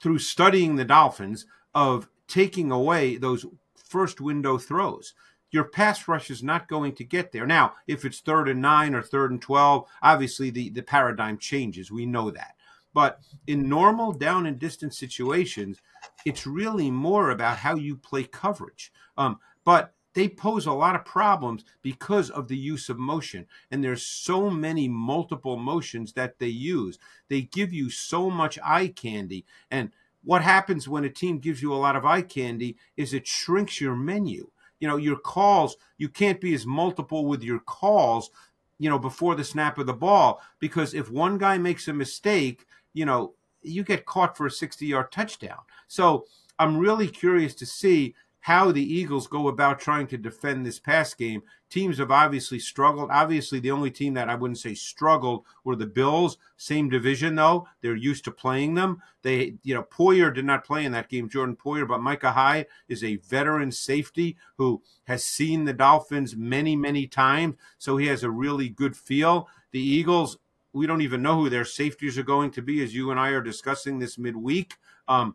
through 0.00 0.18
studying 0.18 0.76
the 0.76 0.84
Dolphins 0.84 1.46
of 1.74 2.08
taking 2.26 2.70
away 2.70 3.16
those 3.16 3.46
first 3.76 4.20
window 4.20 4.58
throws. 4.58 5.14
Your 5.50 5.64
pass 5.64 6.06
rush 6.06 6.30
is 6.30 6.42
not 6.42 6.68
going 6.68 6.94
to 6.94 7.04
get 7.04 7.32
there. 7.32 7.46
Now, 7.46 7.74
if 7.86 8.04
it's 8.04 8.20
third 8.20 8.48
and 8.48 8.62
nine 8.62 8.94
or 8.94 9.02
third 9.02 9.32
and 9.32 9.42
12, 9.42 9.84
obviously 10.02 10.50
the, 10.50 10.70
the 10.70 10.82
paradigm 10.82 11.38
changes. 11.38 11.90
We 11.90 12.06
know 12.06 12.30
that. 12.30 12.54
But 12.94 13.20
in 13.46 13.68
normal 13.68 14.12
down 14.12 14.46
and 14.46 14.58
distance 14.58 14.98
situations, 14.98 15.80
it's 16.24 16.46
really 16.46 16.90
more 16.90 17.30
about 17.30 17.58
how 17.58 17.76
you 17.76 17.96
play 17.96 18.24
coverage. 18.24 18.92
Um, 19.16 19.38
but 19.64 19.92
they 20.14 20.28
pose 20.28 20.66
a 20.66 20.72
lot 20.72 20.96
of 20.96 21.04
problems 21.04 21.64
because 21.82 22.30
of 22.30 22.48
the 22.48 22.56
use 22.56 22.88
of 22.88 22.98
motion. 22.98 23.46
And 23.70 23.82
there's 23.82 24.04
so 24.04 24.50
many 24.50 24.88
multiple 24.88 25.56
motions 25.56 26.12
that 26.14 26.38
they 26.38 26.48
use. 26.48 26.98
They 27.28 27.42
give 27.42 27.72
you 27.72 27.90
so 27.90 28.28
much 28.30 28.58
eye 28.64 28.88
candy. 28.88 29.44
And 29.70 29.90
what 30.24 30.42
happens 30.42 30.88
when 30.88 31.04
a 31.04 31.10
team 31.10 31.38
gives 31.38 31.62
you 31.62 31.72
a 31.72 31.76
lot 31.76 31.96
of 31.96 32.04
eye 32.04 32.22
candy 32.22 32.76
is 32.96 33.14
it 33.14 33.26
shrinks 33.26 33.80
your 33.80 33.94
menu. 33.96 34.50
You 34.80 34.88
know 34.88 34.96
your 34.96 35.18
calls 35.18 35.76
you 35.98 36.08
can't 36.08 36.40
be 36.40 36.54
as 36.54 36.64
multiple 36.64 37.26
with 37.26 37.42
your 37.42 37.60
calls 37.60 38.30
you 38.78 38.88
know 38.88 38.98
before 38.98 39.34
the 39.34 39.44
snap 39.44 39.78
of 39.78 39.86
the 39.86 39.92
ball. 39.92 40.40
Because 40.58 40.94
if 40.94 41.10
one 41.10 41.36
guy 41.36 41.58
makes 41.58 41.86
a 41.86 41.92
mistake 41.92 42.66
you 42.92 43.04
know, 43.04 43.34
you 43.62 43.84
get 43.84 44.06
caught 44.06 44.36
for 44.36 44.46
a 44.46 44.50
60 44.50 44.86
yard 44.86 45.12
touchdown. 45.12 45.58
So 45.88 46.26
I'm 46.58 46.76
really 46.76 47.08
curious 47.08 47.54
to 47.56 47.66
see 47.66 48.14
how 48.40 48.72
the 48.72 48.82
Eagles 48.82 49.26
go 49.26 49.48
about 49.48 49.78
trying 49.78 50.06
to 50.08 50.16
defend 50.16 50.64
this 50.64 50.78
pass 50.78 51.12
game. 51.14 51.42
Teams 51.68 51.98
have 51.98 52.10
obviously 52.10 52.58
struggled. 52.58 53.10
Obviously, 53.10 53.60
the 53.60 53.70
only 53.70 53.90
team 53.90 54.14
that 54.14 54.28
I 54.28 54.34
wouldn't 54.34 54.58
say 54.58 54.74
struggled 54.74 55.44
were 55.62 55.76
the 55.76 55.86
Bills. 55.86 56.38
Same 56.56 56.88
division 56.88 57.34
though; 57.34 57.68
they're 57.80 57.94
used 57.94 58.24
to 58.24 58.30
playing 58.30 58.74
them. 58.74 59.02
They, 59.22 59.54
you 59.62 59.74
know, 59.74 59.82
Poyer 59.82 60.34
did 60.34 60.46
not 60.46 60.64
play 60.64 60.84
in 60.84 60.92
that 60.92 61.08
game, 61.08 61.28
Jordan 61.28 61.56
Poyer, 61.56 61.86
but 61.86 62.00
Micah 62.00 62.32
Hyde 62.32 62.66
is 62.88 63.04
a 63.04 63.16
veteran 63.16 63.70
safety 63.70 64.36
who 64.56 64.82
has 65.04 65.24
seen 65.24 65.64
the 65.64 65.74
Dolphins 65.74 66.34
many, 66.34 66.74
many 66.74 67.06
times, 67.06 67.56
so 67.78 67.96
he 67.98 68.06
has 68.06 68.22
a 68.22 68.30
really 68.30 68.68
good 68.68 68.96
feel. 68.96 69.48
The 69.72 69.80
Eagles 69.80 70.38
we 70.72 70.86
don't 70.86 71.02
even 71.02 71.22
know 71.22 71.36
who 71.36 71.50
their 71.50 71.64
safeties 71.64 72.16
are 72.16 72.22
going 72.22 72.50
to 72.52 72.62
be, 72.62 72.82
as 72.82 72.94
you 72.94 73.10
and 73.10 73.18
I 73.18 73.30
are 73.30 73.40
discussing 73.40 73.98
this 73.98 74.18
midweek. 74.18 74.74
Um, 75.08 75.34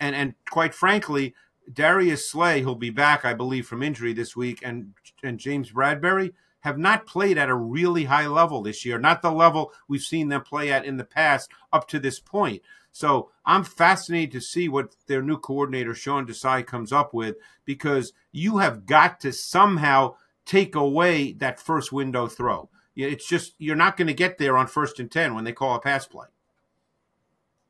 and 0.00 0.16
and 0.16 0.34
quite 0.50 0.74
frankly, 0.74 1.34
Darius 1.70 2.30
Slay, 2.30 2.62
who'll 2.62 2.74
be 2.74 2.90
back, 2.90 3.24
I 3.24 3.34
believe, 3.34 3.66
from 3.66 3.82
injury 3.82 4.12
this 4.12 4.36
week, 4.36 4.60
and 4.62 4.94
and 5.22 5.38
James 5.38 5.72
Bradberry 5.72 6.32
have 6.60 6.78
not 6.78 7.06
played 7.06 7.38
at 7.38 7.48
a 7.48 7.54
really 7.54 8.04
high 8.04 8.26
level 8.26 8.62
this 8.62 8.84
year, 8.84 8.98
not 8.98 9.20
the 9.20 9.32
level 9.32 9.72
we've 9.88 10.02
seen 10.02 10.28
them 10.28 10.42
play 10.42 10.70
at 10.70 10.84
in 10.84 10.96
the 10.96 11.04
past 11.04 11.50
up 11.72 11.88
to 11.88 11.98
this 11.98 12.20
point. 12.20 12.62
So 12.92 13.30
I'm 13.44 13.64
fascinated 13.64 14.32
to 14.32 14.40
see 14.40 14.68
what 14.68 14.94
their 15.06 15.22
new 15.22 15.38
coordinator 15.38 15.94
Sean 15.94 16.26
Desai 16.26 16.64
comes 16.64 16.92
up 16.92 17.12
with 17.12 17.36
because 17.64 18.12
you 18.30 18.58
have 18.58 18.86
got 18.86 19.18
to 19.20 19.32
somehow 19.32 20.14
take 20.44 20.74
away 20.74 21.32
that 21.34 21.58
first 21.58 21.90
window 21.90 22.28
throw. 22.28 22.68
It's 22.94 23.26
just 23.26 23.54
you're 23.58 23.74
not 23.74 23.96
going 23.96 24.08
to 24.08 24.14
get 24.14 24.38
there 24.38 24.56
on 24.56 24.66
first 24.66 25.00
and 25.00 25.10
ten 25.10 25.34
when 25.34 25.44
they 25.44 25.52
call 25.52 25.74
a 25.74 25.80
pass 25.80 26.06
play. 26.06 26.26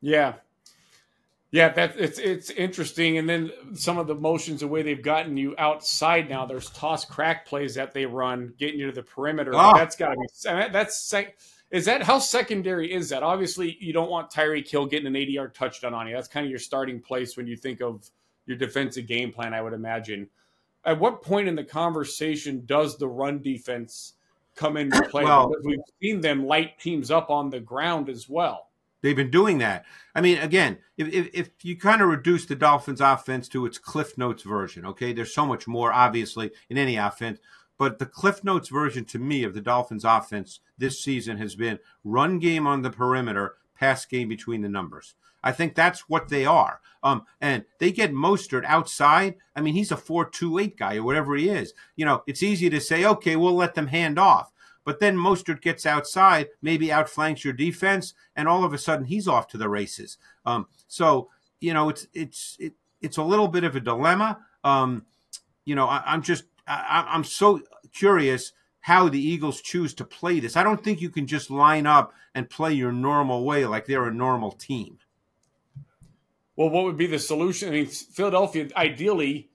Yeah, 0.01 0.33
yeah, 1.53 1.69
that 1.69 1.93
it's 1.99 2.17
it's 2.17 2.49
interesting. 2.49 3.19
And 3.19 3.29
then 3.29 3.51
some 3.75 3.99
of 3.99 4.07
the 4.07 4.15
motions, 4.15 4.61
the 4.61 4.67
way 4.67 4.81
they've 4.81 5.03
gotten 5.03 5.37
you 5.37 5.53
outside 5.59 6.27
now. 6.27 6.47
There's 6.47 6.71
toss 6.71 7.05
crack 7.05 7.45
plays 7.45 7.75
that 7.75 7.93
they 7.93 8.07
run, 8.07 8.55
getting 8.57 8.79
you 8.79 8.87
to 8.87 8.91
the 8.91 9.03
perimeter. 9.03 9.51
Oh. 9.53 9.77
That's 9.77 9.95
got 9.95 10.09
to 10.09 10.15
be 10.15 10.71
that's 10.71 10.97
sec, 11.07 11.37
is 11.69 11.85
that 11.85 12.01
how 12.01 12.17
secondary 12.17 12.91
is 12.91 13.09
that? 13.09 13.21
Obviously, 13.21 13.77
you 13.79 13.93
don't 13.93 14.09
want 14.09 14.31
Tyreek 14.31 14.67
Hill 14.67 14.87
getting 14.87 15.05
an 15.05 15.15
80 15.15 15.31
yard 15.31 15.53
touchdown 15.53 15.93
on 15.93 16.07
you. 16.07 16.15
That's 16.15 16.27
kind 16.27 16.43
of 16.43 16.49
your 16.49 16.57
starting 16.57 16.99
place 16.99 17.37
when 17.37 17.45
you 17.45 17.55
think 17.55 17.81
of 17.81 18.09
your 18.47 18.57
defensive 18.57 19.05
game 19.05 19.31
plan. 19.31 19.53
I 19.53 19.61
would 19.61 19.73
imagine. 19.73 20.29
At 20.83 20.99
what 20.99 21.21
point 21.21 21.47
in 21.47 21.55
the 21.55 21.63
conversation 21.63 22.63
does 22.65 22.97
the 22.97 23.07
run 23.07 23.43
defense? 23.43 24.13
come 24.55 24.77
into 24.77 25.01
play 25.09 25.23
well, 25.23 25.49
because 25.49 25.65
we've 25.65 25.79
seen 26.01 26.21
them 26.21 26.45
light 26.45 26.79
teams 26.79 27.11
up 27.11 27.29
on 27.29 27.49
the 27.49 27.59
ground 27.59 28.09
as 28.09 28.29
well. 28.29 28.69
They've 29.03 29.15
been 29.15 29.29
doing 29.29 29.57
that. 29.57 29.85
I 30.15 30.21
mean, 30.21 30.37
again, 30.37 30.77
if, 30.97 31.09
if, 31.09 31.29
if, 31.33 31.49
you 31.61 31.77
kind 31.77 32.01
of 32.01 32.07
reduce 32.07 32.45
the 32.45 32.55
Dolphins' 32.55 33.01
offense 33.01 33.49
to 33.49 33.65
its 33.65 33.77
Cliff 33.77 34.17
Notes 34.17 34.43
version, 34.43 34.85
okay, 34.85 35.11
there's 35.11 35.35
so 35.35 35.45
much 35.45 35.67
more, 35.67 35.91
obviously, 35.91 36.51
in 36.69 36.77
any 36.77 36.95
offense. 36.95 37.39
But 37.77 37.99
the 37.99 38.05
Cliff 38.05 38.45
Notes 38.45 38.69
version 38.69 39.03
to 39.05 39.19
me 39.19 39.43
of 39.43 39.53
the 39.53 39.61
Dolphins' 39.61 40.05
offense 40.05 40.61
this 40.77 41.03
season 41.03 41.37
has 41.37 41.53
been 41.53 41.79
run 42.05 42.39
game 42.39 42.65
on 42.65 42.81
the 42.81 42.89
perimeter, 42.89 43.55
pass 43.77 44.05
game 44.05 44.29
between 44.29 44.61
the 44.61 44.69
numbers. 44.69 45.15
I 45.43 45.51
think 45.51 45.75
that's 45.75 46.07
what 46.07 46.29
they 46.29 46.45
are. 46.45 46.79
Um, 47.03 47.23
and 47.41 47.65
they 47.79 47.91
get 47.91 48.13
Mostert 48.13 48.63
outside. 48.63 49.35
I 49.53 49.59
mean, 49.59 49.73
he's 49.73 49.91
a 49.91 49.97
four-two-eight 49.97 50.77
guy 50.77 50.95
or 50.95 51.03
whatever 51.03 51.35
he 51.35 51.49
is. 51.49 51.73
You 51.97 52.05
know, 52.05 52.23
it's 52.25 52.41
easy 52.41 52.69
to 52.69 52.79
say, 52.79 53.03
okay, 53.03 53.35
we'll 53.35 53.53
let 53.53 53.75
them 53.75 53.87
hand 53.87 54.17
off. 54.17 54.52
But 54.85 54.99
then 54.99 55.15
Mostert 55.15 55.61
gets 55.61 55.85
outside, 55.85 56.49
maybe 56.61 56.91
outflanks 56.91 57.43
your 57.43 57.53
defense, 57.53 58.13
and 58.35 58.47
all 58.47 58.63
of 58.63 58.73
a 58.73 58.77
sudden 58.77 59.05
he's 59.05 59.27
off 59.27 59.47
to 59.49 59.57
the 59.57 59.69
races. 59.69 60.17
Um, 60.45 60.67
so 60.87 61.29
you 61.59 61.73
know, 61.73 61.89
it's 61.89 62.07
it's 62.13 62.57
it, 62.59 62.73
it's 63.01 63.17
a 63.17 63.23
little 63.23 63.47
bit 63.47 63.63
of 63.63 63.75
a 63.75 63.79
dilemma. 63.79 64.39
Um, 64.63 65.05
you 65.65 65.75
know, 65.75 65.87
I, 65.87 66.13
am 66.13 66.21
just 66.21 66.43
I, 66.67 67.05
I'm 67.07 67.23
so 67.23 67.61
curious 67.93 68.51
how 68.81 69.07
the 69.07 69.19
Eagles 69.19 69.61
choose 69.61 69.93
to 69.93 70.03
play 70.03 70.41
this. 70.41 70.57
I 70.57 70.63
don't 70.63 70.83
think 70.83 70.99
you 70.99 71.09
can 71.09 71.25
just 71.25 71.49
line 71.49 71.87
up 71.87 72.13
and 72.35 72.49
play 72.49 72.73
your 72.73 72.91
normal 72.91 73.45
way 73.45 73.65
like 73.65 73.85
they're 73.85 74.07
a 74.07 74.13
normal 74.13 74.51
team. 74.51 74.99
Well, 76.57 76.69
what 76.69 76.83
would 76.83 76.97
be 76.97 77.07
the 77.07 77.17
solution? 77.17 77.69
I 77.69 77.71
mean, 77.71 77.85
Philadelphia 77.87 78.67
ideally 78.75 79.49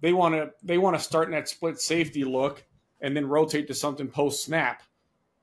they 0.00 0.12
want 0.12 0.34
to 0.34 0.50
they 0.62 0.78
want 0.78 0.96
to 0.96 1.02
start 1.02 1.28
in 1.28 1.32
that 1.32 1.48
split 1.48 1.80
safety 1.80 2.24
look 2.24 2.64
and 3.00 3.16
then 3.16 3.26
rotate 3.26 3.66
to 3.68 3.74
something 3.74 4.08
post 4.08 4.44
snap. 4.44 4.82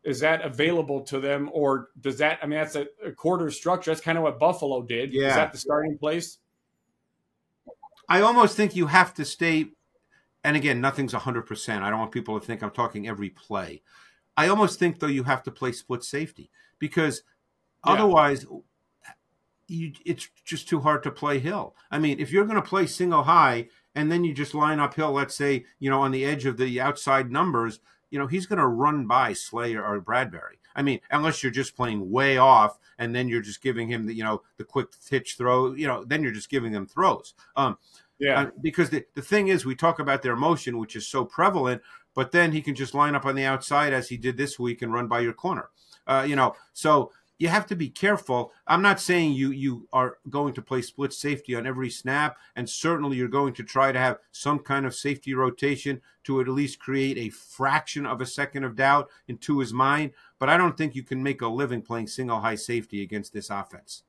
Is 0.03 0.19
that 0.19 0.43
available 0.43 1.01
to 1.03 1.19
them, 1.19 1.49
or 1.53 1.89
does 1.99 2.17
that? 2.17 2.39
I 2.43 2.45
mean, 2.45 2.59
that's 2.59 2.75
a, 2.75 2.87
a 3.05 3.11
quarter 3.11 3.49
structure. 3.51 3.91
That's 3.91 4.01
kind 4.01 4.17
of 4.17 4.23
what 4.23 4.37
Buffalo 4.37 4.81
did. 4.81 5.13
Yeah. 5.13 5.29
Is 5.29 5.35
that 5.35 5.51
the 5.53 5.57
starting 5.57 5.97
place? 5.97 6.39
I 8.09 8.21
almost 8.21 8.57
think 8.57 8.75
you 8.75 8.87
have 8.87 9.13
to 9.15 9.25
stay. 9.25 9.67
And 10.43 10.57
again, 10.57 10.81
nothing's 10.81 11.13
hundred 11.13 11.43
percent. 11.43 11.83
I 11.83 11.89
don't 11.89 11.99
want 11.99 12.11
people 12.11 12.37
to 12.37 12.45
think 12.45 12.61
I'm 12.61 12.71
talking 12.71 13.07
every 13.07 13.29
play. 13.29 13.81
I 14.35 14.49
almost 14.49 14.77
think 14.77 14.99
though 14.99 15.07
you 15.07 15.23
have 15.23 15.43
to 15.43 15.51
play 15.51 15.71
split 15.71 16.03
safety 16.03 16.49
because 16.79 17.23
yeah. 17.85 17.93
otherwise 17.93 18.45
you, 19.67 19.93
it's 20.05 20.29
just 20.43 20.67
too 20.67 20.81
hard 20.81 21.03
to 21.03 21.11
play 21.11 21.39
Hill. 21.39 21.75
I 21.91 21.99
mean, 21.99 22.19
if 22.19 22.31
you're 22.31 22.45
going 22.45 22.61
to 22.61 22.67
play 22.67 22.87
single 22.87 23.23
high 23.23 23.69
and 23.95 24.11
then 24.11 24.23
you 24.23 24.33
just 24.33 24.53
line 24.53 24.79
up 24.79 24.93
Hill, 24.93 25.11
let's 25.11 25.35
say, 25.35 25.65
you 25.79 25.89
know, 25.89 26.01
on 26.01 26.11
the 26.11 26.25
edge 26.25 26.45
of 26.45 26.57
the 26.57 26.81
outside 26.81 27.31
numbers, 27.31 27.79
you 28.09 28.19
know, 28.19 28.27
he's 28.27 28.45
going 28.45 28.59
to 28.59 28.67
run 28.67 29.07
by 29.07 29.33
Slayer 29.33 29.83
or 29.83 29.99
Bradberry. 30.01 30.57
I 30.75 30.81
mean, 30.81 30.99
unless 31.11 31.43
you're 31.43 31.51
just 31.51 31.75
playing 31.75 32.11
way 32.11 32.37
off 32.37 32.79
and 32.97 33.15
then 33.15 33.27
you're 33.27 33.41
just 33.41 33.61
giving 33.61 33.87
him 33.87 34.05
the, 34.05 34.13
you 34.13 34.23
know, 34.23 34.41
the 34.57 34.63
quick 34.63 34.87
pitch 35.09 35.35
throw, 35.37 35.73
you 35.73 35.87
know, 35.87 36.03
then 36.03 36.23
you're 36.23 36.31
just 36.31 36.49
giving 36.49 36.71
them 36.71 36.87
throws. 36.87 37.33
Um, 37.55 37.77
yeah. 38.19 38.41
Uh, 38.41 38.49
because 38.61 38.89
the, 38.89 39.03
the 39.15 39.21
thing 39.21 39.47
is, 39.47 39.65
we 39.65 39.75
talk 39.75 39.99
about 39.99 40.21
their 40.21 40.35
motion, 40.35 40.77
which 40.77 40.95
is 40.95 41.07
so 41.07 41.25
prevalent, 41.25 41.81
but 42.15 42.31
then 42.31 42.51
he 42.51 42.61
can 42.61 42.75
just 42.75 42.93
line 42.93 43.15
up 43.15 43.25
on 43.25 43.35
the 43.35 43.45
outside 43.45 43.93
as 43.93 44.09
he 44.09 44.17
did 44.17 44.37
this 44.37 44.59
week 44.59 44.81
and 44.81 44.93
run 44.93 45.07
by 45.07 45.19
your 45.19 45.33
corner. 45.33 45.69
Uh, 46.05 46.25
you 46.27 46.35
know, 46.35 46.55
so 46.73 47.11
you 47.43 47.49
have 47.49 47.65
to 47.65 47.75
be 47.75 47.89
careful. 47.89 48.53
I'm 48.67 48.81
not 48.81 49.01
saying 49.01 49.33
you 49.33 49.51
you 49.51 49.85
are 49.91 50.17
going 50.29 50.53
to 50.53 50.61
play 50.61 50.81
split 50.81 51.11
safety 51.11 51.55
on 51.55 51.67
every 51.67 51.89
snap, 51.89 52.37
and 52.55 52.69
certainly 52.69 53.17
you're 53.17 53.27
going 53.27 53.53
to 53.55 53.63
try 53.63 53.91
to 53.91 53.99
have 53.99 54.19
some 54.31 54.59
kind 54.59 54.85
of 54.85 54.95
safety 54.95 55.33
rotation 55.33 55.99
to 56.23 56.39
at 56.39 56.47
least 56.47 56.79
create 56.79 57.17
a 57.17 57.27
fraction 57.27 58.05
of 58.05 58.21
a 58.21 58.25
second 58.25 58.63
of 58.63 58.77
doubt 58.77 59.09
into 59.27 59.59
his 59.59 59.73
mind. 59.73 60.11
But 60.39 60.47
I 60.47 60.55
don't 60.55 60.77
think 60.77 60.95
you 60.95 61.03
can 61.03 61.21
make 61.21 61.41
a 61.41 61.47
living 61.49 61.81
playing 61.81 62.07
single 62.07 62.39
high 62.39 62.55
safety 62.55 63.01
against 63.01 63.33
this 63.33 63.49
offense. 63.49 64.03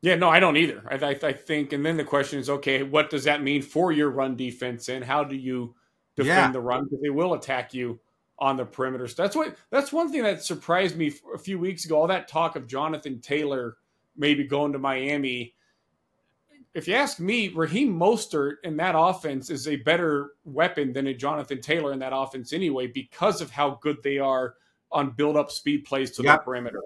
Yeah, 0.00 0.14
no, 0.14 0.28
I 0.28 0.38
don't 0.38 0.56
either. 0.56 0.84
I, 0.88 1.04
I, 1.04 1.18
I 1.24 1.32
think, 1.32 1.72
and 1.72 1.84
then 1.84 1.96
the 1.96 2.04
question 2.04 2.38
is, 2.38 2.48
okay, 2.48 2.84
what 2.84 3.10
does 3.10 3.24
that 3.24 3.42
mean 3.42 3.62
for 3.62 3.90
your 3.90 4.10
run 4.10 4.36
defense, 4.36 4.88
and 4.88 5.04
how 5.04 5.24
do 5.24 5.34
you 5.34 5.74
defend 6.14 6.36
yeah. 6.36 6.52
the 6.52 6.60
run? 6.60 6.84
Because 6.84 7.00
they 7.02 7.10
will 7.10 7.34
attack 7.34 7.74
you 7.74 7.98
on 8.42 8.56
the 8.56 8.64
perimeter. 8.64 9.06
So 9.06 9.22
that's 9.22 9.36
what 9.36 9.56
that's 9.70 9.92
one 9.92 10.10
thing 10.10 10.24
that 10.24 10.42
surprised 10.42 10.96
me 10.96 11.12
a 11.32 11.38
few 11.38 11.60
weeks 11.60 11.84
ago. 11.84 12.00
All 12.00 12.08
that 12.08 12.26
talk 12.26 12.56
of 12.56 12.66
Jonathan 12.66 13.20
Taylor 13.20 13.76
maybe 14.16 14.42
going 14.42 14.72
to 14.72 14.80
Miami. 14.80 15.54
If 16.74 16.88
you 16.88 16.94
ask 16.94 17.20
me, 17.20 17.48
Raheem 17.48 17.96
Mostert 17.96 18.56
in 18.64 18.76
that 18.78 18.94
offense 18.98 19.48
is 19.48 19.68
a 19.68 19.76
better 19.76 20.32
weapon 20.44 20.92
than 20.92 21.06
a 21.06 21.14
Jonathan 21.14 21.60
Taylor 21.60 21.92
in 21.92 22.00
that 22.00 22.12
offense 22.12 22.52
anyway, 22.52 22.88
because 22.88 23.40
of 23.40 23.50
how 23.50 23.78
good 23.80 24.02
they 24.02 24.18
are 24.18 24.54
on 24.90 25.10
build 25.10 25.36
up 25.36 25.52
speed 25.52 25.84
plays 25.84 26.10
to 26.12 26.24
yep. 26.24 26.40
the 26.40 26.44
perimeter. 26.44 26.80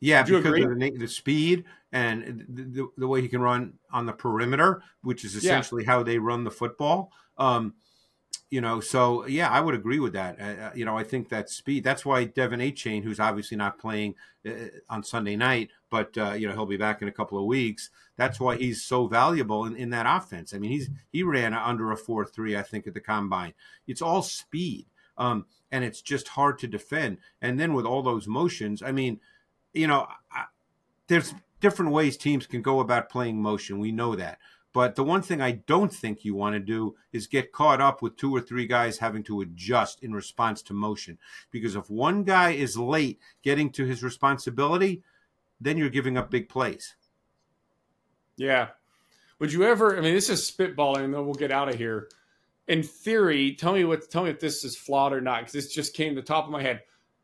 Yeah, 0.00 0.22
because 0.22 0.44
agree? 0.44 0.62
of 0.62 0.78
the, 0.78 0.90
the, 0.90 1.08
speed 1.08 1.64
and 1.92 2.44
the, 2.48 2.88
the, 2.98 3.08
way 3.08 3.22
he 3.22 3.28
can 3.28 3.40
run 3.40 3.74
on 3.92 4.06
the 4.06 4.12
perimeter, 4.12 4.82
which 5.02 5.24
is 5.24 5.34
essentially 5.36 5.84
yeah. 5.84 5.90
how 5.90 6.02
they 6.02 6.18
run 6.18 6.44
the 6.44 6.50
football. 6.50 7.12
Um, 7.38 7.74
you 8.50 8.60
know, 8.60 8.80
so 8.80 9.26
yeah, 9.26 9.48
I 9.48 9.60
would 9.60 9.74
agree 9.74 10.00
with 10.00 10.12
that. 10.14 10.40
Uh, 10.40 10.64
uh 10.64 10.70
you 10.74 10.84
know, 10.84 10.98
I 10.98 11.04
think 11.04 11.28
that 11.28 11.48
speed. 11.48 11.84
That's 11.84 12.04
why 12.04 12.26
De'Von 12.26 12.60
Achane, 12.60 13.04
who's 13.04 13.20
obviously 13.20 13.56
not 13.56 13.78
playing 13.78 14.16
uh, 14.46 14.68
on 14.88 15.04
Sunday 15.04 15.36
night, 15.36 15.70
but 15.88 16.16
uh, 16.18 16.32
you 16.32 16.48
know 16.48 16.54
he'll 16.54 16.66
be 16.66 16.76
back 16.76 17.00
in 17.00 17.08
a 17.08 17.12
couple 17.12 17.38
of 17.38 17.44
weeks. 17.44 17.90
That's 18.16 18.40
why 18.40 18.56
he's 18.56 18.82
so 18.82 19.06
valuable 19.06 19.66
in, 19.66 19.76
in 19.76 19.90
that 19.90 20.06
offense. 20.06 20.52
I 20.52 20.58
mean, 20.58 20.72
he's 20.72 20.90
he 21.12 21.22
ran 21.22 21.54
under 21.54 21.92
a 21.92 21.96
four 21.96 22.24
three, 22.26 22.56
I 22.56 22.62
think, 22.62 22.86
at 22.86 22.94
the 22.94 23.00
combine. 23.00 23.54
It's 23.86 24.02
all 24.02 24.22
speed, 24.22 24.86
um, 25.16 25.46
and 25.70 25.84
it's 25.84 26.02
just 26.02 26.28
hard 26.28 26.58
to 26.58 26.66
defend. 26.66 27.18
And 27.40 27.58
then 27.58 27.72
with 27.72 27.86
all 27.86 28.02
those 28.02 28.26
motions, 28.26 28.82
I 28.82 28.90
mean, 28.90 29.20
you 29.72 29.86
know, 29.86 30.08
I, 30.32 30.46
there's 31.06 31.34
different 31.60 31.92
ways 31.92 32.16
teams 32.16 32.46
can 32.46 32.62
go 32.62 32.80
about 32.80 33.10
playing 33.10 33.40
motion. 33.40 33.78
We 33.78 33.92
know 33.92 34.16
that. 34.16 34.38
But 34.72 34.94
the 34.94 35.02
one 35.02 35.22
thing 35.22 35.40
I 35.40 35.52
don't 35.52 35.92
think 35.92 36.24
you 36.24 36.34
want 36.34 36.54
to 36.54 36.60
do 36.60 36.94
is 37.12 37.26
get 37.26 37.52
caught 37.52 37.80
up 37.80 38.02
with 38.02 38.16
two 38.16 38.34
or 38.34 38.40
three 38.40 38.66
guys 38.66 38.98
having 38.98 39.24
to 39.24 39.40
adjust 39.40 40.02
in 40.02 40.12
response 40.12 40.62
to 40.62 40.74
motion. 40.74 41.18
Because 41.50 41.74
if 41.74 41.90
one 41.90 42.22
guy 42.22 42.50
is 42.50 42.76
late 42.78 43.18
getting 43.42 43.70
to 43.70 43.84
his 43.84 44.04
responsibility, 44.04 45.02
then 45.60 45.76
you're 45.76 45.90
giving 45.90 46.16
up 46.16 46.30
big 46.30 46.48
plays. 46.48 46.94
Yeah. 48.36 48.68
Would 49.40 49.52
you 49.52 49.64
ever? 49.64 49.96
I 49.96 50.00
mean, 50.00 50.14
this 50.14 50.28
is 50.28 50.48
spitballing, 50.48 51.04
and 51.04 51.14
then 51.14 51.24
we'll 51.24 51.34
get 51.34 51.50
out 51.50 51.68
of 51.68 51.74
here. 51.74 52.08
In 52.68 52.82
theory, 52.84 53.54
tell 53.54 53.72
me 53.72 53.84
what 53.84 54.08
tell 54.08 54.22
me 54.22 54.30
if 54.30 54.38
this 54.38 54.64
is 54.64 54.76
flawed 54.76 55.12
or 55.12 55.20
not, 55.20 55.40
because 55.40 55.52
this 55.52 55.74
just 55.74 55.94
came 55.94 56.14
to 56.14 56.20
the 56.20 56.26
top 56.26 56.44
of 56.44 56.50
my 56.50 56.62
head. 56.62 56.82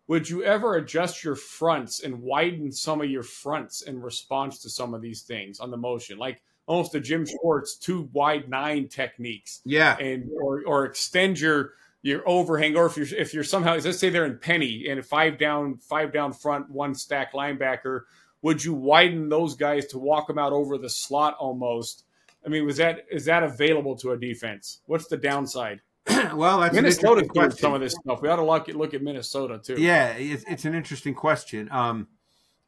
Would 0.09 0.28
you 0.28 0.42
ever 0.42 0.76
adjust 0.76 1.22
your 1.22 1.36
fronts 1.36 2.03
and 2.03 2.22
widen 2.22 2.72
some 2.72 3.01
of 3.01 3.11
your 3.11 3.22
fronts 3.22 3.82
in 3.82 4.01
response 4.01 4.61
to 4.62 4.70
some 4.70 4.94
of 4.94 5.03
these 5.03 5.22
things 5.22 5.61
on 5.61 5.70
the 5.70 5.76
motion, 5.76 6.18
like? 6.18 6.42
Almost 6.66 6.94
a 6.94 7.00
Jim 7.00 7.24
Schwartz 7.24 7.76
two 7.76 8.08
wide 8.12 8.48
nine 8.48 8.88
techniques. 8.88 9.60
Yeah, 9.64 9.96
and 9.98 10.30
or 10.40 10.62
or 10.66 10.84
extend 10.84 11.40
your 11.40 11.72
your 12.02 12.22
overhang, 12.28 12.76
or 12.76 12.86
if 12.86 12.96
you're 12.96 13.18
if 13.18 13.34
you're 13.34 13.44
somehow 13.44 13.78
let's 13.78 13.98
say 13.98 14.10
they're 14.10 14.26
in 14.26 14.38
penny 14.38 14.88
and 14.88 15.04
five 15.04 15.38
down 15.38 15.78
five 15.78 16.12
down 16.12 16.32
front, 16.32 16.70
one 16.70 16.94
stack 16.94 17.32
linebacker, 17.32 18.02
would 18.42 18.64
you 18.64 18.74
widen 18.74 19.28
those 19.28 19.56
guys 19.56 19.86
to 19.86 19.98
walk 19.98 20.28
them 20.28 20.38
out 20.38 20.52
over 20.52 20.78
the 20.78 20.90
slot 20.90 21.36
almost? 21.38 22.04
I 22.44 22.48
mean, 22.48 22.64
was 22.64 22.76
that 22.76 23.06
is 23.10 23.24
that 23.24 23.42
available 23.42 23.96
to 23.96 24.12
a 24.12 24.16
defense? 24.16 24.80
What's 24.86 25.08
the 25.08 25.16
downside? 25.16 25.80
well, 26.34 26.60
that's 26.60 26.74
Minnesota 26.74 27.28
doing 27.34 27.50
some 27.50 27.74
of 27.74 27.80
this 27.80 27.94
stuff. 27.94 28.22
We 28.22 28.28
ought 28.28 28.36
to 28.36 28.44
look 28.44 28.68
at 28.68 28.76
look 28.76 28.94
at 28.94 29.02
Minnesota 29.02 29.58
too. 29.58 29.74
Yeah, 29.76 30.10
it's, 30.10 30.44
it's 30.48 30.64
an 30.64 30.74
interesting 30.74 31.14
question. 31.14 31.68
Um, 31.72 32.06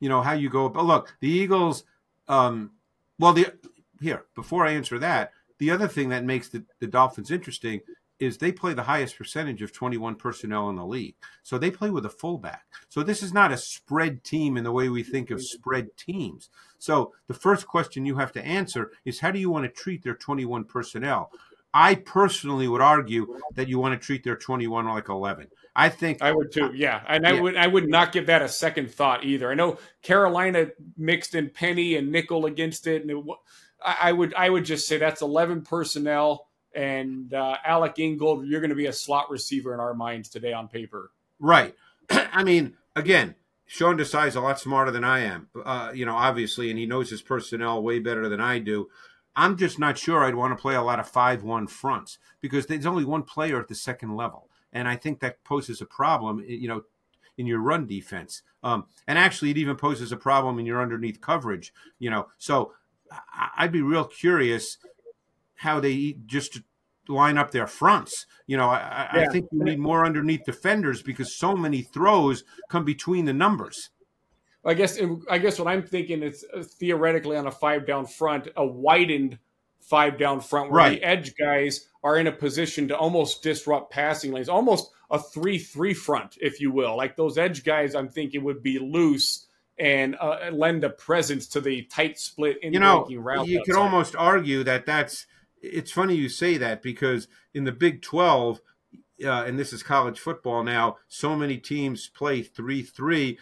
you 0.01 0.09
know 0.09 0.23
how 0.23 0.33
you 0.33 0.51
go, 0.51 0.69
but 0.69 0.85
look, 0.85 1.17
the 1.21 1.29
Eagles. 1.29 1.85
Um, 2.27 2.73
well, 3.21 3.33
the 3.33 3.53
here, 4.01 4.25
before 4.35 4.67
I 4.67 4.73
answer 4.73 4.99
that, 4.99 5.33
the 5.59 5.71
other 5.71 5.89
thing 5.89 6.11
that 6.11 6.25
makes 6.25 6.49
the, 6.49 6.65
the 6.81 6.87
Dolphins 6.87 7.31
interesting 7.31 7.81
is 8.19 8.39
they 8.39 8.53
play 8.53 8.75
the 8.75 8.83
highest 8.83 9.17
percentage 9.17 9.63
of 9.63 9.73
21 9.73 10.17
personnel 10.17 10.69
in 10.71 10.77
the 10.77 10.85
league. 10.85 11.15
So 11.43 11.57
they 11.57 11.71
play 11.71 11.91
with 11.91 12.05
a 12.05 12.11
fullback. 12.11 12.65
So 12.89 13.03
this 13.03 13.23
is 13.23 13.33
not 13.33 13.53
a 13.53 13.57
spread 13.57 14.25
team 14.25 14.57
in 14.57 14.65
the 14.65 14.73
way 14.73 14.89
we 14.89 15.03
think 15.03 15.31
of 15.31 15.43
spread 15.43 15.97
teams. 15.97 16.51
So 16.79 17.13
the 17.29 17.35
first 17.35 17.67
question 17.67 18.07
you 18.07 18.17
have 18.17 18.33
to 18.33 18.45
answer 18.45 18.91
is 19.05 19.21
how 19.21 19.31
do 19.31 19.39
you 19.39 19.51
want 19.51 19.65
to 19.65 19.83
treat 19.83 20.03
their 20.03 20.15
21 20.15 20.65
personnel? 20.65 21.31
I 21.73 21.97
personally 21.97 22.67
would 22.67 22.81
argue 22.81 23.39
that 23.55 23.69
you 23.69 23.79
want 23.79 24.01
to 24.01 24.05
treat 24.05 24.25
their 24.25 24.37
21 24.37 24.87
like 24.87 25.09
11. 25.09 25.49
I 25.77 25.91
think 25.91 26.23
I 26.23 26.33
would 26.33 26.51
too. 26.51 26.73
Yeah, 26.75 27.03
and 27.07 27.25
I 27.25 27.41
would 27.41 27.57
I 27.57 27.69
would 27.69 27.89
not 27.89 28.11
give 28.11 28.27
that 28.27 28.43
a 28.43 28.49
second 28.49 28.93
thought 28.93 29.25
either. 29.25 29.49
I 29.49 29.55
know 29.55 29.79
Carolina 30.03 30.69
mixed 30.97 31.37
in 31.37 31.51
penny 31.51 31.95
and 31.95 32.11
nickel 32.11 32.47
against 32.47 32.89
it, 32.89 33.03
and 33.03 33.11
it, 33.13 33.25
I, 33.85 34.13
would 34.13 34.35
I 34.35 34.51
would 34.51 34.65
just 34.65 34.89
say 34.89 34.99
that's 34.99 35.23
eleven 35.23 35.63
personnel 35.63 36.49
and 36.75 37.33
uh, 37.33 37.57
Alec 37.65 37.99
Ingold. 37.99 38.47
You're 38.47 38.61
going 38.61 38.71
to 38.71 38.77
be 38.77 38.87
a 38.87 38.93
slot 38.93 39.31
receiver 39.31 39.75
in 39.75 39.81
our 39.81 39.95
minds 39.95 40.29
today 40.29 40.53
on 40.53 40.69
paper. 40.69 41.11
Right. 41.39 41.75
I 42.11 42.45
mean, 42.45 42.77
again, 42.97 43.35
Sean 43.67 43.99
Desai 43.99 44.29
is 44.29 44.37
a 44.37 44.41
lot 44.41 44.59
smarter 44.59 44.91
than 44.91 45.05
I 45.05 45.21
am. 45.21 45.49
Uh, 45.65 45.93
you 45.95 46.07
know, 46.07 46.17
obviously, 46.17 46.71
and 46.71 46.79
he 46.79 46.87
knows 46.87 47.11
his 47.11 47.23
personnel 47.23 47.83
way 47.83 47.99
better 47.99 48.29
than 48.29 48.41
I 48.41 48.59
do. 48.59 48.89
I'm 49.37 49.57
just 49.57 49.79
not 49.79 49.99
sure 49.99 50.25
I'd 50.25 50.35
want 50.35 50.57
to 50.57 50.61
play 50.61 50.75
a 50.75 50.83
lot 50.83 50.99
of 50.99 51.09
five-one 51.09 51.69
fronts 51.69 52.19
because 52.41 52.67
there's 52.67 52.87
only 52.87 53.05
one 53.05 53.23
player 53.23 53.61
at 53.61 53.69
the 53.69 53.75
second 53.75 54.17
level, 54.17 54.49
and 54.73 54.89
I 54.89 54.97
think 54.97 55.21
that 55.21 55.45
poses 55.45 55.81
a 55.81 55.87
problem. 55.87 56.45
You 56.47 56.67
know, 56.67 56.83
in 57.39 57.47
your 57.47 57.61
run 57.61 57.87
defense. 57.87 58.43
Um, 58.63 58.87
and 59.07 59.17
actually, 59.17 59.51
it 59.51 59.59
even 59.59 59.77
poses 59.77 60.13
a 60.13 60.17
problem 60.17 60.59
in 60.59 60.67
your 60.67 60.83
underneath 60.83 61.21
coverage. 61.21 61.73
You 61.99 62.11
know, 62.11 62.27
so 62.37 62.73
I'd 63.57 63.73
be 63.73 63.83
real 63.83 64.05
curious 64.05 64.79
how 65.57 65.81
they 65.81 66.17
just 66.27 66.61
line 67.09 67.39
up 67.39 67.51
their 67.51 67.67
fronts. 67.67 68.27
You 68.47 68.57
know, 68.57 68.69
I, 68.69 69.09
yeah. 69.15 69.21
I, 69.23 69.27
think 69.29 69.47
you 69.51 69.65
need 69.65 69.79
more 69.79 70.05
underneath 70.05 70.45
defenders 70.45 71.03
because 71.03 71.35
so 71.35 71.57
many 71.57 71.83
throws 71.83 72.45
come 72.69 72.85
between 72.85 73.25
the 73.25 73.33
numbers. 73.33 73.91
I 74.65 74.75
guess 74.75 75.01
I 75.31 75.39
guess 75.39 75.59
what 75.59 75.69
I'm 75.69 75.83
thinking 75.83 76.23
is 76.23 76.45
uh, 76.55 76.63
theoretically 76.63 77.37
on 77.37 77.47
a 77.47 77.51
five 77.51 77.87
down 77.87 78.07
front, 78.07 78.49
a 78.57 78.67
widened 78.67 79.39
five 79.81 80.19
down 80.19 80.41
front 80.41 80.71
where 80.71 80.79
right. 80.79 81.01
the 81.01 81.07
edge 81.07 81.35
guys 81.37 81.89
are 82.05 82.19
in 82.19 82.27
a 82.27 82.33
position 82.33 82.89
to 82.89 82.97
almost 82.97 83.43
disrupt 83.43 83.91
passing 83.91 84.33
lanes, 84.33 84.49
almost 84.49 84.91
a 85.11 85.19
three 85.19 85.59
three 85.59 85.95
front, 85.95 86.37
if 86.41 86.61
you 86.61 86.71
will. 86.71 86.97
Like 86.97 87.17
those 87.17 87.39
edge 87.39 87.65
guys, 87.65 87.95
I'm 87.95 88.09
thinking 88.09 88.45
would 88.45 88.63
be 88.63 88.79
loose 88.79 89.47
and 89.79 90.17
uh, 90.21 90.51
lend 90.53 90.85
a 90.85 90.91
presence 90.91 91.47
to 91.47 91.61
the 91.61 91.83
tight 91.83 92.19
split 92.19 92.59
in 92.63 92.73
you 92.73 92.81
know 92.81 93.07
you 93.09 93.63
could 93.65 93.77
almost 93.77 94.17
argue 94.17 94.65
that 94.65 94.87
that's 94.87 95.27
it's 95.61 95.93
funny 95.93 96.15
you 96.15 96.29
say 96.29 96.57
that 96.57 96.83
because 96.83 97.29
in 97.55 97.65
the 97.65 97.73
big 97.73 98.03
12 98.03 98.61
uh, 99.25 99.45
and 99.45 99.59
this 99.59 99.73
is 99.73 99.83
college 99.83 100.19
football 100.19 100.63
now 100.63 100.97
so 101.09 101.37
many 101.37 101.57
teams 101.57 102.09
play 102.09 102.43
3-3 102.43 103.37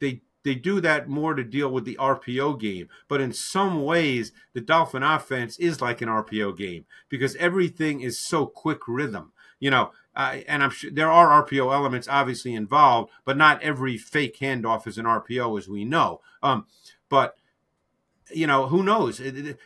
they 0.00 0.20
they 0.46 0.54
do 0.54 0.80
that 0.80 1.08
more 1.08 1.34
to 1.34 1.42
deal 1.42 1.68
with 1.68 1.84
the 1.84 1.96
RPO 1.96 2.60
game. 2.60 2.88
But 3.08 3.20
in 3.20 3.32
some 3.32 3.82
ways, 3.82 4.30
the 4.52 4.60
Dolphin 4.60 5.02
offense 5.02 5.58
is 5.58 5.80
like 5.80 6.00
an 6.00 6.08
RPO 6.08 6.56
game 6.56 6.84
because 7.08 7.34
everything 7.34 8.00
is 8.00 8.20
so 8.20 8.46
quick 8.46 8.86
rhythm. 8.86 9.32
You 9.58 9.72
know, 9.72 9.90
uh, 10.16 10.38
and 10.48 10.64
I'm 10.64 10.70
sure 10.70 10.90
there 10.90 11.10
are 11.10 11.44
RPO 11.44 11.72
elements 11.72 12.08
obviously 12.08 12.54
involved, 12.54 13.10
but 13.24 13.36
not 13.36 13.62
every 13.62 13.98
fake 13.98 14.38
handoff 14.38 14.86
is 14.86 14.96
an 14.96 15.04
RPO, 15.04 15.58
as 15.58 15.68
we 15.68 15.84
know. 15.84 16.22
Um, 16.42 16.66
but 17.08 17.36
you 18.32 18.46
know, 18.46 18.66
who 18.66 18.82
knows? 18.82 19.20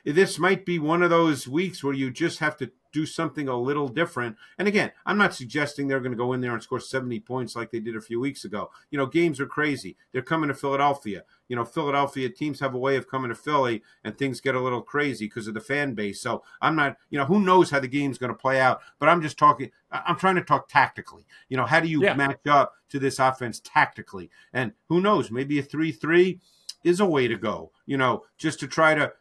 This 0.05 0.39
might 0.39 0.67
be 0.67 0.79
one 0.79 1.03
of 1.03 1.11
those 1.11 1.49
weeks 1.49 1.83
where 1.83 1.95
you 1.95 2.11
just 2.11 2.41
have 2.41 2.57
to 2.59 2.71
do 2.93 3.07
something 3.07 3.49
a 3.49 3.57
little 3.57 3.89
different. 3.89 4.37
And 4.59 4.67
again, 4.67 4.93
I'm 5.07 5.19
not 5.19 5.35
suggesting 5.35 5.87
they're 5.87 6.01
going 6.01 6.13
to 6.13 6.19
go 6.19 6.33
in 6.33 6.41
there 6.41 6.53
and 6.53 6.63
score 6.63 6.81
70 6.81 7.21
points 7.21 7.55
like 7.55 7.71
they 7.71 7.81
did 7.81 7.97
a 7.97 8.01
few 8.01 8.21
weeks 8.21 8.45
ago. 8.45 8.71
You 8.91 8.99
know, 8.99 9.07
games 9.07 9.41
are 9.41 9.47
crazy. 9.47 9.97
They're 10.13 10.23
coming 10.23 10.49
to 10.49 10.55
Philadelphia. 10.55 11.25
You 11.49 11.57
know, 11.57 11.65
Philadelphia 11.65 12.29
teams 12.29 12.61
have 12.61 12.75
a 12.75 12.79
way 12.79 12.97
of 12.97 13.09
coming 13.09 13.29
to 13.29 13.35
Philly 13.35 13.83
and 14.05 14.17
things 14.17 14.41
get 14.41 14.55
a 14.55 14.61
little 14.61 14.83
crazy 14.83 15.27
because 15.27 15.47
of 15.47 15.55
the 15.55 15.61
fan 15.61 15.95
base. 15.95 16.21
So 16.21 16.43
I'm 16.61 16.77
not, 16.77 16.97
you 17.11 17.19
know, 17.19 17.25
who 17.25 17.41
knows 17.41 17.71
how 17.71 17.81
the 17.81 17.89
game's 17.89 18.19
going 18.19 18.33
to 18.33 18.39
play 18.39 18.61
out, 18.61 18.81
but 18.99 19.09
I'm 19.09 19.23
just 19.23 19.39
talking, 19.39 19.71
I'm 19.91 20.17
trying 20.17 20.37
to 20.37 20.45
talk 20.45 20.69
tactically. 20.69 21.27
You 21.49 21.57
know, 21.57 21.67
how 21.67 21.81
do 21.81 21.89
you 21.89 22.03
yeah. 22.03 22.15
match 22.15 22.47
up 22.49 22.75
to 22.91 22.99
this 22.99 23.19
offense 23.19 23.61
tactically? 23.65 24.31
And 24.53 24.73
who 24.89 25.01
knows, 25.01 25.31
maybe 25.31 25.59
a 25.59 25.63
3 25.63 25.93
3 25.93 26.41
is 26.85 27.01
a 27.01 27.07
way 27.07 27.29
to 27.29 27.37
go, 27.37 27.71
you 27.87 27.97
know, 27.97 28.25
just 28.39 28.61
to 28.61 28.67
try 28.67 28.95
to 28.95 29.13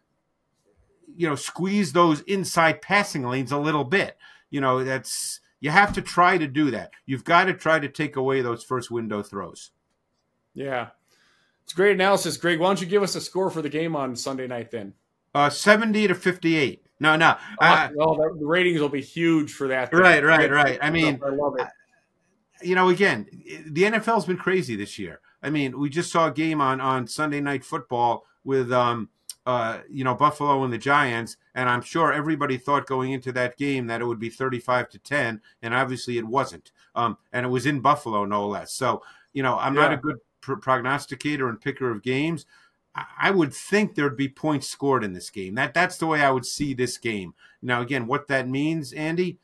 you 1.15 1.27
know 1.27 1.35
squeeze 1.35 1.93
those 1.93 2.21
inside 2.21 2.81
passing 2.81 3.23
lanes 3.23 3.51
a 3.51 3.57
little 3.57 3.83
bit. 3.83 4.17
You 4.49 4.61
know 4.61 4.83
that's 4.83 5.39
you 5.59 5.69
have 5.69 5.93
to 5.93 6.01
try 6.01 6.37
to 6.37 6.47
do 6.47 6.71
that. 6.71 6.91
You've 7.05 7.25
got 7.25 7.45
to 7.45 7.53
try 7.53 7.79
to 7.79 7.89
take 7.89 8.15
away 8.15 8.41
those 8.41 8.63
first 8.63 8.89
window 8.89 9.21
throws. 9.21 9.71
Yeah, 10.53 10.89
it's 11.63 11.73
great 11.73 11.93
analysis, 11.93 12.37
Greg. 12.37 12.59
Why 12.59 12.67
don't 12.67 12.81
you 12.81 12.87
give 12.87 13.03
us 13.03 13.15
a 13.15 13.21
score 13.21 13.49
for 13.49 13.61
the 13.61 13.69
game 13.69 13.95
on 13.95 14.15
Sunday 14.15 14.47
night 14.47 14.71
then? 14.71 14.93
Uh, 15.35 15.49
seventy 15.49 16.07
to 16.07 16.15
fifty-eight. 16.15 16.83
No, 16.99 17.15
no. 17.15 17.35
Uh, 17.59 17.89
well, 17.95 18.15
the 18.15 18.45
ratings 18.45 18.81
will 18.81 18.89
be 18.89 19.01
huge 19.01 19.53
for 19.53 19.69
that. 19.69 19.93
Right, 19.93 20.23
right, 20.23 20.51
right. 20.51 20.77
I 20.81 20.89
mean, 20.89 21.19
I 21.25 21.29
love 21.29 21.55
it. 21.57 21.67
You 22.61 22.75
know, 22.75 22.89
again, 22.89 23.25
the 23.67 23.83
NFL's 23.83 24.25
been 24.25 24.37
crazy 24.37 24.75
this 24.75 24.99
year. 24.99 25.21
I 25.41 25.49
mean, 25.49 25.79
we 25.79 25.89
just 25.89 26.11
saw 26.11 26.27
a 26.27 26.31
game 26.31 26.61
on 26.61 26.81
on 26.81 27.07
Sunday 27.07 27.41
Night 27.41 27.63
Football 27.63 28.25
with 28.43 28.71
um, 28.71 29.09
uh, 29.45 29.79
you 29.89 30.03
know, 30.03 30.13
Buffalo 30.13 30.63
and 30.63 30.71
the 30.71 30.77
Giants, 30.77 31.37
and 31.55 31.67
I'm 31.67 31.81
sure 31.81 32.13
everybody 32.13 32.57
thought 32.57 32.85
going 32.85 33.13
into 33.13 33.31
that 33.31 33.57
game 33.57 33.87
that 33.87 33.99
it 33.99 34.05
would 34.05 34.19
be 34.19 34.29
35 34.29 34.89
to 34.89 34.99
10, 34.99 35.41
and 35.61 35.73
obviously 35.73 36.19
it 36.19 36.27
wasn't. 36.27 36.71
Um, 36.93 37.17
and 37.31 37.47
it 37.47 37.49
was 37.49 37.65
in 37.65 37.79
Buffalo, 37.79 38.25
no 38.25 38.47
less. 38.47 38.73
So, 38.73 39.01
you 39.33 39.41
know, 39.41 39.57
I'm 39.57 39.75
yeah. 39.75 39.81
not 39.81 39.93
a 39.93 39.97
good 39.97 40.17
pr- 40.41 40.55
prognosticator 40.55 41.49
and 41.49 41.59
picker 41.59 41.89
of 41.89 42.03
games. 42.03 42.45
I-, 42.93 43.05
I 43.19 43.31
would 43.31 43.53
think 43.53 43.95
there'd 43.95 44.15
be 44.15 44.29
points 44.29 44.67
scored 44.67 45.03
in 45.03 45.13
this 45.13 45.31
game. 45.31 45.55
That 45.55 45.73
that's 45.73 45.97
the 45.97 46.07
way 46.07 46.21
I 46.21 46.29
would 46.29 46.45
see 46.45 46.75
this 46.75 46.99
game. 46.99 47.33
Now, 47.61 47.81
again, 47.81 48.05
what 48.05 48.27
that 48.27 48.47
means, 48.47 48.93
Andy, 48.93 49.39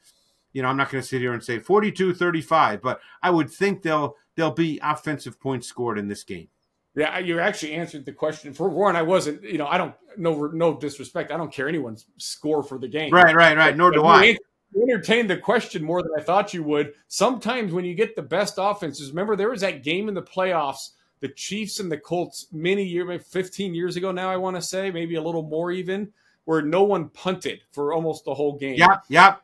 you 0.53 0.61
know, 0.61 0.67
I'm 0.67 0.77
not 0.77 0.91
going 0.91 1.01
to 1.01 1.07
sit 1.07 1.21
here 1.21 1.33
and 1.33 1.43
say 1.43 1.57
42 1.57 2.13
35, 2.13 2.81
but 2.81 2.99
I 3.23 3.29
would 3.31 3.49
think 3.49 3.81
they'll 3.81 4.17
there'll 4.35 4.51
be 4.51 4.79
offensive 4.83 5.39
points 5.39 5.67
scored 5.67 5.97
in 5.97 6.07
this 6.07 6.23
game. 6.23 6.47
Yeah, 6.95 7.19
you 7.19 7.39
actually 7.39 7.73
answered 7.73 8.05
the 8.05 8.13
question. 8.13 8.53
For 8.53 8.69
Warren, 8.69 8.95
I 8.95 9.01
wasn't, 9.01 9.43
you 9.43 9.57
know, 9.57 9.67
I 9.67 9.77
don't, 9.77 9.93
no, 10.17 10.47
no 10.47 10.77
disrespect. 10.77 11.31
I 11.31 11.37
don't 11.37 11.51
care 11.51 11.67
anyone's 11.67 12.05
score 12.17 12.63
for 12.63 12.77
the 12.77 12.87
game. 12.87 13.11
Right, 13.11 13.35
right, 13.35 13.57
right. 13.57 13.75
Nor 13.75 13.91
do 13.91 14.05
I. 14.05 14.37
You 14.73 14.83
entertained 14.83 15.29
the 15.29 15.37
question 15.37 15.83
more 15.83 16.01
than 16.01 16.11
I 16.17 16.21
thought 16.21 16.53
you 16.53 16.63
would. 16.63 16.93
Sometimes 17.07 17.73
when 17.73 17.85
you 17.85 17.95
get 17.95 18.15
the 18.15 18.21
best 18.21 18.55
offenses, 18.57 19.09
remember 19.09 19.35
there 19.35 19.49
was 19.49 19.61
that 19.61 19.83
game 19.83 20.07
in 20.07 20.13
the 20.13 20.21
playoffs, 20.21 20.91
the 21.19 21.29
Chiefs 21.29 21.79
and 21.79 21.91
the 21.91 21.97
Colts, 21.97 22.47
many 22.51 22.83
years, 22.83 23.07
maybe 23.07 23.23
15 23.23 23.75
years 23.75 23.95
ago 23.97 24.11
now, 24.11 24.29
I 24.29 24.37
want 24.37 24.55
to 24.55 24.61
say, 24.61 24.89
maybe 24.89 25.15
a 25.15 25.21
little 25.21 25.43
more 25.43 25.71
even, 25.71 26.11
where 26.45 26.61
no 26.61 26.83
one 26.83 27.09
punted 27.09 27.61
for 27.71 27.93
almost 27.93 28.25
the 28.25 28.33
whole 28.33 28.57
game. 28.57 28.75
Yeah, 28.75 28.99
yeah. 29.09 29.35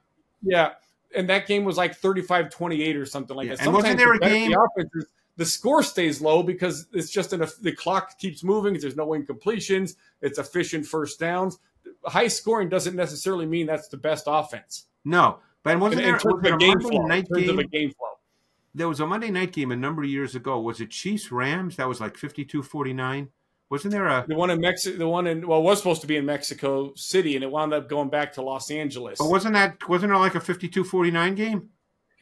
Yeah. 0.44 0.72
And 1.16 1.28
that 1.30 1.48
game 1.48 1.64
was 1.66 1.78
like 1.78 1.96
35 1.96 2.50
28 2.50 2.96
or 2.98 3.06
something 3.06 3.36
like 3.36 3.48
Yeah, 3.48 3.56
that. 3.56 3.66
and 3.66 3.74
wasn't 3.74 3.98
there 3.98 4.14
a 4.14 4.20
the 4.20 4.26
game- 4.26 4.52
the 4.52 5.06
the 5.38 5.46
score 5.46 5.82
stays 5.82 6.22
low 6.22 6.44
because 6.44 6.88
it's 6.94 7.10
just 7.10 7.34
an, 7.34 7.44
the 7.62 7.72
clock 7.72 8.18
keeps 8.20 8.44
moving. 8.44 8.74
There's 8.80 8.96
no 8.96 9.08
incompletions. 9.08 9.96
It's 10.22 10.38
efficient 10.38 10.86
first 10.86 11.20
downs. 11.20 11.58
High 12.06 12.28
scoring 12.28 12.70
doesn't 12.70 12.96
necessarily 12.96 13.46
mean 13.46 13.66
that's 13.66 13.88
the 13.88 13.98
best 13.98 14.26
offense. 14.28 14.86
No, 15.06 15.40
but 15.64 15.80
wasn't 15.80 16.02
in 16.02 16.08
there, 16.08 16.18
terms 16.20 16.36
was 16.36 16.44
it 16.46 16.50
of 16.50 16.56
a 16.56 16.58
game 16.60 16.70
Monday 16.78 16.90
flow. 16.90 17.02
In 17.02 17.08
night 17.08 17.28
terms 17.34 17.50
of 17.50 17.58
a 17.60 17.64
game? 17.64 17.70
game 17.72 17.90
flow. 17.92 18.08
There 18.76 18.88
was 18.88 19.00
a 19.00 19.08
Monday 19.08 19.32
night 19.32 19.52
game 19.52 19.72
a 19.72 19.76
number 19.76 20.04
of 20.04 20.10
years 20.10 20.36
ago. 20.36 20.60
Was 20.62 20.80
it 20.80 20.92
Chiefs 20.92 21.32
Rams? 21.32 21.76
That 21.78 21.88
was 21.90 22.00
like 22.00 22.16
52-49. 22.16 23.28
Wasn't 23.72 23.92
there 23.92 24.06
a? 24.06 24.26
The 24.28 24.36
one 24.36 24.50
in 24.52 24.60
Mexico, 24.60 24.98
the 24.98 25.08
one 25.08 25.26
in 25.28 25.48
well, 25.48 25.60
it 25.60 25.64
was 25.64 25.78
supposed 25.80 26.02
to 26.02 26.08
be 26.08 26.18
in 26.18 26.26
Mexico 26.26 26.94
City, 26.96 27.36
and 27.36 27.44
it 27.44 27.50
wound 27.50 27.74
up 27.74 27.88
going 27.90 28.10
back 28.10 28.34
to 28.34 28.42
Los 28.42 28.70
Angeles. 28.70 29.18
But 29.18 29.30
wasn't 29.30 29.54
that? 29.54 29.88
Wasn't 29.90 30.12
it 30.12 30.16
like 30.18 30.36
a 30.36 30.40
52-49 30.42 31.36
game? 31.36 31.70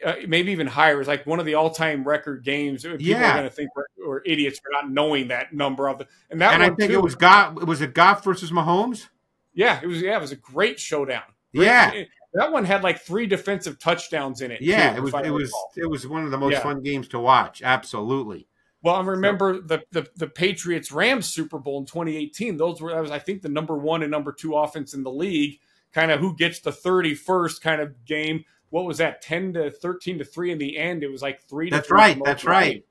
uh, 0.06 0.14
maybe 0.28 0.52
even 0.54 0.66
higher. 0.68 0.94
It 0.94 0.98
was 1.00 1.08
like 1.10 1.26
one 1.26 1.40
of 1.42 1.46
the 1.46 1.56
all-time 1.56 2.06
record 2.06 2.46
games. 2.46 2.84
People 2.84 3.00
Yeah. 3.02 3.32
are 3.32 3.38
going 3.40 3.50
to 3.50 3.54
think 3.54 3.70
we're, 3.76 3.84
we're 4.08 4.22
idiots 4.26 4.58
for 4.60 4.70
not 4.72 4.90
knowing 4.90 5.28
that 5.28 5.52
number 5.54 5.90
of 5.90 5.98
the. 5.98 6.08
And 6.30 6.40
that 6.40 6.54
and 6.54 6.64
I 6.64 6.68
one 6.70 6.78
think 6.78 6.92
too, 6.92 7.00
it 7.00 7.02
was 7.04 7.16
Goff. 7.16 7.56
Was 7.56 7.82
it 7.82 7.94
Goff 7.94 8.24
versus 8.24 8.52
Mahomes? 8.52 9.10
Yeah, 9.54 9.80
it 9.84 9.88
was. 9.88 10.02
Yeah, 10.02 10.16
it 10.18 10.22
was 10.22 10.32
a 10.32 10.38
great 10.38 10.80
showdown. 10.80 11.24
Great- 11.54 11.66
Yeah. 11.66 12.04
that 12.36 12.52
one 12.52 12.64
had 12.64 12.82
like 12.84 13.02
three 13.02 13.26
defensive 13.26 13.78
touchdowns 13.80 14.40
in 14.42 14.52
it. 14.52 14.62
Yeah, 14.62 14.92
too, 14.94 15.00
it 15.00 15.02
was. 15.02 15.14
It 15.26 15.32
was. 15.32 15.52
It 15.76 15.90
was 15.90 16.08
one 16.08 16.24
of 16.24 16.32
the 16.32 16.38
most 16.38 16.54
Yeah. 16.54 16.62
fun 16.64 16.82
games 16.82 17.08
to 17.10 17.20
watch. 17.20 17.62
Absolutely. 17.62 18.48
Well, 18.82 18.96
I 18.96 19.02
remember 19.04 19.60
the, 19.62 19.84
the 19.92 20.08
the 20.16 20.28
Patriots 20.28 20.92
Rams 20.92 21.28
Super 21.28 21.60
Bowl 21.60 21.80
in 21.80 21.86
2018. 21.86 22.58
Those 22.58 22.82
were 22.82 22.92
that 22.94 23.02
was 23.02 23.12
I 23.12 23.20
think 23.20 23.42
the 23.42 23.50
number 23.50 23.78
one 23.78 24.04
and 24.04 24.12
number 24.12 24.32
two 24.32 24.56
offense 24.56 24.94
in 24.94 25.04
the 25.04 25.12
league. 25.12 25.60
Kind 25.92 26.12
of 26.12 26.20
who 26.20 26.36
gets 26.36 26.60
the 26.60 26.72
31st 26.72 27.62
kind 27.62 27.82
of 27.82 28.06
game. 28.06 28.46
What 28.70 28.86
was 28.86 29.00
that? 29.00 29.22
10 29.24 29.54
to 29.54 29.72
13 29.72 30.20
to 30.20 30.24
three 30.24 30.52
in 30.52 30.60
the 30.60 30.78
end. 30.78 31.04
It 31.04 31.12
was 31.12 31.22
like 31.24 31.42
three. 31.42 31.70
To 31.72 31.78
That's 31.78 31.88
three 31.88 31.98
right, 31.98 32.22
that's 32.24 32.44
of 32.44 32.50
right. 32.50 32.74
game. 32.74 32.84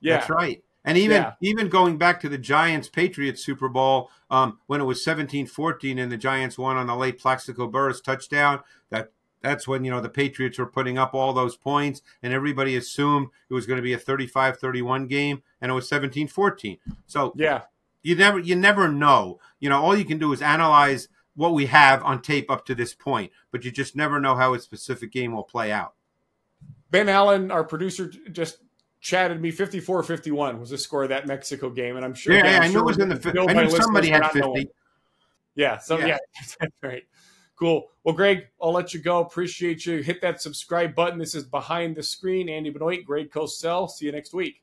Yeah, 0.00 0.18
That's 0.18 0.28
right. 0.30 0.62
And 0.84 0.98
even 0.98 1.22
Yeah. 1.22 1.32
even 1.40 1.68
going 1.68 1.96
back 1.96 2.20
to 2.20 2.28
the 2.28 2.36
Giants 2.38 2.88
Patriots 2.88 3.42
Super 3.42 3.68
Bowl, 3.68 4.10
um, 4.30 4.58
when 4.66 4.80
it 4.80 4.84
was 4.84 5.02
17-14 5.04 5.98
and 5.98 6.10
the 6.12 6.16
Giants 6.16 6.58
won 6.58 6.76
on 6.76 6.88
a 6.90 6.98
late 6.98 7.18
Plaxico 7.18 7.66
Burress 7.68 8.00
touchdown, 8.00 8.60
that 8.90 9.12
that's 9.42 9.68
when 9.68 9.84
you 9.84 9.90
know 9.90 10.00
the 10.00 10.08
Patriots 10.08 10.58
were 10.58 10.66
putting 10.66 10.98
up 10.98 11.14
all 11.14 11.32
those 11.32 11.56
points 11.56 12.02
and 12.22 12.32
everybody 12.32 12.76
assumed 12.76 13.28
it 13.48 13.54
was 13.54 13.66
going 13.66 13.76
to 13.76 13.82
be 13.82 13.92
a 13.92 13.98
35-31 13.98 15.08
game 15.08 15.42
and 15.60 15.70
it 15.70 15.74
was 15.74 15.88
17-14. 15.90 16.78
So 17.06 17.32
yeah. 17.36 17.62
you 18.02 18.16
never 18.16 18.38
you 18.38 18.56
never 18.56 18.88
know. 18.88 19.38
You 19.60 19.68
know, 19.68 19.80
all 19.82 19.96
you 19.96 20.04
can 20.04 20.18
do 20.18 20.32
is 20.32 20.42
analyze 20.42 21.08
what 21.34 21.54
we 21.54 21.66
have 21.66 22.02
on 22.02 22.20
tape 22.22 22.50
up 22.50 22.66
to 22.66 22.74
this 22.74 22.94
point, 22.94 23.32
but 23.50 23.64
you 23.64 23.70
just 23.70 23.96
never 23.96 24.20
know 24.20 24.34
how 24.34 24.54
a 24.54 24.60
specific 24.60 25.12
game 25.12 25.32
will 25.32 25.44
play 25.44 25.72
out. 25.72 25.94
Ben 26.90 27.08
Allen, 27.08 27.50
our 27.50 27.64
producer, 27.64 28.06
just 28.30 28.58
chatted 29.00 29.40
me 29.40 29.50
54-51 29.50 30.60
was 30.60 30.70
the 30.70 30.78
score 30.78 31.02
of 31.02 31.08
that 31.08 31.26
Mexico 31.26 31.70
game, 31.70 31.96
and 31.96 32.04
I'm 32.04 32.14
sure. 32.14 32.34
Yeah, 32.34 32.44
yeah, 32.44 32.56
I'm 32.56 32.62
I 32.62 32.66
knew 32.66 32.72
sure 32.74 32.80
it 32.82 32.84
was 32.84 32.98
in 32.98 33.08
the 33.08 33.14
we're 33.16 33.20
fif- 33.20 33.32
billed 33.32 33.50
I 33.50 33.64
knew 33.64 33.70
somebody 33.70 34.08
had 34.10 34.20
not 34.20 34.34
knowing. 34.34 34.56
50. 34.56 34.70
Yeah, 35.54 35.78
so 35.78 35.98
Yeah. 35.98 36.06
yeah, 36.06 36.18
that's 36.60 36.74
right. 36.82 37.02
Cool. 37.62 37.92
Well, 38.02 38.16
Greg, 38.16 38.48
I'll 38.60 38.72
let 38.72 38.92
you 38.92 38.98
go. 38.98 39.20
Appreciate 39.20 39.86
you. 39.86 40.02
Hit 40.02 40.20
that 40.22 40.42
subscribe 40.42 40.96
button. 40.96 41.16
This 41.16 41.36
is 41.36 41.44
behind 41.44 41.94
the 41.94 42.02
screen. 42.02 42.48
Andy 42.48 42.70
Benoit, 42.70 43.04
Greg 43.04 43.30
Cosell. 43.30 43.88
See 43.88 44.06
you 44.06 44.10
next 44.10 44.34
week. 44.34 44.62